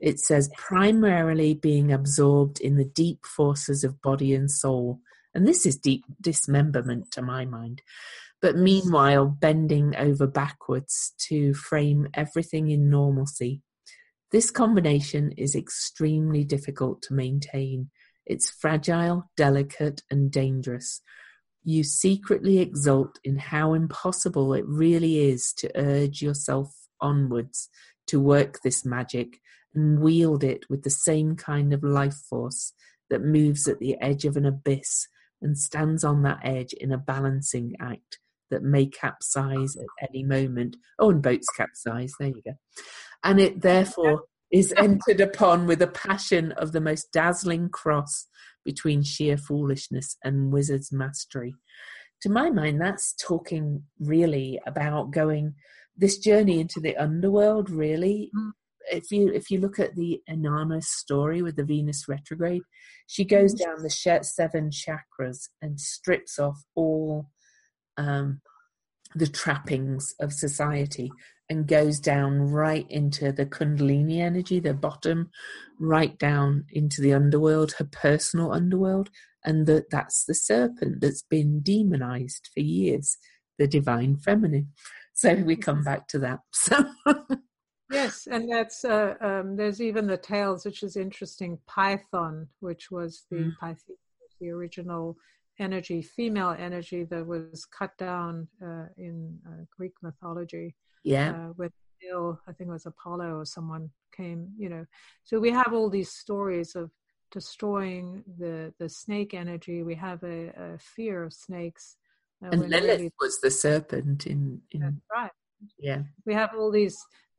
It 0.00 0.20
says 0.20 0.48
primarily 0.56 1.54
being 1.54 1.90
absorbed 1.90 2.60
in 2.60 2.76
the 2.76 2.84
deep 2.84 3.26
forces 3.26 3.82
of 3.82 4.00
body 4.00 4.32
and 4.32 4.48
soul. 4.48 5.00
And 5.34 5.48
this 5.48 5.66
is 5.66 5.76
deep 5.76 6.04
dismemberment 6.20 7.10
to 7.12 7.22
my 7.22 7.44
mind. 7.44 7.82
But 8.40 8.56
meanwhile, 8.56 9.26
bending 9.26 9.96
over 9.96 10.26
backwards 10.26 11.12
to 11.28 11.54
frame 11.54 12.08
everything 12.14 12.70
in 12.70 12.88
normalcy. 12.88 13.62
This 14.30 14.50
combination 14.50 15.32
is 15.32 15.56
extremely 15.56 16.44
difficult 16.44 17.02
to 17.02 17.14
maintain. 17.14 17.90
It's 18.26 18.50
fragile, 18.50 19.30
delicate, 19.36 20.02
and 20.10 20.30
dangerous, 20.30 21.00
you 21.68 21.84
secretly 21.84 22.60
exult 22.60 23.18
in 23.24 23.36
how 23.36 23.74
impossible 23.74 24.54
it 24.54 24.64
really 24.66 25.28
is 25.28 25.52
to 25.52 25.70
urge 25.76 26.22
yourself 26.22 26.74
onwards 26.98 27.68
to 28.06 28.18
work 28.18 28.60
this 28.62 28.86
magic 28.86 29.38
and 29.74 30.00
wield 30.00 30.42
it 30.42 30.64
with 30.70 30.82
the 30.82 30.90
same 30.90 31.36
kind 31.36 31.74
of 31.74 31.82
life 31.82 32.16
force 32.28 32.72
that 33.10 33.22
moves 33.22 33.68
at 33.68 33.80
the 33.80 34.00
edge 34.00 34.24
of 34.24 34.36
an 34.36 34.46
abyss 34.46 35.08
and 35.42 35.58
stands 35.58 36.04
on 36.04 36.22
that 36.22 36.40
edge 36.42 36.72
in 36.72 36.90
a 36.90 36.96
balancing 36.96 37.74
act 37.78 38.18
that 38.50 38.62
may 38.62 38.86
capsize 38.86 39.76
at 39.76 40.08
any 40.08 40.22
moment. 40.24 40.76
Oh, 40.98 41.10
and 41.10 41.22
boats 41.22 41.46
capsize, 41.56 42.12
there 42.18 42.28
you 42.28 42.42
go. 42.44 42.52
And 43.24 43.40
it 43.40 43.62
therefore 43.62 44.24
is 44.50 44.72
entered 44.76 45.20
upon 45.20 45.66
with 45.66 45.82
a 45.82 45.86
passion 45.88 46.52
of 46.52 46.72
the 46.72 46.80
most 46.80 47.12
dazzling 47.12 47.68
cross 47.68 48.26
between 48.64 49.02
sheer 49.02 49.36
foolishness 49.36 50.16
and 50.24 50.52
wizard's 50.52 50.92
mastery. 50.92 51.54
To 52.22 52.28
my 52.28 52.50
mind, 52.50 52.80
that's 52.80 53.14
talking 53.14 53.84
really 54.00 54.60
about 54.66 55.10
going 55.12 55.54
this 55.96 56.18
journey 56.18 56.60
into 56.60 56.80
the 56.80 56.96
underworld 56.96 57.70
really 57.70 58.30
Mm. 58.36 58.52
if 58.90 59.10
you 59.10 59.28
if 59.32 59.50
you 59.50 59.60
look 59.60 59.78
at 59.78 59.94
the 59.96 60.22
Inanna 60.30 60.82
story 60.82 61.42
with 61.42 61.56
the 61.56 61.64
Venus 61.64 62.08
retrograde, 62.08 62.62
she 63.06 63.24
goes 63.24 63.54
Mhm. 63.54 63.58
down 63.58 63.82
the 63.82 63.90
seven 64.22 64.70
chakras 64.70 65.48
and 65.60 65.80
strips 65.80 66.38
off 66.38 66.64
all 66.74 67.30
um, 67.98 68.40
the 69.14 69.26
trappings 69.26 70.14
of 70.20 70.32
society 70.32 71.10
and 71.50 71.66
goes 71.66 71.98
down 71.98 72.40
right 72.40 72.86
into 72.90 73.32
the 73.32 73.46
Kundalini 73.46 74.18
energy, 74.20 74.60
the 74.60 74.74
bottom, 74.74 75.30
right 75.80 76.18
down 76.18 76.66
into 76.70 77.00
the 77.00 77.14
underworld, 77.14 77.72
her 77.78 77.88
personal 77.90 78.52
underworld, 78.52 79.10
and 79.44 79.66
that 79.66 79.90
that's 79.90 80.24
the 80.24 80.34
serpent 80.34 81.00
that's 81.00 81.22
been 81.22 81.60
demonized 81.60 82.50
for 82.52 82.60
years, 82.60 83.16
the 83.58 83.66
divine 83.66 84.16
feminine. 84.16 84.72
So 85.14 85.34
we 85.34 85.56
come 85.56 85.82
back 85.82 86.08
to 86.08 86.18
that. 86.20 86.40
So 86.52 86.84
Yes, 87.90 88.28
and 88.30 88.52
that's 88.52 88.84
uh, 88.84 89.14
um, 89.20 89.56
there's 89.56 89.80
even 89.80 90.06
the 90.06 90.18
tales, 90.18 90.66
which 90.66 90.82
is 90.82 90.96
interesting. 90.96 91.58
Python, 91.66 92.46
which 92.60 92.90
was 92.90 93.24
the 93.30 93.36
Mm. 93.38 93.56
Python, 93.58 93.96
the 94.40 94.50
original 94.50 95.16
energy, 95.58 96.02
female 96.02 96.54
energy 96.58 97.04
that 97.04 97.26
was 97.26 97.66
cut 97.66 97.96
down 97.98 98.48
uh, 98.62 98.86
in 98.96 99.38
uh, 99.46 99.64
Greek 99.76 99.92
mythology. 100.02 100.74
yeah, 101.04 101.30
uh, 101.30 101.52
with 101.56 101.72
Bill, 102.00 102.40
I 102.46 102.52
think 102.52 102.68
it 102.70 102.72
was 102.72 102.86
Apollo 102.86 103.38
or 103.38 103.44
someone 103.44 103.90
came, 104.16 104.52
you 104.56 104.68
know. 104.68 104.84
So 105.24 105.40
we 105.40 105.50
have 105.50 105.72
all 105.72 105.90
these 105.90 106.10
stories 106.12 106.76
of 106.76 106.90
destroying 107.32 108.22
the 108.38 108.72
the 108.78 108.88
snake 108.88 109.34
energy. 109.34 109.82
We 109.82 109.96
have 109.96 110.22
a, 110.22 110.48
a 110.56 110.78
fear 110.78 111.24
of 111.24 111.32
snakes. 111.32 111.96
Uh, 112.44 112.50
and 112.52 112.68
Lilith 112.68 112.82
really- 112.84 113.12
was 113.20 113.40
the 113.40 113.50
serpent 113.50 114.26
in 114.26 114.62
in 114.70 114.80
that's 114.80 114.94
right. 115.12 115.32
yeah 115.78 116.02
We 116.24 116.34
have 116.34 116.50
all 116.56 116.70
these 116.70 116.96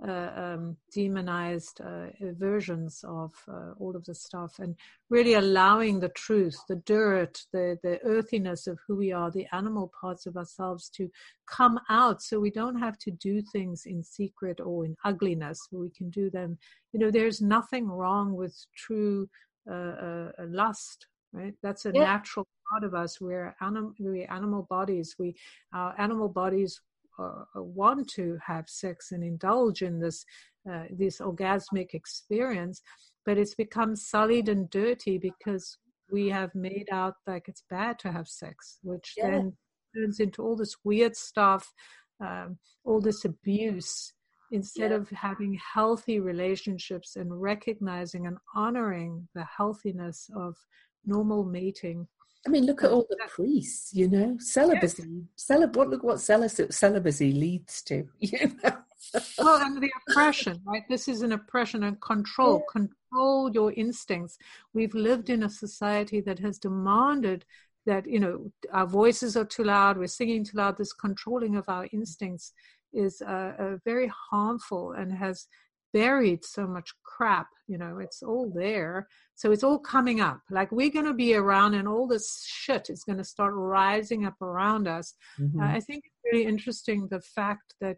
um, 0.08 0.78
demonized 0.94 1.82
uh, 1.82 2.08
versions 2.38 3.04
of 3.08 3.34
uh, 3.48 3.72
all 3.80 3.96
of 3.96 4.06
this 4.06 4.22
stuff, 4.24 4.60
and 4.60 4.76
really 5.10 5.34
allowing 5.34 6.00
the 6.00 6.10
truth, 6.10 6.58
the 6.68 6.78
dirt, 6.78 7.44
the 7.52 7.78
the 7.84 8.00
earthiness 8.04 8.68
of 8.68 8.80
who 8.88 8.96
we 8.96 9.12
are, 9.12 9.30
the 9.32 9.48
animal 9.52 9.92
parts 10.00 10.26
of 10.26 10.38
ourselves 10.38 10.90
to 10.90 11.10
come 11.48 11.80
out, 11.90 12.22
so 12.22 12.40
we 12.40 12.52
don't 12.52 12.80
have 12.80 12.98
to 13.00 13.12
do 13.12 13.42
things 13.42 13.86
in 13.86 14.04
secret 14.04 14.60
or 14.60 14.86
in 14.86 14.96
ugliness. 15.04 15.68
We 15.72 15.90
can 15.90 16.10
do 16.10 16.30
them. 16.30 16.58
You 16.94 17.00
know, 17.00 17.12
there's 17.12 17.42
nothing 17.42 17.88
wrong 17.88 18.34
with 18.36 18.56
true 18.76 19.30
uh, 19.70 19.74
uh, 19.74 20.32
lust. 20.48 21.08
Right, 21.32 21.54
that's 21.62 21.86
a 21.86 21.92
Yeah. 21.94 22.06
natural 22.06 22.48
part 22.72 22.84
of 22.84 22.96
us. 22.96 23.22
We're 23.22 23.56
anim- 23.62 23.94
we 24.00 24.24
animal 24.26 24.64
bodies. 24.64 25.16
We 25.20 25.36
our 25.74 25.94
animal 26.00 26.28
bodies 26.28 26.82
uh, 26.82 26.89
want 27.56 28.08
to 28.10 28.38
have 28.46 28.70
sex 28.70 29.12
and 29.12 29.24
indulge 29.24 29.82
in 29.82 30.00
this 30.00 30.26
uh, 30.70 30.84
this 30.92 31.20
orgasmic 31.20 31.94
experience, 31.94 32.82
but 33.26 33.38
it's 33.38 33.56
become 33.56 33.96
sullied 33.96 34.50
and 34.50 34.70
dirty 34.70 35.18
because 35.18 35.78
we 36.12 36.30
have 36.30 36.54
made 36.54 36.88
out 36.92 37.16
like 37.28 37.48
it's 37.48 37.64
bad 37.70 37.98
to 38.00 38.12
have 38.12 38.28
sex, 38.28 38.80
which 38.84 39.14
Yeah. 39.18 39.30
then 39.32 39.58
turns 39.96 40.20
into 40.20 40.44
all 40.44 40.56
this 40.56 40.76
weird 40.84 41.16
stuff, 41.16 41.74
um, 42.20 42.60
all 42.84 43.02
this 43.02 43.26
abuse. 43.26 44.14
Instead 44.52 44.92
Yeah. 44.92 44.98
of 44.98 45.10
having 45.10 45.54
healthy 45.76 46.20
relationships 46.20 47.16
and 47.16 47.40
recognizing 47.40 48.26
and 48.26 48.38
honoring 48.56 49.30
the 49.36 49.46
healthiness 49.46 50.30
of 50.36 50.58
normal 51.06 51.44
mating, 51.46 52.08
I 52.46 52.50
mean, 52.50 52.66
look 52.66 52.84
at 52.84 52.92
all 52.92 53.06
the 53.10 53.18
priests, 53.28 53.94
you 53.94 54.08
know, 54.08 54.38
celibacy. 54.40 55.26
Celib- 55.38 55.76
what, 55.76 55.90
look 55.90 56.04
what 56.04 56.22
celibacy, 56.22 57.34
leads 57.34 57.82
to. 57.84 58.08
You 58.20 58.52
know? 58.64 58.78
well 59.38 59.62
and 59.62 59.82
the 59.82 59.92
oppression 60.08 60.60
right 60.66 60.84
this 60.90 61.08
is 61.08 61.22
an 61.22 61.32
oppression 61.32 61.84
and 61.84 62.00
control 62.02 62.62
control 62.70 63.50
your 63.52 63.72
instincts 63.74 64.38
we've 64.74 64.94
lived 64.94 65.30
in 65.30 65.44
a 65.44 65.50
society 65.50 66.22
that 66.22 66.38
has 66.38 66.60
demanded 66.60 67.46
that 67.86 68.06
you 68.06 68.20
know 68.20 68.52
our 68.72 68.86
voices 68.86 69.38
are 69.38 69.46
too 69.46 69.64
loud 69.64 69.98
we're 69.98 70.08
singing 70.08 70.44
too 70.44 70.58
loud 70.58 70.78
this 70.78 70.94
controlling 70.94 71.56
of 71.56 71.68
our 71.70 71.88
instincts 71.92 72.54
is 72.94 73.22
uh, 73.22 73.54
uh, 73.58 73.78
very 73.86 74.12
harmful 74.32 74.92
and 74.92 75.12
has 75.14 75.48
buried 75.94 76.44
so 76.46 76.68
much 76.68 76.90
crap 77.04 77.48
you 77.68 77.78
know 77.78 77.98
it's 77.98 78.22
all 78.22 78.52
there 78.56 79.08
so 79.36 79.52
it's 79.52 79.64
all 79.64 79.80
coming 79.80 80.22
up 80.22 80.40
like 80.52 80.72
we're 80.72 80.92
going 80.92 81.06
to 81.06 81.14
be 81.14 81.34
around 81.36 81.74
and 81.74 81.88
all 81.88 82.08
this 82.08 82.46
shit 82.48 82.90
is 82.90 83.04
going 83.04 83.18
to 83.18 83.24
start 83.24 83.54
rising 83.56 84.26
up 84.26 84.40
around 84.42 84.88
us 84.88 85.16
Mhm. 85.40 85.62
uh, 85.62 85.66
I 85.78 85.80
think 85.80 86.06
it's 86.06 86.24
really 86.26 86.46
interesting 86.46 87.08
the 87.08 87.22
fact 87.22 87.74
that 87.82 87.98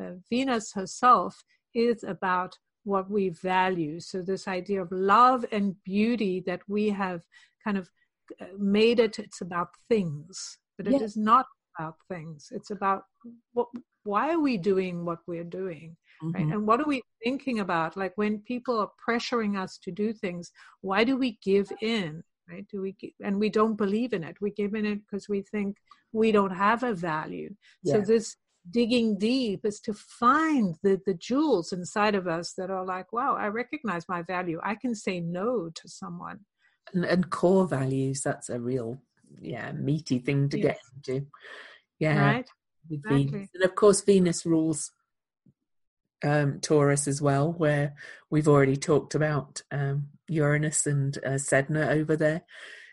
uh, 0.00 0.12
Venus 0.30 0.72
herself 0.72 1.44
is 1.74 2.02
about 2.04 2.56
what 2.84 3.10
we 3.10 3.28
value. 3.28 4.00
So, 4.00 4.22
this 4.22 4.48
idea 4.48 4.82
of 4.82 4.90
love 4.90 5.44
and 5.52 5.76
beauty 5.84 6.42
that 6.46 6.62
we 6.68 6.88
have 6.90 7.22
kind 7.64 7.78
of 7.78 7.90
uh, 8.40 8.46
made 8.58 8.98
it, 8.98 9.18
it's 9.18 9.40
about 9.40 9.68
things, 9.88 10.58
but 10.76 10.86
it 10.88 11.00
is 11.02 11.16
not 11.16 11.46
about 11.78 11.96
things. 12.08 12.48
It's 12.50 12.70
about 12.70 13.04
what, 13.52 13.68
why 14.04 14.30
are 14.32 14.40
we 14.40 14.56
doing 14.56 15.04
what 15.04 15.20
we're 15.26 15.44
doing? 15.44 15.96
Right? 16.22 16.46
Mhm. 16.46 16.52
And 16.52 16.66
what 16.66 16.80
are 16.80 16.86
we 16.86 17.02
thinking 17.24 17.58
about? 17.60 17.96
Like 17.96 18.12
when 18.16 18.38
people 18.40 18.78
are 18.78 18.90
pressuring 19.06 19.58
us 19.58 19.78
to 19.78 19.90
do 19.90 20.12
things, 20.12 20.52
why 20.80 21.04
do 21.04 21.16
we 21.16 21.38
give 21.42 21.70
in? 21.80 22.22
Right? 22.48 22.66
Do 22.68 22.80
we 22.80 22.96
and 23.24 23.38
we 23.38 23.48
don't 23.48 23.76
believe 23.76 24.12
in 24.12 24.24
it? 24.24 24.36
We 24.40 24.50
give 24.50 24.74
in 24.74 24.86
it 24.86 25.00
because 25.04 25.28
we 25.28 25.42
think 25.42 25.78
we 26.12 26.32
don't 26.32 26.54
have 26.54 26.82
a 26.82 26.94
value. 26.94 27.54
So 27.84 28.00
this 28.00 28.36
digging 28.70 29.18
deep 29.18 29.64
is 29.64 29.80
to 29.80 29.92
find 29.94 30.76
the 30.82 31.00
the 31.06 31.14
jewels 31.14 31.72
inside 31.72 32.14
of 32.14 32.26
us 32.28 32.52
that 32.54 32.70
are 32.70 32.84
like, 32.84 33.12
wow, 33.12 33.34
I 33.36 33.48
recognize 33.48 34.08
my 34.08 34.22
value. 34.22 34.60
I 34.62 34.74
can 34.76 34.94
say 34.94 35.20
no 35.20 35.70
to 35.70 35.88
someone. 35.88 36.40
and, 36.94 37.04
and 37.04 37.30
core 37.30 37.66
values, 37.66 38.20
that's 38.22 38.50
a 38.50 38.60
real, 38.60 39.00
yeah, 39.40 39.72
meaty 39.72 40.18
thing 40.18 40.48
to 40.50 40.58
get 40.58 40.78
into. 40.94 41.26
Yeah. 41.98 42.18
Right? 42.20 42.48
Exactly. 42.90 43.48
And 43.54 43.64
of 43.64 43.74
course, 43.74 44.00
Venus 44.02 44.44
rules 44.44 44.90
um, 46.22 46.60
Taurus 46.60 47.08
as 47.08 47.20
well, 47.20 47.52
where 47.52 47.94
we've 48.30 48.48
already 48.48 48.76
talked 48.76 49.14
about 49.14 49.62
um, 49.70 50.08
Uranus 50.28 50.86
and 50.86 51.16
uh, 51.18 51.30
Sedna 51.30 51.88
over 51.88 52.16
there. 52.16 52.42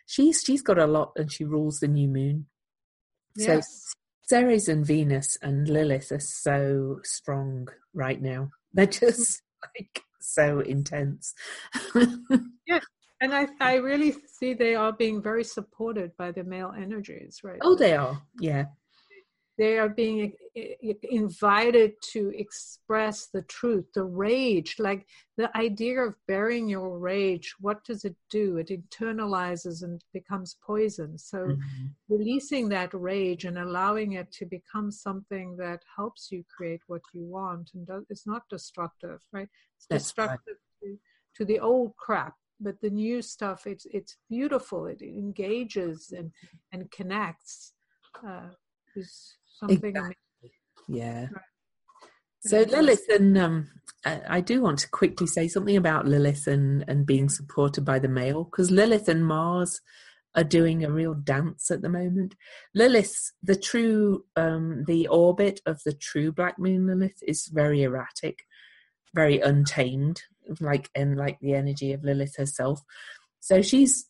She's 0.05 0.41
she's 0.45 0.61
got 0.61 0.79
a 0.79 0.87
lot, 0.87 1.13
and 1.15 1.31
she 1.31 1.43
rules 1.43 1.79
the 1.79 1.87
new 1.87 2.07
moon. 2.07 2.47
So 3.37 3.61
Ceres 4.23 4.67
and 4.67 4.85
Venus 4.85 5.37
and 5.41 5.67
Lilith 5.67 6.11
are 6.11 6.19
so 6.19 6.99
strong 7.03 7.67
right 7.93 8.21
now. 8.21 8.51
They're 8.73 8.85
just 8.85 9.41
like 9.77 10.03
so 10.19 10.59
intense. 10.59 11.33
Yeah, 12.67 12.81
and 13.19 13.33
I, 13.33 13.47
I 13.59 13.75
really 13.77 14.13
see 14.27 14.53
they 14.53 14.75
are 14.75 14.93
being 14.93 15.23
very 15.23 15.43
supported 15.43 16.15
by 16.17 16.31
the 16.31 16.43
male 16.43 16.71
energies, 16.77 17.39
right? 17.43 17.57
oh, 17.63 17.75
they 17.75 17.95
are. 17.95 18.21
Yeah. 18.39 18.65
They 19.59 19.77
are 19.77 19.89
being 19.89 20.33
i- 20.57 20.75
i- 20.89 20.97
invited 21.03 21.91
to 22.13 22.21
express 22.43 23.27
the 23.27 23.41
truth 23.57 23.85
the 23.93 24.03
rage 24.25 24.71
like 24.79 25.05
the 25.37 25.49
idea 25.57 25.97
of 26.01 26.15
burying 26.27 26.67
your 26.67 26.97
rage. 26.97 27.53
What 27.59 27.79
does 27.85 28.03
it 28.03 28.17
do? 28.29 28.57
It 28.57 28.69
internalizes 28.79 29.83
and 29.83 30.03
becomes 30.19 30.57
poison. 30.71 31.17
So 31.17 31.39
Mhm. 31.47 31.95
releasing 32.09 32.69
that 32.69 32.93
rage 32.93 33.43
and 33.45 33.57
allowing 33.57 34.13
it 34.13 34.31
to 34.39 34.45
become 34.45 34.91
something 34.91 35.55
that 35.57 35.81
helps 35.95 36.31
you 36.31 36.43
create 36.55 36.81
what 36.87 37.03
you 37.13 37.23
want 37.39 37.65
and 37.73 37.85
does, 37.85 38.03
it's 38.09 38.27
not 38.33 38.49
destructive 38.49 39.19
right? 39.31 39.49
It's 39.77 39.87
That's 39.87 40.17
right. 40.17 40.39
destructive 40.39 40.59
to, 40.81 40.87
to 41.35 41.45
the 41.45 41.59
old 41.59 41.95
crap 42.05 42.35
but 42.59 42.81
the 42.81 42.89
new 42.89 43.21
stuff 43.21 43.65
it's 43.65 43.85
it's 43.97 44.17
beautiful. 44.29 44.85
It 44.93 45.01
engages 45.01 46.11
and 46.17 46.31
and 46.73 46.91
connects 46.91 47.73
uh, 48.27 48.49
is 48.95 49.37
something 49.59 49.89
Exactly. 49.89 50.15
Yeah. 50.87 51.21
Right. 51.21 51.43
So 52.41 52.61
Lilith 52.61 53.05
and 53.09 53.37
um, 53.37 53.67
I 54.05 54.39
do 54.39 54.61
want 54.61 54.79
to 54.79 54.89
quickly 54.89 55.27
say 55.27 55.47
something 55.47 55.75
about 55.75 56.07
Lilith 56.07 56.47
and 56.47 56.85
and 56.87 57.05
being 57.05 57.27
supported 57.27 57.83
by 57.83 57.99
the 57.99 58.07
male 58.07 58.45
because 58.45 58.71
Lilith 58.71 59.09
and 59.09 59.25
Mars 59.25 59.81
are 60.35 60.43
doing 60.43 60.83
a 60.83 60.91
real 60.91 61.13
dance 61.13 61.69
at 61.69 61.81
the 61.81 61.89
moment. 61.89 62.35
Lilith, 62.73 63.33
the 63.43 63.55
true 63.55 64.23
um, 64.37 64.85
the 64.87 65.07
orbit 65.07 65.59
of 65.65 65.81
the 65.83 65.93
true 65.93 66.31
black 66.31 66.57
moon 66.57 66.87
Lilith 66.87 67.21
is 67.27 67.47
very 67.47 67.83
erratic, 67.83 68.45
very 69.13 69.39
untamed, 69.39 70.21
like 70.61 70.89
and 70.95 71.17
like 71.17 71.39
the 71.41 71.53
energy 71.53 71.91
of 71.91 72.03
Lilith 72.03 72.37
herself. 72.37 72.81
So 73.41 73.61
she's 73.61 74.05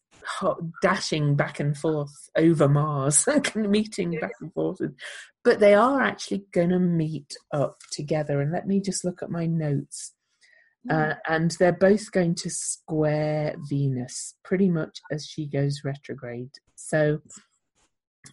dashing 0.82 1.36
back 1.36 1.60
and 1.60 1.78
forth 1.78 2.30
over 2.36 2.68
Mars, 2.68 3.28
meeting 3.56 4.20
back 4.20 4.34
and 4.41 4.54
forth. 4.54 4.82
But 5.44 5.60
they 5.60 5.74
are 5.74 6.02
actually 6.02 6.46
going 6.52 6.70
to 6.70 6.80
meet 6.80 7.36
up 7.54 7.78
together. 7.92 8.42
And 8.42 8.52
let 8.52 8.68
me 8.68 8.82
just 8.82 9.06
look 9.06 9.24
at 9.24 9.30
my 9.30 9.46
notes. 9.46 10.14
Uh, 10.90 11.14
and 11.28 11.52
they're 11.60 11.72
both 11.74 12.12
going 12.12 12.34
to 12.34 12.50
square 12.50 13.54
Venus 13.70 14.36
pretty 14.44 14.70
much 14.70 15.02
as 15.12 15.26
she 15.26 15.46
goes 15.46 15.82
retrograde. 15.84 16.52
So 16.76 17.20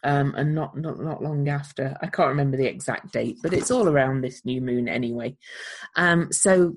um, 0.04 0.34
and 0.36 0.54
not, 0.54 0.76
not 0.76 1.00
not 1.00 1.22
long 1.22 1.48
after. 1.48 1.96
I 2.00 2.06
can't 2.06 2.28
remember 2.28 2.56
the 2.56 2.66
exact 2.66 3.12
date, 3.12 3.38
but 3.42 3.52
it's 3.52 3.70
all 3.70 3.88
around 3.88 4.20
this 4.20 4.44
new 4.44 4.60
moon 4.60 4.88
anyway. 4.88 5.36
Um, 5.96 6.32
so, 6.32 6.74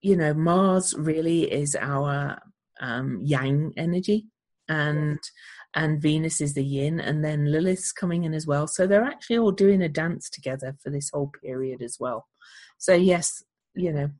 you 0.00 0.16
know, 0.16 0.34
Mars 0.34 0.94
really 0.96 1.50
is 1.50 1.76
our 1.76 2.38
um, 2.80 3.20
Yang 3.22 3.74
energy, 3.76 4.26
and 4.68 5.18
and 5.74 6.00
Venus 6.00 6.40
is 6.40 6.54
the 6.54 6.64
Yin, 6.64 7.00
and 7.00 7.24
then 7.24 7.46
Lilith's 7.46 7.92
coming 7.92 8.24
in 8.24 8.34
as 8.34 8.46
well. 8.46 8.66
So 8.66 8.86
they're 8.86 9.04
actually 9.04 9.38
all 9.38 9.52
doing 9.52 9.82
a 9.82 9.88
dance 9.88 10.28
together 10.28 10.76
for 10.82 10.90
this 10.90 11.10
whole 11.12 11.32
period 11.42 11.82
as 11.82 11.98
well. 11.98 12.26
So 12.78 12.94
yes, 12.94 13.42
you 13.74 13.92
know, 13.92 14.10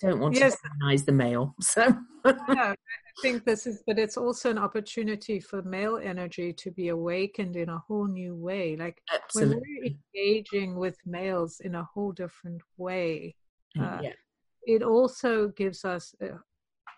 don't 0.00 0.20
want 0.20 0.34
yes. 0.34 0.56
to 0.60 0.68
demonize 0.68 1.04
the 1.04 1.12
male. 1.12 1.54
So 1.62 1.94
I 2.24 3.20
think 3.20 3.44
this 3.44 3.66
is, 3.66 3.82
but 3.86 3.98
it's 3.98 4.16
also 4.16 4.50
an 4.50 4.58
opportunity 4.58 5.40
for 5.40 5.60
male 5.62 5.98
energy 6.02 6.52
to 6.52 6.70
be 6.70 6.88
awakened 6.88 7.56
in 7.56 7.68
a 7.68 7.78
whole 7.78 8.06
new 8.06 8.34
way. 8.34 8.76
Like 8.76 9.02
Absolutely. 9.12 9.56
when 9.56 9.62
we're 9.62 9.90
engaging 10.14 10.76
with 10.76 10.96
males 11.04 11.60
in 11.60 11.74
a 11.74 11.84
whole 11.92 12.12
different 12.12 12.62
way, 12.76 13.34
uh, 13.78 13.98
yeah. 14.02 14.12
it 14.62 14.82
also 14.82 15.48
gives 15.48 15.84
us 15.84 16.14
uh, 16.22 16.38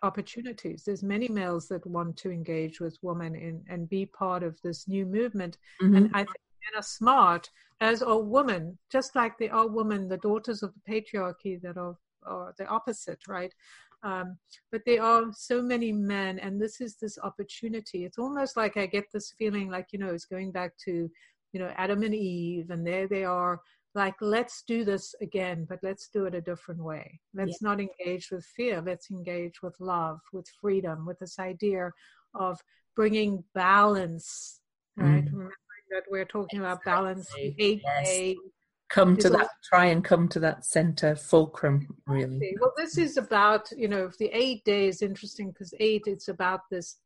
opportunities. 0.04 0.84
There's 0.84 1.02
many 1.02 1.28
males 1.28 1.66
that 1.68 1.86
want 1.86 2.16
to 2.18 2.30
engage 2.30 2.76
with 2.80 2.96
women 3.02 3.34
in, 3.34 3.62
and 3.68 3.88
be 3.88 4.06
part 4.06 4.42
of 4.42 4.60
this 4.62 4.86
new 4.94 5.04
movement. 5.18 5.58
Mm-hmm. 5.82 5.96
And 5.96 6.10
I 6.14 6.22
think 6.30 6.42
men 6.64 6.80
are 6.80 6.82
smart, 7.00 7.50
as 7.80 8.02
are 8.02 8.20
women, 8.38 8.78
just 8.96 9.16
like 9.16 9.34
they 9.36 9.48
are 9.48 9.66
women, 9.66 10.08
the 10.08 10.24
daughters 10.28 10.62
of 10.62 10.72
the 10.74 10.84
patriarchy 10.92 11.60
that 11.62 11.76
are, 11.76 11.96
are 12.24 12.54
the 12.58 12.66
opposite, 12.66 13.22
right? 13.28 13.52
Um, 14.02 14.36
but 14.70 14.82
there 14.84 15.02
are 15.02 15.24
so 15.32 15.62
many 15.62 15.90
men, 15.90 16.38
and 16.38 16.60
this 16.60 16.80
is 16.80 16.96
this 16.96 17.18
opportunity. 17.28 18.04
It's 18.04 18.18
almost 18.18 18.56
like 18.56 18.76
I 18.76 18.86
get 18.86 19.06
this 19.12 19.34
feeling 19.38 19.70
like, 19.70 19.88
you 19.92 19.98
know, 19.98 20.12
it's 20.12 20.26
going 20.26 20.52
back 20.52 20.72
to, 20.84 21.10
you 21.52 21.60
know, 21.60 21.72
Adam 21.76 22.02
and 22.02 22.14
Eve, 22.14 22.68
and 22.70 22.86
there 22.86 23.08
they 23.08 23.24
are 23.24 23.60
like 23.94 24.14
let's 24.20 24.62
do 24.66 24.84
this 24.84 25.14
again 25.20 25.66
but 25.68 25.78
let's 25.82 26.08
do 26.08 26.24
it 26.26 26.34
a 26.34 26.40
different 26.40 26.82
way 26.82 27.18
let's 27.34 27.58
yeah. 27.60 27.68
not 27.68 27.80
engage 27.80 28.30
with 28.30 28.44
fear 28.44 28.82
let's 28.84 29.10
engage 29.10 29.62
with 29.62 29.74
love 29.80 30.20
with 30.32 30.46
freedom 30.60 31.06
with 31.06 31.18
this 31.18 31.38
idea 31.38 31.90
of 32.34 32.60
bringing 32.96 33.42
balance 33.54 34.60
right 34.96 35.24
mm. 35.24 35.32
remembering 35.32 35.88
that 35.90 36.02
we're 36.10 36.24
talking 36.24 36.60
about 36.60 36.82
balance 36.84 37.28
eight 37.38 37.82
yes. 37.84 38.36
come 38.88 39.16
to 39.16 39.30
that 39.30 39.48
try 39.62 39.86
and 39.86 40.04
come 40.04 40.28
to 40.28 40.40
that 40.40 40.64
center 40.64 41.14
fulcrum 41.14 41.86
really 42.06 42.56
well 42.60 42.72
this 42.76 42.98
is 42.98 43.16
about 43.16 43.70
you 43.76 43.88
know 43.88 44.10
the 44.18 44.30
eight 44.32 44.64
day 44.64 44.88
is 44.88 45.02
interesting 45.02 45.50
because 45.50 45.72
eight 45.78 46.02
it's 46.06 46.28
about 46.28 46.60
this 46.70 46.96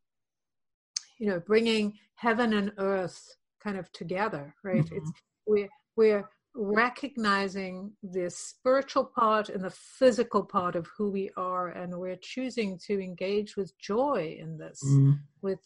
you 1.18 1.26
know 1.26 1.40
bringing 1.40 1.92
heaven 2.14 2.54
and 2.54 2.72
earth 2.78 3.36
kind 3.62 3.76
of 3.76 3.90
together 3.92 4.54
right 4.64 4.84
mm-hmm. 4.84 4.96
it's 4.96 5.12
we're 5.46 5.68
we're 5.96 6.28
recognizing 6.58 7.92
the 8.02 8.28
spiritual 8.28 9.04
part 9.04 9.48
and 9.48 9.64
the 9.64 9.70
physical 9.70 10.42
part 10.42 10.74
of 10.74 10.88
who 10.96 11.10
we 11.10 11.30
are 11.36 11.68
and 11.68 11.96
we're 11.96 12.18
choosing 12.20 12.76
to 12.76 13.00
engage 13.00 13.56
with 13.56 13.78
joy 13.78 14.36
in 14.40 14.58
this 14.58 14.82
mm. 14.84 15.16
with 15.40 15.60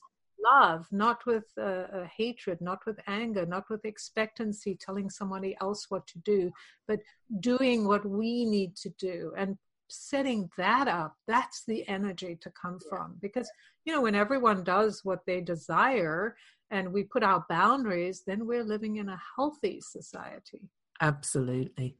love 0.44 0.86
not 0.90 1.24
with 1.24 1.44
uh, 1.56 1.62
uh, 1.62 2.06
hatred 2.14 2.60
not 2.60 2.80
with 2.84 2.98
anger 3.06 3.46
not 3.46 3.64
with 3.70 3.84
expectancy 3.86 4.76
telling 4.78 5.08
somebody 5.08 5.56
else 5.62 5.86
what 5.88 6.06
to 6.06 6.18
do 6.18 6.52
but 6.86 6.98
doing 7.40 7.86
what 7.88 8.04
we 8.04 8.44
need 8.44 8.76
to 8.76 8.90
do 8.98 9.32
and 9.38 9.56
setting 9.92 10.48
that 10.56 10.88
up. 10.88 11.14
That's 11.28 11.64
the 11.66 11.86
energy 11.86 12.38
to 12.40 12.50
come 12.50 12.78
from. 12.88 13.16
Because 13.20 13.50
you 13.84 13.92
know 13.92 14.00
when 14.00 14.14
everyone 14.14 14.64
does 14.64 15.04
what 15.04 15.20
they 15.26 15.40
desire 15.40 16.34
and 16.70 16.92
we 16.92 17.02
put 17.04 17.22
our 17.22 17.44
boundaries 17.48 18.22
then 18.26 18.46
we're 18.46 18.64
living 18.64 18.96
in 18.96 19.08
a 19.08 19.20
healthy 19.36 19.80
society 19.80 20.70
Absolutely. 21.02 21.96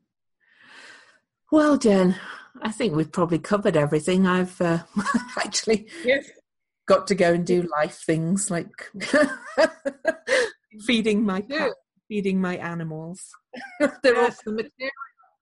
Well, 1.50 1.76
Jen, 1.76 2.14
I 2.62 2.70
think 2.70 2.94
we've 2.94 3.10
probably 3.10 3.40
covered 3.40 3.76
everything. 3.76 4.28
I've 4.28 4.58
uh, 4.60 4.84
actually 5.38 5.88
yes. 6.04 6.30
got 6.86 7.08
to 7.08 7.16
go 7.16 7.32
and 7.32 7.44
do 7.44 7.68
life 7.80 8.00
things 8.06 8.48
like 8.48 8.70
feeding 10.86 11.26
my 11.26 11.40
cat, 11.40 11.72
feeding 12.08 12.40
my 12.40 12.56
animals. 12.58 13.28
They're 13.80 14.14
yes, 14.14 14.38
the 14.46 14.52
material. 14.52 14.92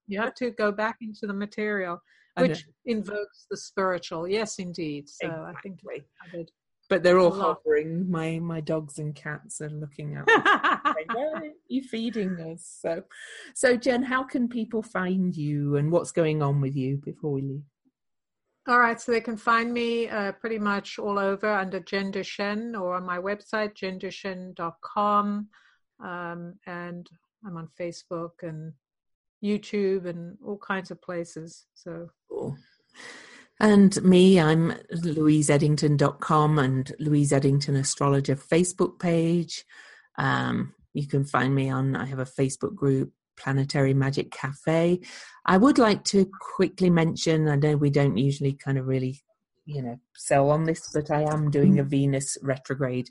You 0.08 0.20
have 0.20 0.34
to 0.36 0.50
go 0.52 0.72
back 0.72 0.96
into 1.02 1.26
the 1.26 1.34
material, 1.34 2.00
which 2.38 2.64
invokes 2.86 3.46
the 3.50 3.58
spiritual. 3.58 4.26
Yes, 4.26 4.58
indeed. 4.58 5.08
So 5.08 5.26
exactly. 5.26 5.46
I 5.46 5.60
think 5.60 5.80
we 5.84 6.02
covered 6.24 6.50
but 6.90 7.04
they're 7.04 7.18
all 7.18 7.30
hovering. 7.30 8.10
My 8.10 8.40
my 8.40 8.60
dogs 8.60 8.98
and 8.98 9.14
cats 9.14 9.60
are 9.60 9.70
looking 9.70 10.16
at 10.16 10.26
me. 11.08 11.52
you 11.68 11.82
feeding 11.82 12.38
us? 12.40 12.78
So, 12.80 13.02
so 13.54 13.76
Jen, 13.76 14.02
how 14.02 14.22
can 14.22 14.48
people 14.48 14.82
find 14.82 15.36
you 15.36 15.76
and 15.76 15.90
what's 15.90 16.12
going 16.12 16.42
on 16.42 16.60
with 16.60 16.76
you 16.76 16.96
before 16.96 17.32
we 17.32 17.42
leave? 17.42 17.62
All 18.68 18.78
right, 18.78 19.00
so 19.00 19.10
they 19.10 19.20
can 19.20 19.36
find 19.36 19.72
me 19.72 20.08
uh, 20.08 20.32
pretty 20.32 20.58
much 20.58 20.98
all 20.98 21.18
over 21.18 21.50
under 21.50 21.80
Jen 21.80 22.10
Duchene 22.10 22.74
or 22.74 22.94
on 22.94 23.04
my 23.04 23.18
website, 23.18 23.74
jenduchene.com. 23.74 25.48
Um, 26.02 26.54
and 26.66 27.10
I'm 27.46 27.56
on 27.56 27.68
Facebook 27.78 28.42
and 28.42 28.72
YouTube 29.42 30.06
and 30.06 30.36
all 30.44 30.58
kinds 30.58 30.90
of 30.90 31.00
places. 31.00 31.66
So 31.74 32.10
cool. 32.28 32.56
And 33.58 34.02
me, 34.02 34.40
I'm 34.40 34.72
louiseedington.com 34.94 36.58
and 36.58 36.92
Louise 36.98 37.32
Edington 37.32 37.78
Astrologer 37.78 38.36
Facebook 38.36 38.98
page. 38.98 39.64
Um, 40.16 40.74
you 40.92 41.06
can 41.06 41.24
find 41.24 41.54
me 41.54 41.70
on, 41.70 41.96
I 41.96 42.06
have 42.06 42.18
a 42.18 42.24
Facebook 42.24 42.74
group, 42.74 43.12
Planetary 43.36 43.94
Magic 43.94 44.30
Cafe. 44.30 45.00
I 45.46 45.56
would 45.56 45.78
like 45.78 46.04
to 46.06 46.30
quickly 46.56 46.90
mention, 46.90 47.48
I 47.48 47.56
know 47.56 47.76
we 47.76 47.90
don't 47.90 48.16
usually 48.16 48.52
kind 48.52 48.78
of 48.78 48.86
really, 48.86 49.20
you 49.64 49.82
know, 49.82 49.98
sell 50.14 50.50
on 50.50 50.64
this, 50.64 50.90
but 50.92 51.10
I 51.10 51.22
am 51.22 51.50
doing 51.50 51.78
a 51.78 51.84
Venus 51.84 52.36
retrograde 52.42 53.08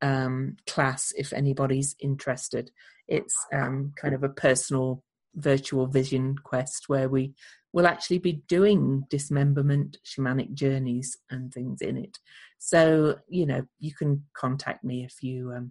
um, 0.00 0.56
class 0.66 1.12
if 1.16 1.32
anybody's 1.32 1.96
interested. 2.00 2.70
It's 3.08 3.34
um, 3.52 3.92
kind 3.96 4.14
of 4.14 4.22
a 4.22 4.28
personal 4.28 5.02
virtual 5.34 5.86
vision 5.86 6.36
quest 6.42 6.88
where 6.88 7.08
we 7.08 7.34
will 7.72 7.86
actually 7.86 8.18
be 8.18 8.42
doing 8.48 9.04
dismemberment 9.10 9.98
shamanic 10.04 10.52
journeys 10.54 11.16
and 11.30 11.52
things 11.52 11.80
in 11.80 11.96
it 11.96 12.18
so 12.58 13.16
you 13.28 13.46
know 13.46 13.64
you 13.78 13.92
can 13.94 14.24
contact 14.34 14.82
me 14.82 15.04
if 15.04 15.22
you 15.22 15.52
um, 15.52 15.70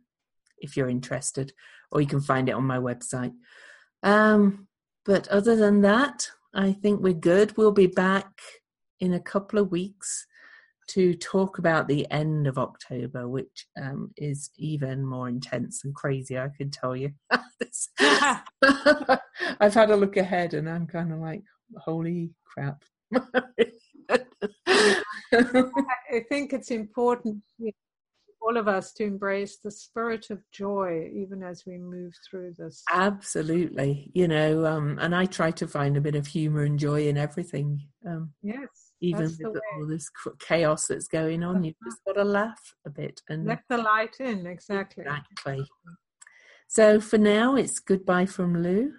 if 0.60 0.76
you're 0.76 0.90
interested 0.90 1.54
or 1.92 2.02
you 2.02 2.08
can 2.08 2.22
find 2.22 2.50
it 2.50 2.54
on 2.54 2.66
my 2.66 2.78
website 2.78 3.34
um, 4.04 4.68
but 5.06 5.28
other 5.30 5.56
than 5.56 5.82
that 5.82 6.30
i 6.54 6.72
think 6.72 7.02
we're 7.02 7.14
good 7.14 7.56
we'll 7.58 7.72
be 7.72 7.88
back 7.88 8.30
in 9.00 9.14
a 9.14 9.20
couple 9.20 9.60
of 9.60 9.72
weeks 9.72 10.26
to 10.88 11.14
talk 11.16 11.58
about 11.58 11.88
the 11.88 12.10
end 12.12 12.48
of 12.48 12.58
October, 12.58 13.28
which 13.28 13.68
um, 13.82 14.12
is 14.16 14.52
even 14.58 15.06
more 15.06 15.28
intense 15.28 15.84
and 15.84 15.94
crazy, 15.94 16.40
I 16.40 16.48
can 16.56 16.72
tell 16.72 16.96
you. 16.96 17.12
I've 19.60 19.74
had 19.74 19.92
a 19.92 19.96
look 19.96 20.18
ahead 20.18 20.54
and 20.54 20.70
I'm 20.70 20.88
kind 20.88 21.12
of 21.12 21.20
like, 21.20 21.44
holy 21.78 22.32
crap. 22.46 22.84
I 23.16 23.22
think 26.30 26.54
it's 26.54 26.72
important 26.72 27.44
all 28.48 28.58
of 28.58 28.68
us 28.68 28.94
to 28.94 29.04
embrace 29.04 29.58
the 29.58 29.72
spirit 29.72 30.30
of 30.30 30.40
joy 30.52 31.10
even 31.14 31.44
as 31.44 31.64
we 31.66 31.78
move 31.78 32.14
through 32.30 32.54
this. 32.58 32.82
Absolutely. 32.92 34.10
You 34.14 34.28
know, 34.28 34.66
um, 34.66 34.98
and 35.02 35.14
I 35.14 35.26
try 35.26 35.52
to 35.52 35.68
find 35.68 35.98
a 35.98 36.02
bit 36.02 36.16
of 36.16 36.28
humor 36.28 36.64
and 36.64 36.80
joy 36.80 37.08
in 37.08 37.18
everything. 37.18 37.82
Um, 38.08 38.32
yes. 38.42 38.94
Even 39.02 39.26
with 39.26 39.62
all 39.76 39.88
this 39.88 40.10
chaos 40.40 40.88
that's 40.88 41.08
going 41.08 41.44
on, 41.44 41.64
you've 41.64 41.76
just 41.86 42.04
got 42.06 42.14
to 42.14 42.24
laugh 42.24 42.74
a 42.86 42.90
bit 42.90 43.22
and 43.30 43.46
let 43.46 43.64
the 43.70 43.78
light 43.78 44.16
in. 44.20 44.48
Exactly. 44.48 45.04
Exactly. 45.04 45.66
So 46.68 47.00
for 47.02 47.18
now, 47.18 47.56
it's 47.56 47.80
goodbye 47.80 48.26
from 48.26 48.64
Lou. 48.64 48.94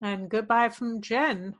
And 0.00 0.30
goodbye 0.30 0.70
from 0.70 1.00
Jen. 1.02 1.54